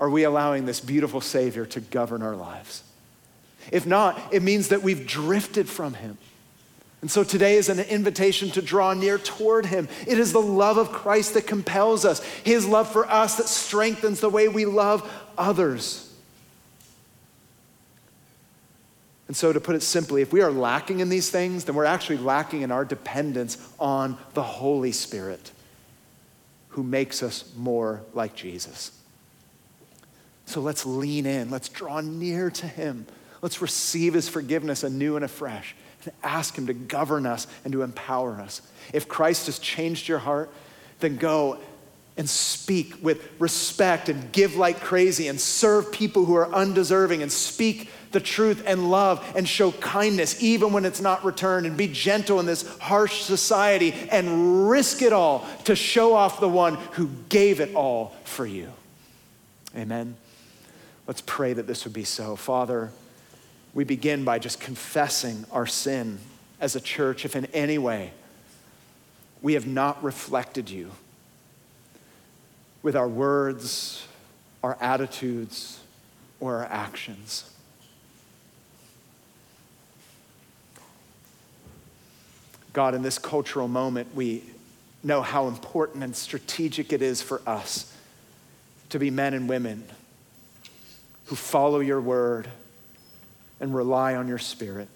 are 0.00 0.08
we 0.08 0.24
allowing 0.24 0.64
this 0.64 0.80
beautiful 0.80 1.20
Savior 1.20 1.66
to 1.66 1.80
govern 1.80 2.22
our 2.22 2.34
lives? 2.34 2.82
If 3.70 3.86
not, 3.86 4.18
it 4.32 4.42
means 4.42 4.68
that 4.68 4.82
we've 4.82 5.06
drifted 5.06 5.68
from 5.68 5.94
Him. 5.94 6.16
And 7.00 7.10
so 7.10 7.24
today 7.24 7.56
is 7.56 7.68
an 7.68 7.80
invitation 7.80 8.50
to 8.50 8.62
draw 8.62 8.92
near 8.92 9.16
toward 9.16 9.66
Him. 9.66 9.88
It 10.06 10.18
is 10.18 10.32
the 10.32 10.40
love 10.40 10.76
of 10.76 10.92
Christ 10.92 11.34
that 11.34 11.46
compels 11.46 12.04
us, 12.04 12.22
His 12.44 12.66
love 12.66 12.90
for 12.90 13.08
us 13.10 13.36
that 13.36 13.46
strengthens 13.46 14.20
the 14.20 14.28
way 14.28 14.48
we 14.48 14.66
love 14.66 15.10
others. 15.38 16.06
And 19.28 19.36
so, 19.36 19.52
to 19.52 19.60
put 19.60 19.76
it 19.76 19.82
simply, 19.82 20.22
if 20.22 20.32
we 20.32 20.42
are 20.42 20.50
lacking 20.50 20.98
in 20.98 21.08
these 21.08 21.30
things, 21.30 21.64
then 21.64 21.76
we're 21.76 21.84
actually 21.84 22.18
lacking 22.18 22.62
in 22.62 22.72
our 22.72 22.84
dependence 22.84 23.56
on 23.78 24.18
the 24.34 24.42
Holy 24.42 24.92
Spirit 24.92 25.52
who 26.70 26.82
makes 26.82 27.22
us 27.22 27.44
more 27.56 28.02
like 28.12 28.34
Jesus. 28.34 28.90
So 30.46 30.60
let's 30.60 30.84
lean 30.84 31.26
in, 31.26 31.48
let's 31.48 31.68
draw 31.68 32.00
near 32.00 32.50
to 32.50 32.66
Him, 32.66 33.06
let's 33.40 33.62
receive 33.62 34.14
His 34.14 34.28
forgiveness 34.28 34.82
anew 34.82 35.14
and 35.14 35.24
afresh 35.24 35.76
and 36.04 36.12
ask 36.22 36.56
Him 36.56 36.66
to 36.66 36.74
govern 36.74 37.26
us 37.26 37.46
and 37.64 37.72
to 37.72 37.82
empower 37.82 38.34
us. 38.34 38.62
If 38.92 39.08
Christ 39.08 39.46
has 39.46 39.58
changed 39.58 40.08
your 40.08 40.18
heart, 40.18 40.50
then 41.00 41.16
go 41.16 41.58
and 42.16 42.28
speak 42.28 43.02
with 43.02 43.30
respect 43.38 44.08
and 44.08 44.30
give 44.32 44.56
like 44.56 44.80
crazy 44.80 45.28
and 45.28 45.40
serve 45.40 45.90
people 45.90 46.26
who 46.26 46.34
are 46.34 46.52
undeserving 46.52 47.22
and 47.22 47.32
speak 47.32 47.88
the 48.12 48.20
truth 48.20 48.62
and 48.66 48.90
love 48.90 49.24
and 49.34 49.48
show 49.48 49.72
kindness 49.72 50.42
even 50.42 50.72
when 50.72 50.84
it's 50.84 51.00
not 51.00 51.24
returned 51.24 51.66
and 51.66 51.76
be 51.76 51.86
gentle 51.86 52.40
in 52.40 52.46
this 52.46 52.66
harsh 52.78 53.22
society 53.22 53.94
and 54.10 54.68
risk 54.68 55.00
it 55.00 55.12
all 55.12 55.46
to 55.64 55.74
show 55.74 56.14
off 56.14 56.40
the 56.40 56.48
one 56.48 56.74
who 56.92 57.08
gave 57.28 57.60
it 57.60 57.74
all 57.74 58.14
for 58.24 58.44
you. 58.44 58.68
Amen. 59.76 60.16
Let's 61.06 61.22
pray 61.24 61.52
that 61.52 61.66
this 61.66 61.84
would 61.84 61.94
be 61.94 62.04
so. 62.04 62.36
Father, 62.36 62.90
we 63.74 63.84
begin 63.84 64.24
by 64.24 64.38
just 64.38 64.60
confessing 64.60 65.44
our 65.52 65.66
sin 65.66 66.18
as 66.60 66.76
a 66.76 66.80
church 66.80 67.24
if 67.24 67.36
in 67.36 67.46
any 67.46 67.78
way 67.78 68.12
we 69.42 69.54
have 69.54 69.66
not 69.66 70.02
reflected 70.02 70.68
you 70.68 70.90
with 72.82 72.96
our 72.96 73.08
words, 73.08 74.06
our 74.62 74.76
attitudes, 74.80 75.80
or 76.40 76.56
our 76.56 76.64
actions. 76.64 77.50
God, 82.72 82.94
in 82.94 83.02
this 83.02 83.18
cultural 83.18 83.68
moment, 83.68 84.14
we 84.14 84.44
know 85.02 85.22
how 85.22 85.48
important 85.48 86.04
and 86.04 86.14
strategic 86.14 86.92
it 86.92 87.02
is 87.02 87.22
for 87.22 87.40
us 87.46 87.94
to 88.90 88.98
be 88.98 89.10
men 89.10 89.34
and 89.34 89.48
women 89.48 89.84
who 91.26 91.36
follow 91.36 91.80
your 91.80 92.00
word 92.00 92.48
and 93.60 93.74
rely 93.74 94.14
on 94.14 94.26
your 94.26 94.38
spirit. 94.38 94.88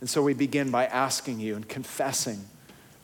And 0.00 0.10
so 0.10 0.22
we 0.22 0.34
begin 0.34 0.70
by 0.70 0.86
asking 0.86 1.40
you 1.40 1.56
and 1.56 1.68
confessing 1.68 2.44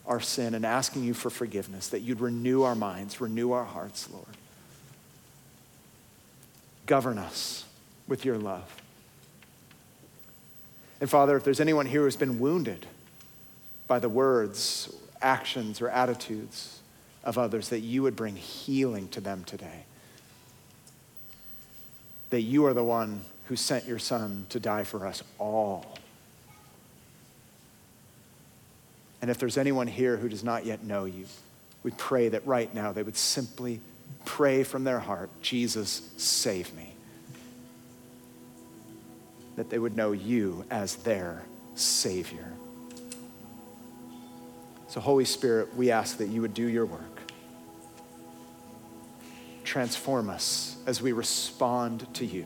our 0.05 0.19
sin 0.19 0.53
and 0.53 0.65
asking 0.65 1.03
you 1.03 1.13
for 1.13 1.29
forgiveness, 1.29 1.87
that 1.89 2.01
you'd 2.01 2.19
renew 2.19 2.63
our 2.63 2.75
minds, 2.75 3.21
renew 3.21 3.51
our 3.51 3.63
hearts, 3.63 4.09
Lord. 4.11 4.25
Govern 6.85 7.17
us 7.17 7.65
with 8.07 8.25
your 8.25 8.37
love. 8.37 8.81
And 10.99 11.09
Father, 11.09 11.37
if 11.37 11.43
there's 11.43 11.61
anyone 11.61 11.85
here 11.85 12.01
who's 12.01 12.15
been 12.15 12.39
wounded 12.39 12.85
by 13.87 13.99
the 13.99 14.09
words, 14.09 14.93
actions, 15.21 15.81
or 15.81 15.89
attitudes 15.89 16.79
of 17.23 17.37
others, 17.37 17.69
that 17.69 17.79
you 17.79 18.03
would 18.03 18.15
bring 18.15 18.35
healing 18.35 19.07
to 19.09 19.21
them 19.21 19.43
today. 19.45 19.85
That 22.29 22.41
you 22.41 22.65
are 22.65 22.73
the 22.73 22.83
one 22.83 23.21
who 23.45 23.55
sent 23.55 23.85
your 23.85 23.99
Son 23.99 24.45
to 24.49 24.59
die 24.59 24.83
for 24.83 25.05
us 25.05 25.23
all 25.39 25.93
And 29.23 29.31
if 29.31 29.37
there's 29.37 29.57
anyone 29.57 29.87
here 29.87 30.17
who 30.17 30.27
does 30.27 30.43
not 30.43 30.65
yet 30.65 30.83
know 30.83 31.05
you, 31.05 31.27
we 31.81 31.91
pray 31.91 32.27
that 32.27 32.45
right 32.45 32.73
now 32.75 32.91
they 32.91 33.03
would 33.03 33.15
simply 33.15 33.79
pray 34.25 34.65
from 34.65 34.83
their 34.83 34.99
heart, 34.99 35.29
Jesus, 35.41 36.11
save 36.17 36.75
me. 36.75 36.93
That 39.55 39.69
they 39.69 39.79
would 39.79 39.95
know 39.95 40.11
you 40.11 40.65
as 40.69 40.97
their 40.97 41.41
Savior. 41.75 42.51
So, 44.89 44.99
Holy 44.99 45.23
Spirit, 45.23 45.73
we 45.73 45.89
ask 45.89 46.17
that 46.17 46.27
you 46.27 46.41
would 46.41 46.53
do 46.53 46.67
your 46.67 46.85
work. 46.85 47.21
Transform 49.63 50.29
us 50.29 50.75
as 50.85 51.01
we 51.01 51.13
respond 51.13 52.13
to 52.15 52.25
you. 52.25 52.45